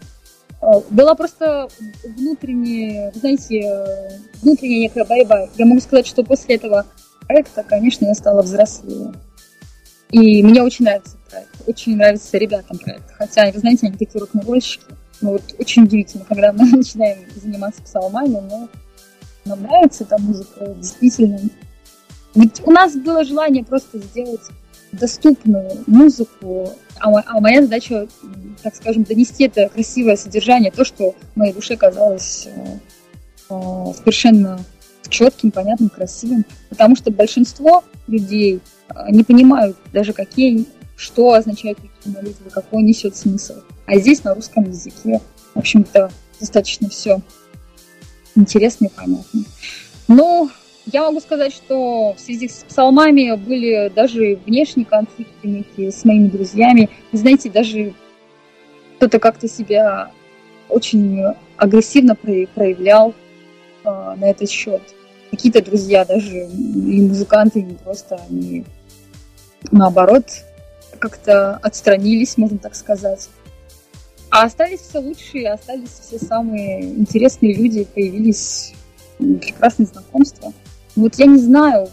Э, 0.61 0.81
была 0.89 1.13
просто 1.13 1.67
внутренняя, 2.03 3.11
знаете, 3.13 4.19
внутренняя 4.41 4.81
некая 4.81 5.05
борьба. 5.05 5.47
Я 5.55 5.65
могу 5.65 5.81
сказать, 5.81 6.07
что 6.07 6.23
после 6.23 6.55
этого 6.55 6.85
проекта, 7.27 7.63
конечно, 7.63 8.05
я 8.05 8.15
стала 8.15 8.41
взрослее. 8.41 9.13
И 10.11 10.41
мне 10.43 10.63
очень 10.63 10.85
нравится 10.85 11.17
проект. 11.29 11.49
очень 11.67 11.97
нравится 11.97 12.37
ребятам 12.37 12.77
проект. 12.77 13.11
Хотя, 13.17 13.51
вы 13.51 13.59
знаете, 13.59 13.87
они 13.87 13.97
такие 13.97 14.19
рок-н-ролльщики. 14.19 14.85
Ну 15.21 15.31
вот 15.31 15.43
очень 15.57 15.83
удивительно, 15.83 16.25
когда 16.25 16.51
мы 16.51 16.65
начинаем 16.77 17.19
заниматься 17.35 17.81
псалмами, 17.81 18.39
но 18.49 18.69
нам 19.45 19.61
нравится 19.61 20.03
эта 20.03 20.17
музыка, 20.17 20.73
действительно. 20.75 21.39
Ведь 22.33 22.61
у 22.65 22.71
нас 22.71 22.95
было 22.95 23.23
желание 23.23 23.63
просто 23.63 23.99
сделать 23.99 24.41
доступную 24.91 25.83
музыку, 25.87 26.73
а, 26.99 27.11
а 27.25 27.39
моя 27.39 27.61
задача, 27.61 28.07
так 28.61 28.75
скажем, 28.75 29.03
донести 29.03 29.45
это 29.45 29.69
красивое 29.69 30.15
содержание, 30.15 30.71
то, 30.71 30.83
что 30.83 31.15
моей 31.35 31.53
душе 31.53 31.75
казалось 31.75 32.47
э, 32.47 32.79
э, 33.49 33.93
совершенно 33.97 34.59
четким, 35.09 35.51
понятным, 35.51 35.89
красивым, 35.89 36.45
потому 36.69 36.95
что 36.95 37.11
большинство 37.11 37.83
людей 38.07 38.61
э, 38.89 39.11
не 39.11 39.23
понимают 39.23 39.77
даже 39.91 40.13
какие, 40.13 40.65
что 40.95 41.33
означают 41.33 41.79
какие 41.79 42.13
молитвы, 42.13 42.49
какой 42.49 42.83
несет 42.83 43.15
смысл. 43.15 43.55
А 43.85 43.97
здесь 43.97 44.23
на 44.23 44.33
русском 44.33 44.63
языке, 44.63 45.21
в 45.53 45.59
общем-то, 45.59 46.09
достаточно 46.39 46.89
все 46.89 47.21
интересно 48.35 48.85
и 48.85 48.89
понятно. 48.89 49.43
Но 50.07 50.49
я 50.85 51.03
могу 51.03 51.19
сказать, 51.19 51.53
что 51.53 52.13
в 52.13 52.19
связи 52.19 52.47
с 52.47 52.63
псалмами 52.63 53.35
были 53.35 53.91
даже 53.95 54.37
внешние 54.45 54.85
конфликты 54.85 55.91
с 55.91 56.05
моими 56.05 56.27
друзьями. 56.27 56.89
Вы 57.11 57.17
знаете, 57.17 57.49
даже 57.49 57.93
кто-то 58.97 59.19
как-то 59.19 59.47
себя 59.47 60.11
очень 60.69 61.23
агрессивно 61.57 62.15
проявлял 62.15 63.13
э, 63.83 64.15
на 64.17 64.25
этот 64.25 64.49
счет. 64.49 64.81
Какие-то 65.31 65.63
друзья 65.63 66.05
даже, 66.05 66.47
и 66.47 67.01
музыканты, 67.01 67.61
не 67.61 67.75
просто, 67.75 68.19
они 68.29 68.63
наоборот 69.71 70.25
как-то 70.99 71.57
отстранились, 71.57 72.37
можно 72.37 72.57
так 72.57 72.75
сказать. 72.75 73.29
А 74.29 74.43
остались 74.43 74.81
все 74.81 74.99
лучшие, 74.99 75.51
остались 75.51 75.89
все 75.89 76.19
самые 76.19 76.83
интересные 76.83 77.55
люди, 77.55 77.87
появились 77.93 78.73
прекрасные 79.17 79.85
знакомства. 79.85 80.51
Вот 80.95 81.15
я 81.15 81.25
не 81.25 81.37
знаю, 81.37 81.87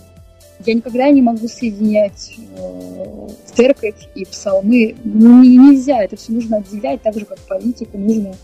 я 0.65 0.75
никогда 0.75 1.11
не 1.11 1.23
могу 1.23 1.49
соединять 1.49 2.35
э, 2.57 3.29
церковь 3.55 4.09
и 4.15 4.25
псалмы. 4.25 4.97
Ну, 5.05 5.43
нельзя, 5.43 6.03
это 6.03 6.17
все 6.17 6.33
нужно 6.33 6.59
отделять, 6.59 7.03
так 7.03 7.15
же, 7.15 7.25
как 7.25 7.39
политику, 7.41 7.99
нужно 7.99 8.35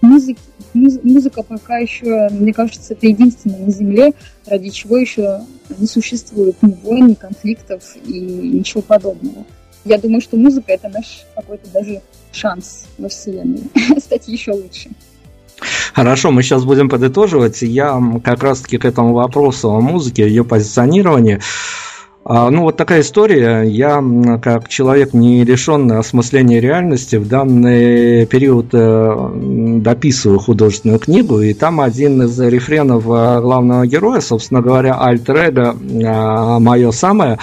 музыки, 0.00 0.40
муз, 0.74 0.98
музыка 1.02 1.42
пока 1.42 1.78
еще, 1.78 2.28
мне 2.30 2.52
кажется, 2.52 2.94
это 2.94 3.06
единственное 3.06 3.60
на 3.60 3.70
Земле, 3.70 4.12
ради 4.46 4.70
чего 4.70 4.96
еще 4.96 5.42
не 5.78 5.86
существует 5.86 6.56
ни 6.62 6.72
войн, 6.72 7.08
ни 7.08 7.14
конфликтов 7.14 7.96
и 8.04 8.18
ничего 8.20 8.82
подобного. 8.82 9.44
Я 9.84 9.98
думаю, 9.98 10.20
что 10.20 10.36
музыка 10.36 10.72
это 10.72 10.88
наш 10.88 11.24
какой-то 11.34 11.68
даже 11.72 12.02
шанс 12.32 12.86
во 12.98 13.08
Вселенной 13.08 13.62
стать 14.00 14.28
еще 14.28 14.52
лучше. 14.52 14.90
Хорошо, 15.94 16.30
мы 16.30 16.42
сейчас 16.42 16.64
будем 16.64 16.88
подытоживать. 16.88 17.62
Я 17.62 18.00
как 18.24 18.42
раз-таки 18.42 18.78
к 18.78 18.84
этому 18.84 19.12
вопросу 19.12 19.70
о 19.70 19.80
музыке, 19.80 20.22
ее 20.22 20.44
позиционировании. 20.44 21.40
А, 22.22 22.50
ну, 22.50 22.62
вот 22.62 22.76
такая 22.76 23.00
история. 23.00 23.62
Я, 23.62 24.02
как 24.42 24.68
человек, 24.68 25.14
не 25.14 25.42
лишенный 25.42 25.98
осмысления 25.98 26.60
реальности, 26.60 27.16
в 27.16 27.26
данный 27.26 28.26
период 28.26 28.68
э, 28.72 29.30
дописываю 29.80 30.38
художественную 30.38 30.98
книгу, 30.98 31.40
и 31.40 31.54
там 31.54 31.80
один 31.80 32.22
из 32.22 32.38
рефренов 32.38 33.04
э, 33.06 33.40
главного 33.40 33.86
героя, 33.86 34.20
собственно 34.20 34.60
говоря, 34.60 34.98
альтер-эго, 35.00 35.74
э, 35.74 36.58
мое 36.58 36.90
самое, 36.90 37.38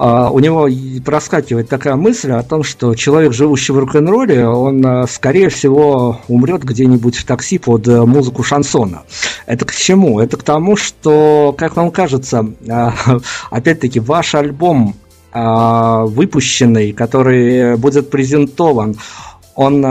у 0.00 0.38
него 0.38 0.66
проскакивает 1.04 1.68
такая 1.68 1.94
мысль 1.94 2.30
о 2.32 2.42
том, 2.42 2.62
что 2.62 2.94
человек, 2.94 3.34
живущий 3.34 3.72
в 3.72 3.78
рок-н-ролле, 3.78 4.48
он, 4.48 4.84
а, 4.86 5.06
скорее 5.06 5.50
всего, 5.50 6.20
умрет 6.26 6.64
где-нибудь 6.64 7.16
в 7.16 7.26
такси 7.26 7.58
под 7.58 7.86
э, 7.86 8.06
музыку 8.06 8.42
шансона. 8.42 9.02
Это 9.44 9.66
к 9.66 9.74
чему? 9.74 10.18
Это 10.18 10.38
к 10.38 10.42
тому, 10.42 10.76
что, 10.76 11.54
как 11.58 11.76
вам 11.76 11.90
кажется, 11.90 12.46
а, 12.66 12.94
опять-таки, 13.50 14.00
ваш 14.00 14.34
альбом, 14.34 14.94
выпущенный, 15.32 16.92
который 16.92 17.76
будет 17.76 18.10
презентован, 18.10 18.96
он 19.54 19.86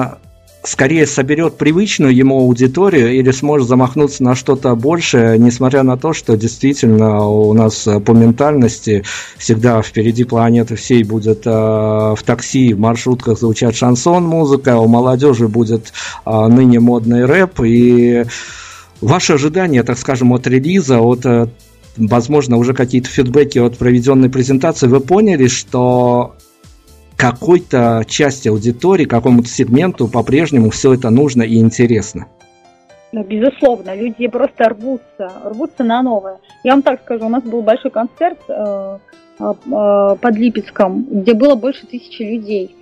скорее 0.63 1.07
соберет 1.07 1.57
привычную 1.57 2.15
ему 2.15 2.39
аудиторию 2.39 3.13
или 3.13 3.31
сможет 3.31 3.67
замахнуться 3.67 4.23
на 4.23 4.35
что-то 4.35 4.75
большее, 4.75 5.39
несмотря 5.39 5.83
на 5.83 5.97
то, 5.97 6.13
что 6.13 6.35
действительно 6.35 7.25
у 7.27 7.53
нас 7.53 7.87
по 8.05 8.11
ментальности 8.11 9.03
всегда 9.37 9.81
впереди 9.81 10.23
планеты 10.23 10.75
всей 10.75 11.03
будет 11.03 11.45
э, 11.45 11.49
в 11.49 12.19
такси, 12.25 12.73
в 12.73 12.79
маршрутках 12.79 13.39
звучать 13.39 13.75
шансон 13.75 14.25
музыка, 14.25 14.77
у 14.77 14.87
молодежи 14.87 15.47
будет 15.47 15.93
э, 16.25 16.47
ныне 16.47 16.79
модный 16.79 17.25
рэп. 17.25 17.61
И 17.61 18.25
Ваши 19.01 19.33
ожидания, 19.33 19.83
так 19.83 19.97
скажем, 19.97 20.33
от 20.33 20.45
релиза, 20.45 20.99
от 20.99 21.25
э, 21.25 21.47
возможно, 21.95 22.57
уже 22.57 22.73
какие-то 22.73 23.09
фидбэки 23.09 23.57
от 23.57 23.77
проведенной 23.77 24.29
презентации, 24.29 24.87
вы 24.87 24.99
поняли, 24.99 25.47
что 25.47 26.35
какой-то 27.19 28.05
части 28.07 28.47
аудитории, 28.47 29.03
какому-то 29.03 29.49
сегменту 29.49 30.07
по-прежнему 30.07 30.69
все 30.69 30.93
это 30.93 31.09
нужно 31.09 31.43
и 31.43 31.57
интересно. 31.57 32.27
Ну, 33.11 33.25
безусловно, 33.25 33.93
люди 33.93 34.27
просто 34.27 34.69
рвутся, 34.69 35.29
рвутся 35.43 35.83
на 35.83 36.01
новое. 36.01 36.37
Я 36.63 36.71
вам 36.71 36.81
так 36.81 37.01
скажу, 37.01 37.25
у 37.25 37.29
нас 37.29 37.43
был 37.43 37.61
большой 37.61 37.91
концерт 37.91 38.39
э, 38.47 38.99
э, 39.39 39.43
э 39.43 40.15
под 40.21 40.35
Липецком, 40.37 41.05
где 41.11 41.33
было 41.33 41.55
больше 41.55 41.85
тысячи 41.87 42.21
людей. 42.21 42.73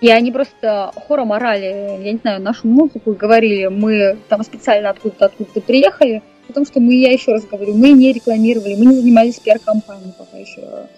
И 0.00 0.10
они 0.10 0.32
просто 0.32 0.90
хором 1.06 1.32
орали, 1.32 2.02
я 2.02 2.12
не 2.12 2.18
знаю, 2.18 2.42
нашу 2.42 2.66
музыку, 2.66 3.12
говорили, 3.12 3.66
мы 3.68 4.16
там 4.28 4.42
специально 4.42 4.90
откуда-то 4.90 5.26
откуда-то 5.26 5.60
приехали, 5.60 6.22
потому 6.48 6.66
что 6.66 6.80
мы, 6.80 6.94
я 6.94 7.12
еще 7.12 7.32
раз 7.32 7.44
говорю, 7.44 7.76
мы 7.76 7.92
не 7.92 8.12
рекламировали, 8.12 8.74
мы 8.74 8.86
не 8.86 8.96
занимались 8.96 9.38
пиар-компанией 9.38 10.14
пока 10.18 10.38
еще 10.38 10.88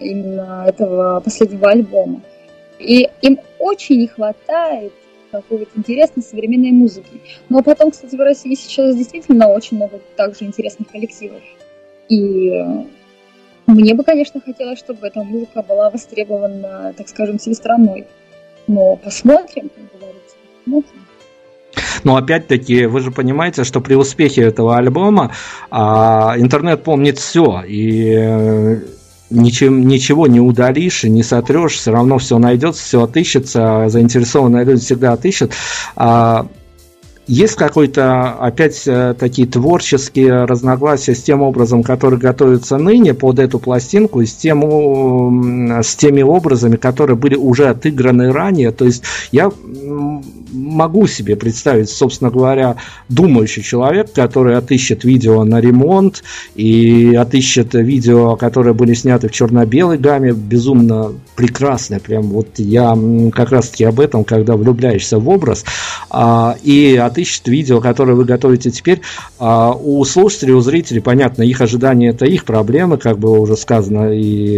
именно 0.00 0.64
этого 0.66 1.20
последнего 1.20 1.70
альбома. 1.70 2.22
И 2.78 3.08
им 3.22 3.38
очень 3.58 3.98
не 3.98 4.06
хватает 4.08 4.92
какой-то 5.30 5.66
интересной 5.76 6.22
современной 6.22 6.72
музыки. 6.72 7.20
Но 7.48 7.62
потом, 7.62 7.90
кстати, 7.90 8.16
в 8.16 8.20
России 8.20 8.54
сейчас 8.54 8.96
действительно 8.96 9.48
очень 9.48 9.76
много 9.76 10.00
также 10.16 10.44
интересных 10.44 10.88
коллективов. 10.88 11.42
И 12.08 12.50
мне 13.66 13.94
бы, 13.94 14.02
конечно, 14.02 14.40
хотелось, 14.40 14.78
чтобы 14.78 15.06
эта 15.06 15.22
музыка 15.22 15.62
была 15.62 15.90
востребована, 15.90 16.92
так 16.96 17.08
скажем, 17.08 17.38
всей 17.38 17.54
страной. 17.54 18.06
Но 18.66 18.96
посмотрим, 18.96 19.68
как 19.68 20.00
говорится, 20.00 20.36
посмотрим. 20.64 21.06
Но 22.02 22.16
опять-таки, 22.16 22.86
вы 22.86 23.00
же 23.00 23.10
понимаете, 23.10 23.64
что 23.64 23.80
при 23.80 23.94
успехе 23.94 24.42
этого 24.42 24.76
альбома 24.76 25.32
а, 25.70 26.34
интернет 26.36 26.82
помнит 26.82 27.18
все. 27.18 27.62
И 27.66 28.80
ничем, 29.30 29.86
ничего 29.86 30.26
не 30.26 30.40
удалишь 30.40 31.04
и 31.04 31.10
не 31.10 31.22
сотрешь, 31.22 31.74
все 31.74 31.92
равно 31.92 32.18
все 32.18 32.38
найдется, 32.38 32.82
все 32.82 33.02
отыщется, 33.02 33.86
заинтересованные 33.88 34.64
люди 34.64 34.82
всегда 34.82 35.12
отыщут. 35.12 35.52
А, 35.96 36.46
есть 37.30 37.54
какой-то, 37.54 38.32
опять, 38.32 38.82
э, 38.86 39.14
такие 39.16 39.46
творческие 39.46 40.46
разногласия 40.46 41.14
с 41.14 41.22
тем 41.22 41.42
образом, 41.42 41.84
который 41.84 42.18
готовится 42.18 42.76
ныне 42.76 43.14
под 43.14 43.38
эту 43.38 43.60
пластинку, 43.60 44.20
с, 44.24 44.32
тем, 44.32 45.80
с 45.80 45.94
теми 45.94 46.22
образами, 46.22 46.74
которые 46.74 47.16
были 47.16 47.36
уже 47.36 47.68
отыграны 47.68 48.32
ранее. 48.32 48.72
То 48.72 48.84
есть 48.84 49.04
я 49.30 49.48
могу 50.70 51.06
себе 51.06 51.36
представить, 51.36 51.90
собственно 51.90 52.30
говоря, 52.30 52.76
думающий 53.08 53.62
человек, 53.62 54.12
который 54.12 54.56
отыщет 54.56 55.04
видео 55.04 55.44
на 55.44 55.60
ремонт 55.60 56.22
и 56.54 57.14
отыщет 57.14 57.74
видео, 57.74 58.36
которые 58.36 58.74
были 58.74 58.94
сняты 58.94 59.28
в 59.28 59.32
черно-белой 59.32 59.98
гамме, 59.98 60.32
безумно 60.32 61.12
прекрасные. 61.36 62.00
Прям 62.00 62.22
вот 62.24 62.58
я 62.58 62.96
как 63.32 63.50
раз-таки 63.52 63.84
об 63.84 64.00
этом, 64.00 64.24
когда 64.24 64.56
влюбляешься 64.56 65.18
в 65.18 65.28
образ, 65.28 65.64
а, 66.10 66.56
и 66.62 66.96
отыщет 66.96 67.48
видео, 67.48 67.80
которое 67.80 68.14
вы 68.14 68.24
готовите 68.24 68.70
теперь. 68.70 69.00
А, 69.38 69.72
у 69.72 70.04
слушателей, 70.04 70.54
у 70.54 70.60
зрителей, 70.60 71.00
понятно, 71.00 71.42
их 71.42 71.60
ожидания 71.60 72.08
это 72.08 72.26
их 72.26 72.44
проблемы, 72.44 72.98
как 72.98 73.18
было 73.18 73.38
уже 73.38 73.56
сказано, 73.56 74.12
и 74.12 74.54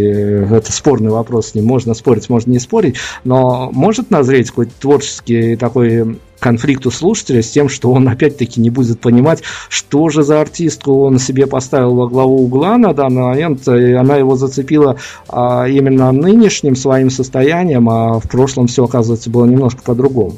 это 0.51 0.71
спорный 0.71 1.11
вопрос, 1.11 1.55
ним 1.55 1.65
можно 1.65 1.93
спорить, 1.93 2.29
можно 2.29 2.51
не 2.51 2.59
спорить, 2.59 2.95
но 3.23 3.69
может 3.71 4.11
назреть 4.11 4.49
какой-то 4.49 4.71
творческий 4.79 5.55
такой 5.55 6.02
такой 6.43 6.53
конфликт 6.53 6.85
у 6.85 6.91
слушателя 6.91 7.41
с 7.41 7.49
тем, 7.49 7.69
что 7.69 7.91
он 7.91 8.07
опять-таки 8.07 8.61
не 8.61 8.69
будет 8.69 8.99
понимать, 8.99 9.41
что 9.69 10.09
же 10.09 10.23
за 10.23 10.41
артистку 10.41 11.03
он 11.03 11.19
себе 11.19 11.47
поставил 11.47 11.95
во 11.95 12.07
главу 12.07 12.43
угла 12.43 12.77
на 12.77 12.93
данный 12.93 13.23
момент, 13.23 13.67
и 13.67 13.93
она 13.93 14.17
его 14.17 14.35
зацепила 14.35 14.97
а, 15.29 15.67
именно 15.67 16.11
нынешним 16.11 16.75
своим 16.75 17.09
состоянием, 17.09 17.89
а 17.89 18.19
в 18.19 18.29
прошлом 18.29 18.67
все, 18.67 18.83
оказывается, 18.83 19.29
было 19.29 19.45
немножко 19.45 19.81
по-другому. 19.83 20.37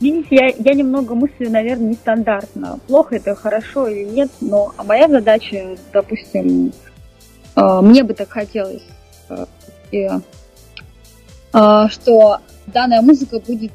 Видите, 0.00 0.28
я, 0.30 0.48
я 0.48 0.74
немного 0.74 1.14
мыслю, 1.14 1.50
наверное, 1.50 1.90
нестандартно. 1.90 2.78
Плохо 2.86 3.16
это, 3.16 3.34
хорошо 3.34 3.88
или 3.88 4.04
нет, 4.04 4.30
но 4.40 4.72
а 4.76 4.84
моя 4.84 5.08
задача, 5.08 5.76
допустим, 5.92 6.72
э, 7.56 7.80
мне 7.82 8.04
бы 8.04 8.14
так 8.14 8.30
хотелось, 8.30 8.84
э, 9.92 10.20
а, 11.52 11.88
что 11.88 12.38
данная 12.72 13.02
музыка 13.02 13.40
будет 13.40 13.72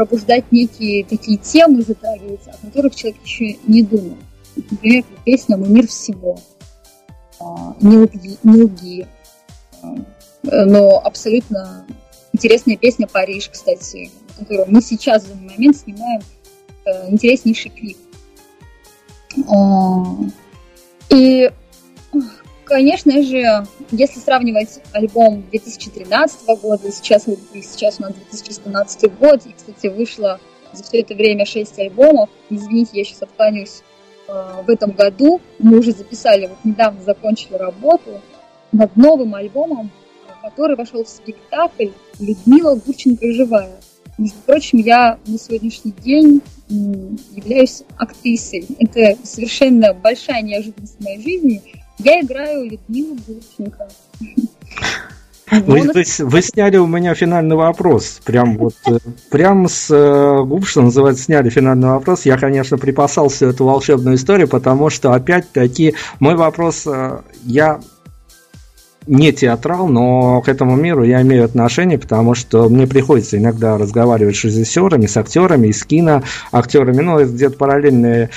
пробуждать 0.00 0.50
некие 0.50 1.04
такие 1.04 1.36
темы, 1.36 1.82
затрагивать, 1.82 2.40
о 2.46 2.56
которых 2.66 2.94
человек 2.94 3.20
еще 3.22 3.58
не 3.66 3.82
думал. 3.82 4.16
Например, 4.56 5.04
песня 5.26 5.58
«Мой 5.58 5.68
мир 5.68 5.86
всего», 5.88 6.40
а, 7.38 7.76
«Не 7.82 7.98
лги», 7.98 8.38
не 8.42 8.62
лги. 8.62 9.06
А, 9.82 9.94
но 10.42 10.98
абсолютно 11.04 11.84
интересная 12.32 12.78
песня 12.78 13.06
«Париж», 13.06 13.50
кстати, 13.52 14.10
которую 14.38 14.70
мы 14.70 14.80
сейчас 14.80 15.24
в 15.24 15.28
данный 15.28 15.52
момент 15.52 15.76
снимаем 15.76 16.22
э, 16.86 17.10
интереснейший 17.10 17.70
клип. 17.70 17.98
И 21.10 21.50
конечно 22.70 23.20
же, 23.22 23.66
если 23.90 24.20
сравнивать 24.20 24.80
альбом 24.92 25.42
2013 25.50 26.46
года 26.62 26.90
сейчас, 26.92 27.26
сейчас 27.52 27.98
у 27.98 28.02
нас 28.02 28.14
2017 28.14 29.18
год, 29.18 29.44
и, 29.44 29.52
кстати, 29.52 29.88
вышло 29.88 30.38
за 30.72 30.84
все 30.84 31.00
это 31.00 31.14
время 31.14 31.44
6 31.44 31.78
альбомов, 31.80 32.30
извините, 32.48 32.92
я 32.94 33.04
сейчас 33.04 33.22
отклонюсь, 33.22 33.82
э, 34.28 34.62
в 34.64 34.70
этом 34.70 34.92
году 34.92 35.40
мы 35.58 35.78
уже 35.78 35.90
записали, 35.90 36.46
вот 36.46 36.58
недавно 36.62 37.02
закончили 37.02 37.54
работу 37.54 38.20
над 38.70 38.96
новым 38.96 39.34
альбомом, 39.34 39.90
который 40.40 40.76
вошел 40.76 41.04
в 41.04 41.08
спектакль 41.08 41.88
«Людмила 42.20 42.76
Гурченко 42.76 43.32
живая». 43.32 43.80
Между 44.16 44.38
прочим, 44.46 44.78
я 44.78 45.18
на 45.26 45.38
сегодняшний 45.38 45.92
день 45.92 46.40
являюсь 46.68 47.82
актрисой. 47.96 48.64
Это 48.78 49.16
совершенно 49.24 49.92
большая 49.92 50.42
неожиданность 50.42 50.98
в 50.98 51.04
моей 51.04 51.20
жизни– 51.20 51.62
я 52.04 52.20
играю 52.20 52.70
Людмилу 52.70 53.16
Гурченко. 53.26 53.88
Вы, 55.50 55.82
вы, 55.82 56.04
вы 56.18 56.42
сняли 56.42 56.76
у 56.76 56.86
меня 56.86 57.14
финальный 57.14 57.56
вопрос. 57.56 58.20
Прям 58.24 58.56
вот 58.56 58.74
э, 58.86 58.98
прям 59.30 59.68
с 59.68 59.90
э, 59.90 60.44
губ, 60.44 60.64
что 60.64 60.82
называется, 60.82 61.24
сняли 61.24 61.50
финальный 61.50 61.88
вопрос. 61.88 62.24
Я, 62.24 62.38
конечно, 62.38 62.78
припасал 62.78 63.28
всю 63.28 63.46
эту 63.46 63.64
волшебную 63.64 64.14
историю, 64.14 64.46
потому 64.46 64.90
что, 64.90 65.12
опять-таки, 65.12 65.96
мой 66.20 66.36
вопрос, 66.36 66.86
э, 66.86 67.22
я 67.42 67.80
не 69.08 69.32
театрал, 69.32 69.88
но 69.88 70.40
к 70.40 70.48
этому 70.48 70.76
миру 70.76 71.02
я 71.02 71.20
имею 71.22 71.44
отношение, 71.44 71.98
потому 71.98 72.34
что 72.34 72.68
мне 72.68 72.86
приходится 72.86 73.36
иногда 73.36 73.76
разговаривать 73.76 74.36
с 74.36 74.44
режиссерами, 74.44 75.06
с 75.06 75.16
актерами, 75.16 75.72
с 75.72 75.84
киноактерами, 75.84 77.00
ну, 77.00 77.24
где-то 77.24 77.56
параллельные 77.56 78.30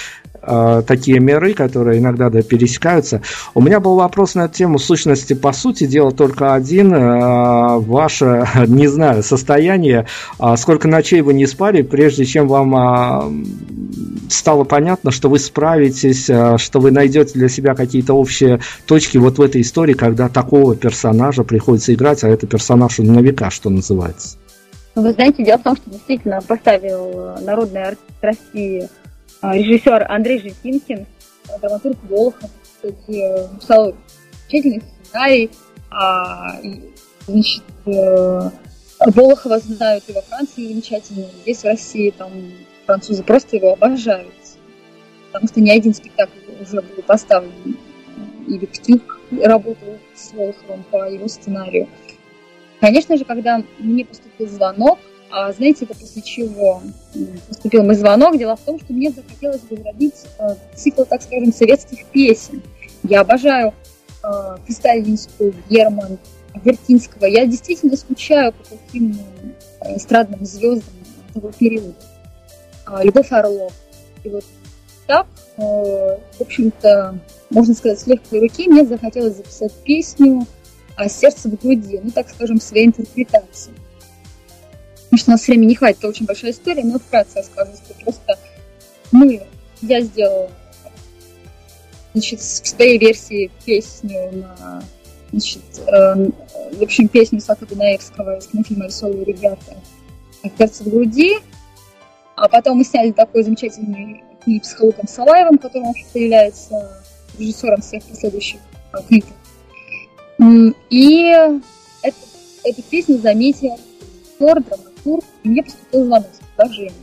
э, 0.46 0.84
такие 0.86 1.20
миры, 1.20 1.54
которые 1.54 2.00
иногда 2.00 2.30
да, 2.30 2.42
пересекаются. 2.42 3.22
У 3.54 3.62
меня 3.62 3.80
был 3.80 3.96
вопрос 3.96 4.36
на 4.36 4.48
тему 4.48 4.80
сущности, 4.80 5.34
по 5.34 5.54
сути 5.54 5.86
дела, 5.86 6.12
только 6.12 6.54
один. 6.54 6.94
Э, 6.94 7.78
ваше, 7.80 8.48
не 8.68 8.88
знаю, 8.88 9.24
состояние, 9.24 10.08
э, 10.40 10.56
сколько 10.58 10.88
ночей 10.88 11.22
вы 11.22 11.34
не 11.34 11.48
спали, 11.48 11.82
прежде 11.82 12.26
чем 12.26 12.48
вам 12.48 12.76
э, 12.76 13.46
стало 14.30 14.64
понятно, 14.64 15.12
что 15.12 15.30
вы 15.30 15.40
справитесь, 15.40 16.30
э, 16.30 16.58
что 16.58 16.80
вы 16.80 16.92
найдете 16.92 17.34
для 17.34 17.50
себя 17.50 17.76
какие-то 17.76 18.14
общие 18.14 18.60
точки 18.86 19.18
вот 19.18 19.38
в 19.38 19.42
этой 19.42 19.62
истории, 19.62 19.94
когда 19.94 20.30
такого 20.30 20.76
персонажа 20.76 21.44
приходится 21.44 21.94
играть, 21.94 22.24
а 22.24 22.30
это 22.30 22.48
персонаж 22.48 22.98
на 23.00 23.20
века, 23.20 23.50
что 23.50 23.70
называется. 23.70 24.38
Вы 24.96 25.12
знаете, 25.14 25.44
дело 25.44 25.58
в 25.58 25.64
том, 25.64 25.76
что 25.76 25.90
действительно 25.90 26.40
поставил 26.42 27.36
народный 27.42 27.84
артист 27.84 28.04
России 28.22 28.90
режиссер 29.52 30.06
Андрей 30.10 30.40
Житинкин, 30.40 31.06
драматург 31.62 31.98
Волохов, 32.10 32.50
кстати, 32.64 33.52
написал 33.52 33.96
замечательный 34.50 34.84
сценарий. 35.04 35.52
А, 35.92 36.60
и, 36.64 36.82
значит, 37.28 37.64
э, 37.86 38.50
Волохова 39.00 39.60
знают 39.60 40.04
и 40.08 40.14
во 40.14 40.22
Франции 40.22 40.68
замечательно, 40.68 41.28
здесь 41.42 41.60
в 41.60 41.66
России 41.66 42.10
там 42.12 42.32
французы 42.86 43.24
просто 43.24 43.58
его 43.58 43.74
обожают. 43.74 44.34
Потому 45.32 45.48
что 45.48 45.62
ни 45.62 45.70
один 45.70 45.94
спектакль 45.94 46.40
уже 46.62 46.82
был 46.82 47.04
поставлен. 47.06 47.78
И 48.48 48.58
Виктюк 48.58 49.20
работал 49.42 49.98
с 50.16 50.32
Волоховым 50.34 50.84
по 50.92 51.10
его 51.10 51.28
сценарию. 51.28 51.88
Конечно 52.80 53.18
же, 53.18 53.24
когда 53.24 53.64
мне 53.80 54.06
поступил 54.06 54.48
звонок, 54.48 55.00
а 55.00 55.13
знаете, 55.56 55.86
это 55.86 55.96
после 55.96 56.22
чего 56.22 56.82
поступил 57.48 57.84
мой 57.84 57.96
звонок? 57.96 58.38
Дело 58.38 58.56
в 58.56 58.62
том, 58.62 58.80
что 58.80 58.94
мне 58.94 59.12
захотелось 59.12 59.62
возродить 59.70 60.16
цикл, 60.76 61.04
так 61.04 61.22
скажем, 61.22 61.52
советских 61.52 62.06
песен. 62.06 62.62
Я 63.04 63.22
обожаю 63.22 63.74
э, 64.24 64.28
Кристалинскую, 64.66 65.54
Герман, 65.70 66.20
Вертинского. 66.64 67.26
Я 67.26 67.46
действительно 67.46 67.98
скучаю 67.98 68.54
по 68.54 68.64
таким 68.66 69.18
эстрадным 69.96 70.46
звездам 70.46 70.94
того 71.34 71.52
периода. 71.52 71.96
Любовь 73.02 73.32
Орлов. 73.32 73.74
И 74.24 74.30
вот 74.30 74.46
так, 75.08 75.28
в 75.58 76.20
общем-то, 76.40 77.20
можно 77.50 77.74
сказать, 77.74 78.00
с 78.00 78.08
легкой 78.08 78.40
руки 78.40 78.70
мне 78.70 78.86
захотелось 78.86 79.38
записать 79.38 79.74
песню 79.84 80.46
о 80.96 81.10
сердце 81.10 81.50
в 81.50 81.60
груди, 81.60 82.00
ну, 82.04 82.12
так 82.12 82.30
скажем, 82.30 82.62
своей 82.62 82.86
интерпретации. 82.86 83.72
Потому 85.14 85.22
что 85.22 85.30
у 85.30 85.34
нас 85.34 85.48
времени 85.48 85.68
не 85.68 85.76
хватит, 85.76 86.00
это 86.00 86.08
очень 86.08 86.26
большая 86.26 86.50
история, 86.50 86.84
но 86.84 86.98
вкратце 86.98 87.38
я 87.38 87.44
скажу, 87.44 87.72
что 87.74 87.94
просто 88.04 88.40
мы, 89.12 89.46
я 89.84 90.02
сделала 90.02 90.50
значит, 92.16 92.40
в 92.40 92.68
своей 92.68 92.98
версии 92.98 93.52
песню 93.64 94.32
на 94.32 94.84
значит, 95.30 95.62
э, 95.86 96.30
в 96.72 96.82
общем, 96.82 97.08
песню 97.10 97.42
Сака 97.42 97.68
Дунаевского 97.68 98.40
из 98.40 98.48
кинофильма 98.48 98.88
«Веселые 98.88 99.24
ребята» 99.24 99.76
«Сердце 100.58 100.84
в 100.84 100.90
груди», 100.90 101.38
а 102.36 102.50
потом 102.50 102.80
мы 102.80 102.84
сняли 102.84 103.12
такой 103.12 103.44
замечательный 103.44 104.24
клип 104.44 104.66
с 104.66 104.74
Халуком 104.74 105.08
Салаевым, 105.08 105.60
который 105.60 105.84
вообще 105.84 106.24
является 106.24 107.04
режиссером 107.38 107.82
всех 107.82 108.04
последующих 108.06 108.62
э, 108.94 108.98
клипов. 109.08 109.36
И 110.90 111.26
это, 112.02 112.18
эту 112.64 112.82
песню 112.82 113.20
заметил 113.20 113.78
актер, 114.40 114.93
драматург, 115.04 115.26
и 115.44 115.50
мне 115.50 115.64
поступил 115.64 116.06
звонок 116.06 116.28
с 116.34 116.46
предложением. 116.46 116.96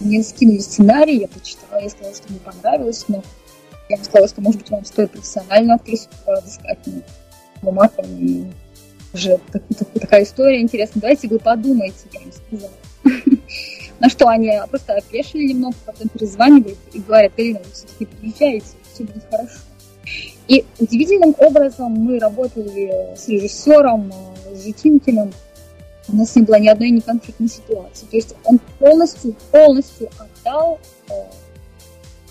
Мне 0.00 0.22
скинули 0.22 0.58
сценарий, 0.58 1.18
я 1.18 1.28
почитала, 1.28 1.80
я 1.80 1.88
сказала, 1.88 2.14
что 2.14 2.30
мне 2.30 2.40
понравилось, 2.40 3.04
но 3.08 3.22
я 3.88 3.96
сказала, 3.98 4.28
что, 4.28 4.40
может 4.40 4.60
быть, 4.60 4.70
вам 4.70 4.84
стоит 4.84 5.10
профессиональную 5.10 5.76
актрису 5.76 6.08
подыскать, 6.26 6.78
ну, 6.86 7.02
бумагам, 7.62 8.06
и 8.18 8.44
уже 9.12 9.38
так, 9.52 9.62
так, 9.78 9.88
такая 10.00 10.24
история 10.24 10.60
интересная. 10.60 11.00
Давайте 11.00 11.28
вы 11.28 11.38
подумайте, 11.38 12.06
я 12.12 12.20
им 12.20 12.32
сказала. 12.32 12.72
На 14.00 14.08
что 14.08 14.28
они 14.28 14.50
просто 14.68 14.94
опешили 14.94 15.52
немного, 15.52 15.76
потом 15.86 16.08
перезванивают 16.08 16.78
и 16.92 16.98
говорят, 16.98 17.32
Галина, 17.36 17.60
вы 17.60 17.70
все-таки 17.72 18.06
приезжаете, 18.06 18.66
все 18.92 19.04
будет 19.04 19.24
хорошо. 19.30 19.58
И 20.48 20.64
удивительным 20.78 21.34
образом 21.38 21.92
мы 21.92 22.18
работали 22.18 23.14
с 23.16 23.28
режиссером, 23.28 24.12
с 24.52 24.64
Житинкиным, 24.64 25.32
у 26.08 26.16
нас 26.16 26.34
не 26.36 26.42
было 26.42 26.58
ни 26.58 26.68
одной 26.68 26.90
неконфликтной 26.90 27.48
ситуации. 27.48 28.06
То 28.06 28.16
есть 28.16 28.34
он 28.44 28.60
полностью, 28.78 29.34
полностью 29.50 30.10
отдал 30.18 30.78
э, 31.08 31.12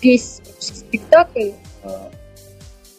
весь 0.02 0.42
спектакль 0.60 1.52
э, 1.84 1.90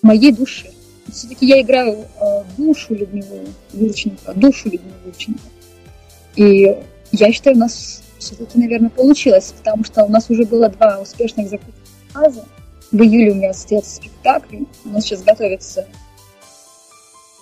моей 0.03 0.33
душе. 0.33 0.71
Все-таки 1.13 1.47
я 1.47 1.61
играю 1.61 2.07
э, 2.21 2.45
душу 2.57 2.95
Людмилы 2.95 3.47
Юрченко, 3.73 4.35
душу 4.35 4.71
Людмилы 4.71 4.97
Юрченко. 5.07 5.43
И 6.37 6.77
я 7.13 7.33
считаю, 7.33 7.57
у 7.57 7.61
нас 7.61 8.03
все-таки, 8.19 8.59
наверное, 8.59 8.91
получилось, 8.91 9.55
потому 9.57 9.85
что 9.85 10.05
у 10.05 10.09
нас 10.09 10.29
уже 10.31 10.45
было 10.45 10.69
два 10.69 10.99
успешных 10.99 11.49
закрытых 11.49 11.75
показа. 12.13 12.45
В 12.91 13.01
июле 13.01 13.33
у 13.33 13.35
меня 13.35 13.53
состоялся 13.53 13.97
спектакль, 13.97 14.65
у 14.85 14.89
нас 14.89 15.05
сейчас 15.05 15.23
готовится 15.23 15.87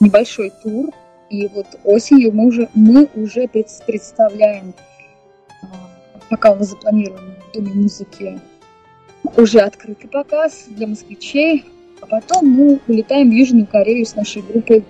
небольшой 0.00 0.52
тур, 0.62 0.90
и 1.32 1.48
вот 1.48 1.66
осенью 1.84 2.30
мы 2.32 2.46
уже, 2.46 2.68
мы 2.74 3.08
уже 3.14 3.48
представляем, 3.48 4.74
а, 5.62 5.66
пока 6.28 6.52
у 6.52 6.56
нас 6.56 6.68
запланирован 6.68 7.34
в 7.48 7.54
Доме 7.54 7.72
музыки 7.72 8.38
уже 9.36 9.60
открытый 9.60 10.10
показ 10.10 10.66
для 10.68 10.86
москвичей, 10.86 11.64
а 12.02 12.06
потом 12.06 12.46
мы 12.46 12.80
улетаем 12.86 13.30
в 13.30 13.32
Южную 13.32 13.66
Корею 13.66 14.04
с 14.04 14.14
нашей 14.14 14.42
группой 14.42 14.84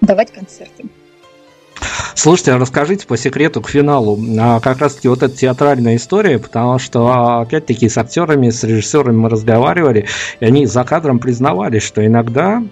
давать 0.00 0.32
концерты. 0.32 0.86
Слушайте, 2.16 2.52
а 2.52 2.58
расскажите 2.58 3.06
по 3.06 3.16
секрету 3.16 3.60
к 3.60 3.68
финалу, 3.68 4.18
а 4.40 4.58
как 4.58 4.78
раз 4.78 4.94
таки 4.94 5.06
вот 5.06 5.22
эта 5.22 5.36
театральная 5.36 5.96
история, 5.96 6.40
потому 6.40 6.80
что 6.80 7.40
опять-таки 7.40 7.88
с 7.88 7.96
актерами, 7.96 8.50
с 8.50 8.64
режиссерами 8.64 9.16
мы 9.16 9.28
разговаривали, 9.28 10.06
и 10.40 10.44
они 10.44 10.66
за 10.66 10.82
кадром 10.82 11.20
признавались, 11.20 11.84
что 11.84 12.04
иногда 12.04 12.64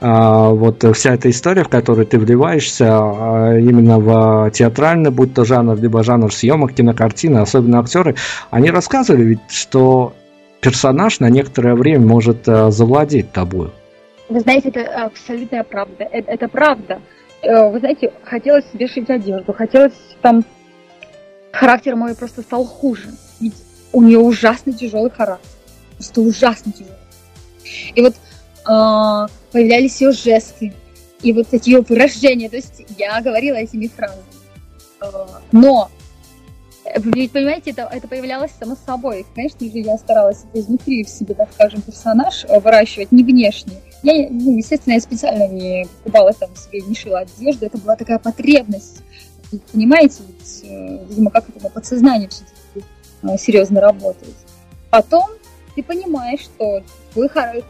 вот 0.00 0.82
вся 0.96 1.14
эта 1.14 1.28
история, 1.28 1.62
в 1.62 1.68
которую 1.68 2.06
ты 2.06 2.18
вливаешься 2.18 2.86
а, 2.88 3.58
именно 3.58 3.98
в 3.98 4.50
театральный, 4.50 5.10
будь 5.10 5.34
то 5.34 5.44
жанр, 5.44 5.76
либо 5.76 6.02
жанр 6.02 6.32
съемок, 6.32 6.72
кинокартины, 6.72 7.38
особенно 7.38 7.80
актеры, 7.80 8.16
они 8.50 8.70
рассказывали 8.70 9.24
ведь, 9.24 9.40
что 9.50 10.14
персонаж 10.60 11.20
на 11.20 11.28
некоторое 11.28 11.74
время 11.74 12.06
может 12.06 12.48
а, 12.48 12.70
завладеть 12.70 13.32
тобой. 13.32 13.70
Вы 14.30 14.40
знаете, 14.40 14.70
это 14.70 15.04
абсолютная 15.04 15.64
правда. 15.64 16.04
Это, 16.10 16.30
это 16.30 16.48
правда. 16.48 17.00
вы 17.42 17.78
знаете, 17.80 18.12
хотелось 18.24 18.64
себе 18.72 18.86
шить 18.86 19.10
одежду, 19.10 19.52
хотелось 19.52 19.94
там... 20.22 20.44
Характер 21.52 21.96
мой 21.96 22.14
просто 22.14 22.42
стал 22.42 22.64
хуже. 22.64 23.08
Ведь 23.40 23.54
у 23.92 24.02
нее 24.02 24.20
ужасно 24.20 24.72
тяжелый 24.72 25.10
характер. 25.10 25.48
Просто 25.96 26.20
ужасно 26.20 26.72
тяжелый. 26.72 26.96
И 27.94 28.00
вот 28.00 28.14
э, 28.68 29.39
появлялись 29.52 30.00
ее 30.00 30.12
жесты, 30.12 30.72
и 31.22 31.32
вот 31.32 31.48
эти 31.52 31.70
ее 31.70 31.80
выражения. 31.82 32.48
То 32.48 32.56
есть 32.56 32.82
я 32.98 33.20
говорила 33.20 33.56
этими 33.56 33.88
фразами. 33.88 34.22
Э, 35.00 35.06
но 35.52 35.90
ведь, 36.96 37.32
понимаете, 37.32 37.70
это, 37.70 37.88
это 37.92 38.08
появлялось 38.08 38.50
само 38.58 38.76
собой. 38.86 39.26
Конечно 39.34 39.60
же, 39.60 39.78
я 39.78 39.96
старалась 39.98 40.44
это 40.44 40.60
изнутри 40.60 41.04
в 41.04 41.08
себе, 41.08 41.34
так 41.34 41.52
скажем, 41.52 41.82
персонаж 41.82 42.44
выращивать, 42.48 43.12
не 43.12 43.22
внешне. 43.22 43.74
Я, 44.02 44.28
ну, 44.30 44.56
естественно, 44.56 44.94
я 44.94 45.00
специально 45.00 45.46
не 45.46 45.86
покупала 45.98 46.32
там 46.32 46.54
себе, 46.56 46.80
не 46.80 46.94
шила 46.94 47.20
одежду. 47.20 47.66
Это 47.66 47.78
была 47.78 47.96
такая 47.96 48.18
потребность. 48.18 49.02
Понимаете, 49.72 50.22
ведь, 50.26 50.64
э, 50.64 51.04
видимо, 51.08 51.30
как 51.30 51.48
это 51.48 51.62
на 51.62 51.70
подсознании 51.70 52.28
все-таки 52.28 52.86
э, 53.22 53.38
серьезно 53.38 53.80
работает. 53.80 54.34
Потом 54.90 55.28
ты 55.74 55.82
понимаешь, 55.82 56.40
что 56.40 56.82
твой, 57.12 57.28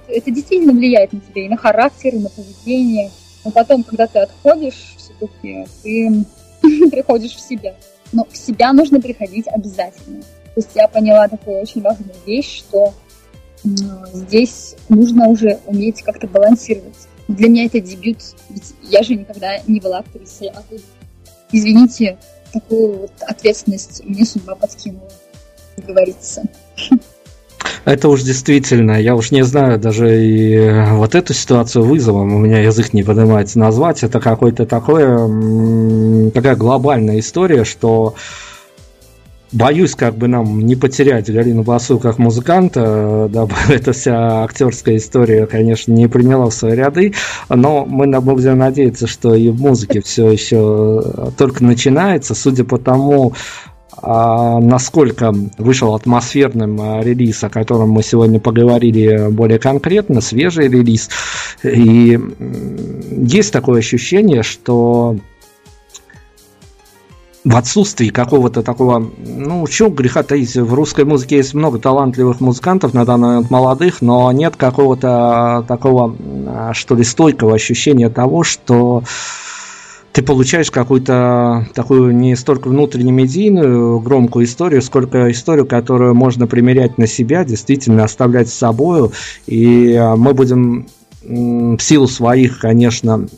это 0.09 0.30
действительно 0.30 0.72
влияет 0.72 1.12
на 1.12 1.20
тебя 1.20 1.44
и 1.44 1.48
на 1.48 1.57
характер, 1.57 2.14
и 2.14 2.18
на 2.18 2.28
поведение. 2.28 3.11
Но 3.44 3.51
потом, 3.51 3.82
когда 3.82 4.07
ты 4.07 4.20
отходишь, 4.20 4.96
все-таки 4.96 5.66
ты 5.82 6.24
приходишь 6.90 7.34
в 7.34 7.40
себя. 7.40 7.74
Но 8.12 8.26
в 8.30 8.36
себя 8.36 8.72
нужно 8.72 9.01
приходить 9.01 9.46
обязательно. 9.48 10.22
То 10.22 10.57
есть 10.57 10.70
я 10.74 10.88
поняла 10.88 11.28
такую 11.28 11.61
очень 11.61 11.80
важную 11.80 12.14
вещь, 12.26 12.59
что 12.59 12.92
здесь 14.12 14.74
нужно 14.88 15.28
уже 15.28 15.61
уметь 15.66 16.03
как-то 16.03 16.26
балансировать. 16.26 17.09
Для 17.28 17.48
меня 17.48 17.66
это 17.66 17.80
дебют, 17.80 18.18
ведь 18.48 18.74
я 18.82 19.03
же 19.03 19.14
никогда 19.14 19.61
не 19.66 19.78
была 19.78 19.98
актрисой, 19.98 20.48
а 20.48 20.62
тут, 20.68 20.80
извините, 21.53 22.18
такую 22.53 22.98
вот 23.03 23.12
ответственность 23.20 24.03
мне 24.05 24.24
судьба 24.24 24.57
подкинула, 24.57 25.11
как 25.76 25.84
говорится. 25.84 26.42
Это 27.84 28.08
уж 28.08 28.22
действительно, 28.22 29.00
я 29.00 29.16
уж 29.16 29.30
не 29.30 29.42
знаю 29.42 29.78
даже 29.78 30.22
и 30.22 30.54
э, 30.54 30.94
вот 30.94 31.14
эту 31.14 31.32
ситуацию 31.32 31.84
вызовом, 31.84 32.34
у 32.34 32.38
меня 32.38 32.61
язык 32.61 32.92
не 32.92 33.02
поднимается 33.02 33.58
назвать, 33.58 34.02
это 34.02 34.20
какой-то 34.20 34.66
такое, 34.66 36.30
такая 36.30 36.56
глобальная 36.56 37.18
история, 37.20 37.64
что 37.64 38.14
боюсь 39.52 39.94
как 39.94 40.16
бы 40.16 40.28
нам 40.28 40.61
не 40.61 40.76
потерять 40.76 41.32
Галину 41.32 41.62
Басу 41.62 41.98
как 41.98 42.18
музыканта, 42.18 43.28
дабы 43.30 43.54
эта 43.68 43.92
вся 43.92 44.44
актерская 44.44 44.96
история, 44.96 45.46
конечно, 45.46 45.92
не 45.92 46.06
приняла 46.06 46.50
в 46.50 46.54
свои 46.54 46.74
ряды, 46.74 47.14
но 47.48 47.84
мы 47.84 48.20
будем 48.20 48.58
надеяться, 48.58 49.06
что 49.06 49.34
и 49.34 49.48
в 49.48 49.61
музыке 49.61 50.00
все 50.00 50.30
еще 50.30 51.32
только 51.36 51.64
начинается, 51.64 52.34
судя 52.34 52.64
по 52.64 52.78
тому, 52.78 53.32
насколько 54.03 55.32
вышел 55.59 55.94
атмосферным 55.94 56.80
а, 56.80 57.01
релиз, 57.03 57.44
о 57.44 57.51
котором 57.51 57.90
мы 57.90 58.03
сегодня 58.03 58.40
поговорили 58.40 59.28
более 59.30 59.59
конкретно, 59.59 60.20
свежий 60.20 60.68
релиз. 60.68 61.11
И 61.62 62.18
есть 63.11 63.53
такое 63.53 63.80
ощущение, 63.80 64.42
что 64.42 65.16
в 67.44 67.57
отсутствии 67.57 68.09
какого-то 68.09 68.62
такого, 68.62 69.11
ну, 69.18 69.66
что 69.66 69.88
греха 69.88 70.22
таить, 70.22 70.55
в 70.57 70.74
русской 70.74 71.05
музыке 71.05 71.36
есть 71.36 71.55
много 71.55 71.78
талантливых 71.78 72.40
музыкантов, 72.40 72.92
на 72.92 73.07
данный 73.07 73.28
момент 73.28 73.51
молодых, 73.51 74.03
но 74.03 74.30
нет 74.32 74.57
какого-то 74.57 75.64
такого, 75.66 76.16
а, 76.46 76.74
что 76.74 76.94
ли, 76.94 77.05
стойкого 77.05 77.55
ощущения 77.55 78.11
того, 78.11 78.44
что 78.44 79.03
ты 80.12 80.22
получаешь 80.22 80.70
какую-то 80.70 81.68
такую 81.74 82.14
не 82.14 82.34
столько 82.36 82.68
внутренне 82.68 83.12
медийную 83.12 84.00
громкую 84.00 84.44
историю, 84.44 84.82
сколько 84.82 85.30
историю, 85.30 85.66
которую 85.66 86.14
можно 86.14 86.46
примерять 86.46 86.98
на 86.98 87.06
себя, 87.06 87.44
действительно 87.44 88.04
оставлять 88.04 88.48
с 88.48 88.54
собой. 88.54 89.11
И 89.46 89.94
а, 89.94 90.16
мы 90.16 90.34
будем 90.34 90.88
в 91.22 91.78
силу 91.80 92.08
своих, 92.08 92.58
конечно, 92.58 93.28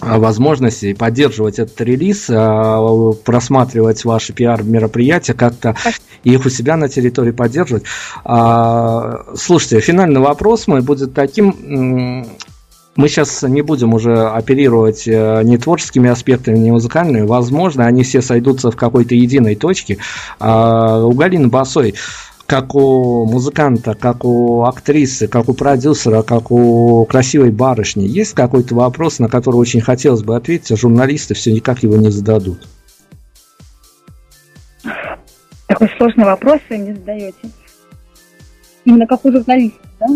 возможностей 0.00 0.94
поддерживать 0.94 1.58
этот 1.58 1.80
релиз, 1.80 2.26
а, 2.30 3.12
просматривать 3.24 4.04
ваши 4.04 4.32
пиар-мероприятия, 4.32 5.34
как-то 5.34 5.76
их 6.24 6.44
у 6.44 6.50
себя 6.50 6.76
на 6.76 6.88
территории 6.88 7.32
поддерживать. 7.32 7.84
А, 8.24 9.26
слушайте, 9.36 9.80
финальный 9.80 10.20
вопрос 10.20 10.66
мой 10.66 10.80
будет 10.80 11.14
таким 11.14 12.26
мы 12.96 13.08
сейчас 13.08 13.42
не 13.42 13.62
будем 13.62 13.94
уже 13.94 14.28
оперировать 14.28 15.06
э, 15.06 15.42
не 15.44 15.58
творческими 15.58 16.10
аспектами, 16.10 16.58
не 16.58 16.72
музыкальными. 16.72 17.26
Возможно, 17.26 17.86
они 17.86 18.02
все 18.02 18.20
сойдутся 18.20 18.70
в 18.70 18.76
какой-то 18.76 19.14
единой 19.14 19.54
точке. 19.54 19.98
А 20.38 21.04
у 21.04 21.12
Галины 21.12 21.48
Басой 21.48 21.94
как 22.50 22.74
у 22.74 23.26
музыканта, 23.26 23.94
как 23.94 24.24
у 24.24 24.64
актрисы, 24.64 25.28
как 25.28 25.48
у 25.48 25.54
продюсера, 25.54 26.22
как 26.22 26.50
у 26.50 27.04
красивой 27.04 27.52
барышни, 27.52 28.02
есть 28.02 28.32
какой-то 28.34 28.74
вопрос, 28.74 29.20
на 29.20 29.28
который 29.28 29.54
очень 29.54 29.80
хотелось 29.80 30.24
бы 30.24 30.34
ответить, 30.34 30.72
а 30.72 30.76
журналисты 30.76 31.34
все 31.34 31.52
никак 31.52 31.84
его 31.84 31.96
не 31.96 32.10
зададут? 32.10 32.66
Такой 35.68 35.88
сложный 35.96 36.24
вопрос 36.24 36.58
вы 36.68 36.78
мне 36.78 36.94
задаете. 36.96 37.50
Именно 38.84 39.06
как 39.06 39.24
у 39.24 39.30
журналиста, 39.30 39.78
да? 40.00 40.08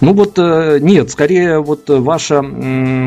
Ну 0.00 0.14
вот 0.14 0.38
э, 0.38 0.78
нет, 0.80 1.10
скорее 1.10 1.58
вот 1.58 1.90
ваша 1.90 2.42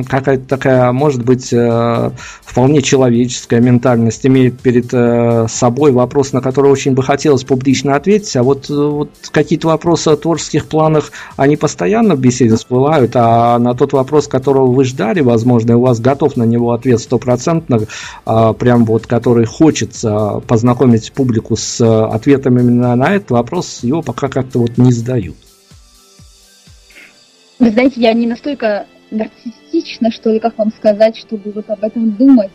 какая-то 0.07 0.47
такая, 0.47 0.91
может 0.91 1.23
быть, 1.23 1.51
э, 1.51 2.11
вполне 2.43 2.83
человеческая 2.83 3.61
ментальность 3.61 4.23
имеет 4.27 4.59
перед 4.59 4.93
э, 4.93 5.47
собой 5.49 5.91
вопрос, 5.91 6.33
на 6.33 6.41
который 6.41 6.71
очень 6.71 6.93
бы 6.93 7.01
хотелось 7.01 7.45
публично 7.45 7.95
ответить, 7.95 8.35
а 8.35 8.43
вот, 8.43 8.69
вот 8.69 9.09
какие-то 9.31 9.69
вопросы 9.69 10.09
о 10.09 10.17
творческих 10.17 10.67
планах, 10.67 11.11
они 11.35 11.55
постоянно 11.55 12.13
в 12.15 12.19
беседе 12.19 12.55
всплывают, 12.57 13.13
а 13.15 13.57
на 13.57 13.73
тот 13.73 13.93
вопрос, 13.93 14.27
которого 14.27 14.71
вы 14.71 14.83
ждали, 14.83 15.21
возможно, 15.21 15.77
у 15.77 15.81
вас 15.81 15.99
готов 15.99 16.37
на 16.37 16.43
него 16.43 16.73
ответ 16.73 16.99
стопроцентно, 16.99 17.79
а, 18.25 18.53
прям 18.53 18.85
вот, 18.85 19.07
который 19.07 19.45
хочется 19.45 20.43
познакомить 20.47 21.11
публику 21.11 21.55
с 21.55 21.81
ответами 21.81 22.61
именно 22.61 22.95
на 22.95 23.15
этот 23.15 23.31
вопрос, 23.31 23.79
его 23.81 24.03
пока 24.03 24.27
как-то 24.27 24.59
вот 24.59 24.77
не 24.77 24.91
задают. 24.91 25.35
Вы 27.59 27.69
знаете, 27.71 28.01
я 28.01 28.13
не 28.13 28.27
настолько 28.27 28.87
нарциссична, 29.11 30.11
что 30.11 30.31
ли, 30.31 30.39
как 30.39 30.57
вам 30.57 30.71
сказать, 30.71 31.15
чтобы 31.15 31.51
вот 31.51 31.69
об 31.69 31.83
этом 31.83 32.11
думать. 32.11 32.51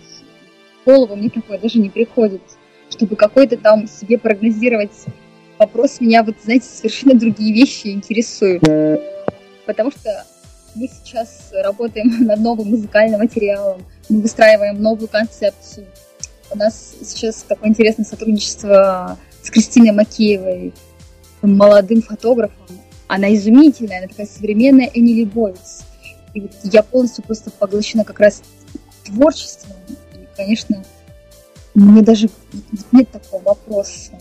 В 0.83 0.87
голову 0.87 1.17
мне 1.17 1.31
такое 1.31 1.59
даже 1.59 1.79
не 1.79 1.89
приходит, 1.89 2.43
чтобы 2.91 3.17
какой-то 3.17 3.57
там 3.57 3.87
себе 3.87 4.19
прогнозировать 4.19 5.07
вопрос 5.59 6.01
меня, 6.01 6.23
вот, 6.23 6.37
знаете, 6.43 6.67
совершенно 6.67 7.19
другие 7.19 7.53
вещи 7.53 7.89
интересуют. 7.89 8.63
Потому 9.67 9.91
что 9.91 10.25
мы 10.75 10.89
сейчас 10.89 11.51
работаем 11.53 12.27
над 12.27 12.41
новым 12.41 12.71
музыкальным 12.71 13.21
материалом, 13.21 13.83
мы 14.09 14.23
выстраиваем 14.23 14.81
новую 14.81 15.09
концепцию. 15.09 15.87
У 16.51 16.57
нас 16.57 16.95
сейчас 17.03 17.43
такое 17.43 17.71
интересное 17.71 18.05
сотрудничество 18.05 19.19
с 19.43 19.51
Кристиной 19.51 19.93
Макеевой, 19.93 20.73
молодым 21.43 22.03
фотографом, 22.03 22.78
она 23.09 23.35
изумительная, 23.35 23.99
она 23.99 24.09
такая 24.09 24.27
современная 24.27 24.91
Энни 24.95 25.25
Бойц. 25.25 25.81
И 26.35 26.43
вот 26.43 26.53
я 26.63 26.83
полностью 26.83 27.25
просто 27.25 27.51
поглощена 27.51 28.05
как 28.05 28.21
раз 28.21 28.43
творчеством. 29.05 29.73
И, 30.15 30.27
конечно, 30.37 30.85
мне 31.75 32.03
даже 32.03 32.29
нет 32.93 33.11
такого 33.11 33.43
вопроса. 33.43 34.13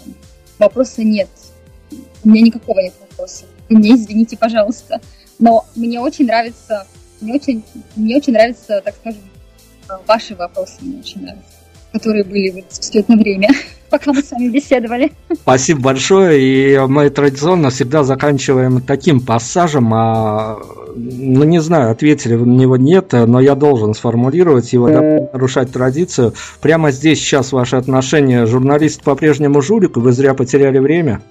Вопроса 0.57 1.03
нет. 1.03 1.29
У 2.23 2.29
меня 2.29 2.41
никакого 2.41 2.79
нет 2.79 2.93
вопроса. 2.99 3.45
мне 3.69 3.95
извините, 3.95 4.37
пожалуйста. 4.37 5.01
Но 5.37 5.65
мне 5.75 5.99
очень 5.99 6.25
нравится, 6.25 6.87
мне 7.21 7.33
очень, 7.33 7.63
мне 7.95 8.17
очень 8.17 8.33
нравится, 8.33 8.81
так 8.83 8.95
скажем, 8.95 9.21
ваши 10.07 10.35
вопросы 10.35 10.77
мне 10.81 10.99
очень 10.99 11.21
нравятся, 11.21 11.56
которые 11.91 12.23
были 12.23 12.51
вот 12.51 12.65
все 12.69 12.99
это 12.99 13.13
время. 13.13 13.49
пока 13.89 14.13
мы 14.13 14.21
с 14.21 14.31
вами 14.31 14.49
беседовали. 14.49 15.11
Спасибо 15.33 15.81
большое. 15.81 16.39
И 16.39 16.79
мы 16.87 17.09
традиционно 17.09 17.69
всегда 17.69 18.03
заканчиваем 18.03 18.81
таким 18.81 19.21
пассажем. 19.21 19.93
А, 19.93 20.59
ну, 20.95 21.43
не 21.43 21.59
знаю, 21.59 21.91
ответили 21.91 22.35
вы 22.35 22.45
на 22.45 22.59
него 22.59 22.77
нет, 22.77 23.11
но 23.13 23.39
я 23.39 23.55
должен 23.55 23.93
сформулировать 23.93 24.73
его, 24.73 24.89
да, 24.89 25.29
нарушать 25.33 25.71
традицию. 25.71 26.33
Прямо 26.61 26.91
здесь 26.91 27.19
сейчас 27.19 27.51
ваши 27.51 27.75
отношения. 27.75 28.45
Журналист 28.45 29.03
по-прежнему 29.03 29.61
жулик, 29.61 29.97
вы 29.97 30.11
зря 30.11 30.33
потеряли 30.33 30.79
время. 30.79 31.21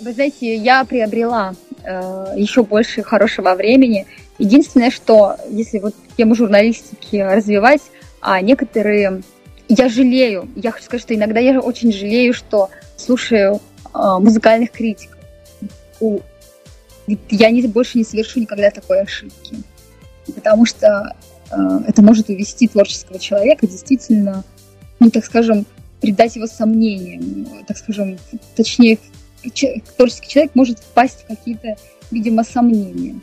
Вы 0.00 0.12
знаете, 0.12 0.56
я 0.56 0.84
приобрела 0.84 1.54
э, 1.82 2.34
еще 2.36 2.62
больше 2.62 3.02
хорошего 3.02 3.54
времени. 3.54 4.06
Единственное, 4.38 4.90
что 4.90 5.36
если 5.48 5.78
вот 5.78 5.94
тему 6.16 6.34
журналистики 6.34 7.16
развивать, 7.16 7.80
а 8.24 8.40
некоторые 8.40 9.22
я 9.68 9.88
жалею, 9.90 10.48
я 10.56 10.72
хочу 10.72 10.86
сказать, 10.86 11.02
что 11.02 11.14
иногда 11.14 11.40
я 11.40 11.60
очень 11.60 11.92
жалею, 11.92 12.32
что 12.32 12.70
слушаю 12.96 13.60
э, 13.92 13.98
музыкальных 14.18 14.70
критиков. 14.72 15.18
Я 17.28 17.50
не, 17.50 17.62
больше 17.66 17.98
не 17.98 18.04
совершу 18.04 18.40
никогда 18.40 18.70
такой 18.70 19.02
ошибки. 19.02 19.56
Потому 20.34 20.64
что 20.64 21.14
это 21.86 22.00
может 22.02 22.30
увести 22.30 22.66
творческого 22.66 23.18
человека 23.18 23.66
действительно, 23.66 24.42
ну, 24.98 25.10
так 25.10 25.24
скажем, 25.24 25.66
придать 26.00 26.34
его 26.36 26.46
сомнениям, 26.46 27.46
так 27.66 27.76
скажем, 27.76 28.18
точнее, 28.56 28.98
творческий 29.96 30.28
человек 30.28 30.54
может 30.54 30.78
впасть 30.78 31.24
в 31.24 31.26
какие-то, 31.26 31.76
видимо, 32.10 32.42
сомнения. 32.42 33.20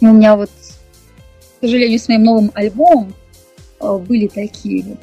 У 0.00 0.06
меня 0.06 0.36
вот, 0.36 0.50
к 0.50 1.60
сожалению, 1.62 1.98
с 1.98 2.08
моим 2.08 2.24
новым 2.24 2.50
альбомом 2.54 3.14
были 3.98 4.26
такие 4.26 4.84
вот 4.84 4.98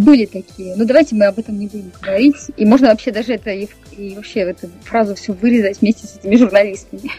были 0.00 0.24
такие. 0.24 0.74
Но 0.76 0.84
давайте 0.84 1.14
мы 1.14 1.26
об 1.26 1.38
этом 1.38 1.58
не 1.58 1.66
будем 1.66 1.92
говорить. 2.00 2.50
И 2.56 2.64
можно 2.64 2.88
вообще 2.88 3.12
даже 3.12 3.34
это 3.34 3.50
и, 3.50 3.68
и 3.96 4.14
вообще 4.16 4.40
эту 4.40 4.68
фразу 4.82 5.14
все 5.14 5.32
вырезать 5.32 5.80
вместе 5.80 6.06
с 6.06 6.16
этими 6.16 6.36
журналистами. 6.36 7.10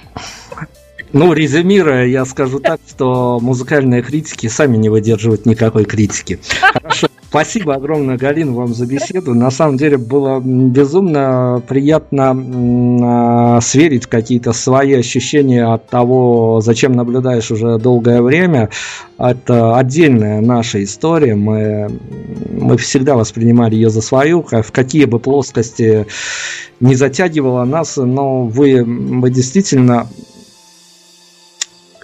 Ну, 1.13 1.33
резюмируя, 1.33 2.05
я 2.05 2.25
скажу 2.25 2.59
так, 2.59 2.79
что 2.87 3.39
музыкальные 3.41 4.01
критики 4.01 4.47
сами 4.47 4.77
не 4.77 4.89
выдерживают 4.89 5.45
никакой 5.45 5.85
критики. 5.85 6.39
Хорошо. 6.61 7.07
Спасибо 7.31 7.75
огромное, 7.75 8.17
Галина, 8.17 8.51
вам 8.51 8.73
за 8.73 8.85
беседу. 8.85 9.33
На 9.33 9.51
самом 9.51 9.77
деле 9.77 9.97
было 9.97 10.41
безумно 10.41 11.63
приятно 11.65 12.35
э, 13.57 13.61
сверить 13.61 14.05
какие-то 14.07 14.51
свои 14.51 14.95
ощущения 14.95 15.63
от 15.63 15.87
того, 15.87 16.59
зачем 16.59 16.91
наблюдаешь 16.91 17.49
уже 17.49 17.77
долгое 17.77 18.21
время. 18.21 18.69
Это 19.17 19.77
отдельная 19.77 20.41
наша 20.41 20.83
история. 20.83 21.35
Мы, 21.35 21.89
мы 22.51 22.75
всегда 22.75 23.15
воспринимали 23.15 23.75
ее 23.75 23.89
за 23.89 24.01
свою, 24.01 24.43
в 24.43 24.71
какие 24.73 25.05
бы 25.05 25.17
плоскости 25.17 26.07
не 26.81 26.95
затягивала 26.95 27.63
нас, 27.63 27.95
но 27.95 28.43
вы, 28.43 28.83
вы 28.83 29.29
действительно 29.29 30.09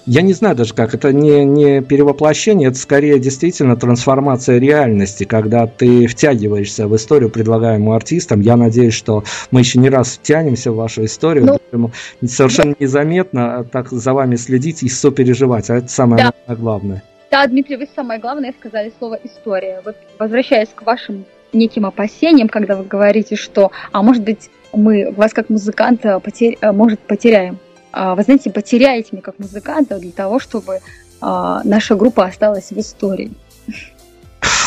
я 0.08 0.22
не 0.22 0.34
знаю 0.34 0.55
даже 0.55 0.74
как, 0.74 0.95
это 0.95 1.12
не, 1.12 1.43
не 1.43 1.82
перевоплощение, 1.82 2.70
это 2.70 2.78
скорее 2.78 3.20
действительно 3.20 3.76
трансформация 3.76 4.58
реальности, 4.58 5.26
когда 5.26 5.68
ты 5.68 6.08
втягиваешься 6.08 6.88
в 6.88 6.95
историю, 6.95 7.30
предлагаемую 7.30 7.95
артистам. 7.95 8.39
Я 8.39 8.55
надеюсь, 8.55 8.93
что 8.93 9.26
мы 9.51 9.60
еще 9.60 9.80
не 9.80 9.89
раз 9.89 10.16
втянемся 10.16 10.72
в 10.72 10.76
вашу 10.76 11.03
историю, 11.03 11.45
ну, 11.45 11.60
поэтому 11.60 11.91
совершенно 12.26 12.74
незаметно 12.80 13.66
так 13.70 13.89
за 13.89 14.14
вами 14.14 14.38
следить 14.38 14.82
и 14.82 14.89
сопереживать, 14.89 15.70
а 15.70 15.76
это 15.76 15.89
самое 15.89 16.32
да. 16.47 16.55
главное. 16.55 17.03
Да, 17.30 17.45
Дмитрий, 17.45 17.76
вы 17.76 17.89
самое 17.93 18.22
главное 18.22 18.53
сказали 18.58 18.93
слово 18.97 19.20
«история». 19.26 19.82
Вот 19.84 19.97
возвращаясь 20.18 20.70
к 20.74 20.84
вашим 20.84 21.26
неким 21.51 21.86
опасениям, 21.86 22.47
когда 22.47 22.78
вы 22.78 22.86
говорите, 22.86 23.36
что, 23.36 23.72
а 23.91 24.01
может 24.01 24.24
быть, 24.24 24.49
мы 24.72 25.12
вас 25.12 25.34
как 25.34 25.49
музыканта 25.49 26.20
потер... 26.22 26.55
может 26.72 26.99
потеряем. 27.01 27.60
А, 27.98 28.16
вы 28.16 28.22
знаете, 28.24 28.52
потеряете 28.52 29.10
меня 29.14 29.24
как 29.24 29.39
музыканта 29.39 29.98
для 29.98 30.12
того, 30.12 30.39
чтобы 30.39 30.80
а, 31.20 31.62
наша 31.64 31.95
группа 31.95 32.26
осталась 32.26 32.70
в 32.70 32.80
истории. 32.80 33.32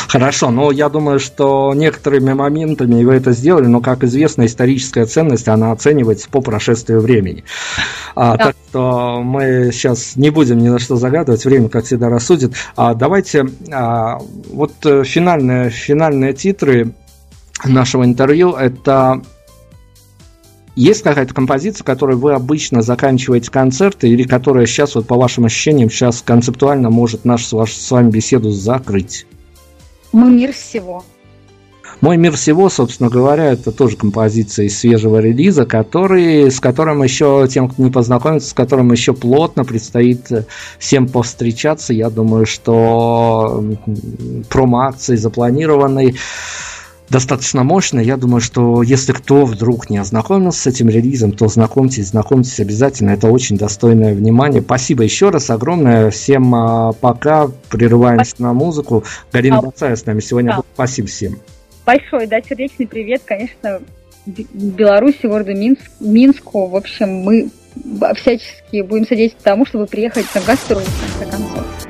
Хорошо, 0.08 0.50
но 0.50 0.72
я 0.72 0.88
думаю, 0.88 1.20
что 1.20 1.72
некоторыми 1.72 2.32
моментами 2.32 3.04
вы 3.04 3.14
это 3.14 3.30
сделали, 3.30 3.66
но, 3.66 3.80
как 3.80 4.02
известно, 4.02 4.44
историческая 4.44 5.06
ценность, 5.06 5.46
она 5.46 5.70
оценивается 5.70 6.28
по 6.28 6.40
прошествию 6.40 7.00
времени. 7.00 7.44
А, 8.16 8.36
да. 8.36 8.46
Так 8.46 8.56
что 8.68 9.22
мы 9.22 9.70
сейчас 9.72 10.16
не 10.16 10.30
будем 10.30 10.58
ни 10.58 10.68
на 10.68 10.80
что 10.80 10.96
загадывать, 10.96 11.44
время, 11.44 11.68
как 11.68 11.84
всегда, 11.84 12.08
рассудит. 12.08 12.54
А, 12.74 12.94
давайте, 12.94 13.46
а, 13.72 14.18
вот 14.52 14.72
э, 14.84 15.04
финальные, 15.04 15.70
финальные 15.70 16.32
титры 16.32 16.92
нашего 17.64 18.04
интервью, 18.04 18.54
это 18.54 19.22
есть 20.76 21.02
какая-то 21.02 21.34
композиция, 21.34 21.84
которой 21.84 22.16
вы 22.16 22.32
обычно 22.32 22.82
заканчиваете 22.82 23.50
концерты, 23.50 24.08
или 24.08 24.22
которая 24.22 24.66
сейчас, 24.66 24.94
вот 24.94 25.06
по 25.06 25.16
вашим 25.16 25.44
ощущениям, 25.44 25.90
сейчас 25.90 26.22
концептуально 26.22 26.90
может 26.90 27.24
нашу 27.24 27.56
ваш, 27.56 27.72
с 27.72 27.90
вами 27.90 28.10
беседу 28.10 28.50
закрыть? 28.50 29.26
Мы 30.12 30.30
мир 30.30 30.52
всего. 30.52 31.04
Мой 32.00 32.16
мир 32.16 32.34
всего, 32.34 32.70
собственно 32.70 33.10
говоря, 33.10 33.52
это 33.52 33.72
тоже 33.72 33.96
композиция 33.96 34.66
из 34.66 34.78
свежего 34.78 35.18
релиза, 35.18 35.66
который, 35.66 36.50
с 36.50 36.58
которым 36.58 37.02
еще, 37.02 37.46
тем, 37.50 37.68
кто 37.68 37.82
не 37.82 37.90
познакомится, 37.90 38.48
с 38.48 38.54
которым 38.54 38.90
еще 38.90 39.12
плотно 39.12 39.64
предстоит 39.64 40.32
э, 40.32 40.46
всем 40.78 41.08
повстречаться. 41.08 41.92
Я 41.92 42.08
думаю, 42.08 42.46
что 42.46 43.62
промо-акции 44.48 45.16
запланированной 45.16 46.16
достаточно 47.10 47.64
мощная. 47.64 48.02
Я 48.02 48.16
думаю, 48.16 48.40
что 48.40 48.82
если 48.82 49.12
кто 49.12 49.44
вдруг 49.44 49.90
не 49.90 49.98
ознакомился 49.98 50.62
с 50.62 50.66
этим 50.68 50.88
релизом, 50.88 51.32
то 51.32 51.48
знакомьтесь, 51.48 52.08
знакомьтесь 52.08 52.60
обязательно. 52.60 53.10
Это 53.10 53.28
очень 53.28 53.58
достойное 53.58 54.14
внимание. 54.14 54.62
Спасибо 54.62 55.02
еще 55.02 55.30
раз 55.30 55.50
огромное. 55.50 56.10
Всем 56.10 56.54
а, 56.54 56.92
пока. 56.92 57.48
Прерываемся 57.68 58.36
на 58.38 58.52
музыку. 58.52 59.04
Галина 59.32 59.58
а, 59.58 59.62
Бацая 59.62 59.96
с 59.96 60.06
нами 60.06 60.20
сегодня. 60.20 60.56
Да. 60.56 60.62
Спасибо 60.74 61.08
всем. 61.08 61.38
Большой, 61.84 62.26
да, 62.26 62.40
сердечный 62.40 62.86
привет, 62.86 63.22
конечно, 63.24 63.80
Беларуси, 64.26 65.26
городу 65.26 65.54
Минск, 65.54 65.82
Минску. 65.98 66.66
В 66.66 66.76
общем, 66.76 67.08
мы 67.08 67.50
всячески 68.16 68.82
будем 68.82 69.06
содействовать 69.06 69.44
тому, 69.44 69.66
чтобы 69.66 69.86
приехать 69.86 70.26
на 70.34 70.40
гастроли, 70.42 70.84
в 70.84 71.18
конце 71.18 71.36
концов. 71.36 71.89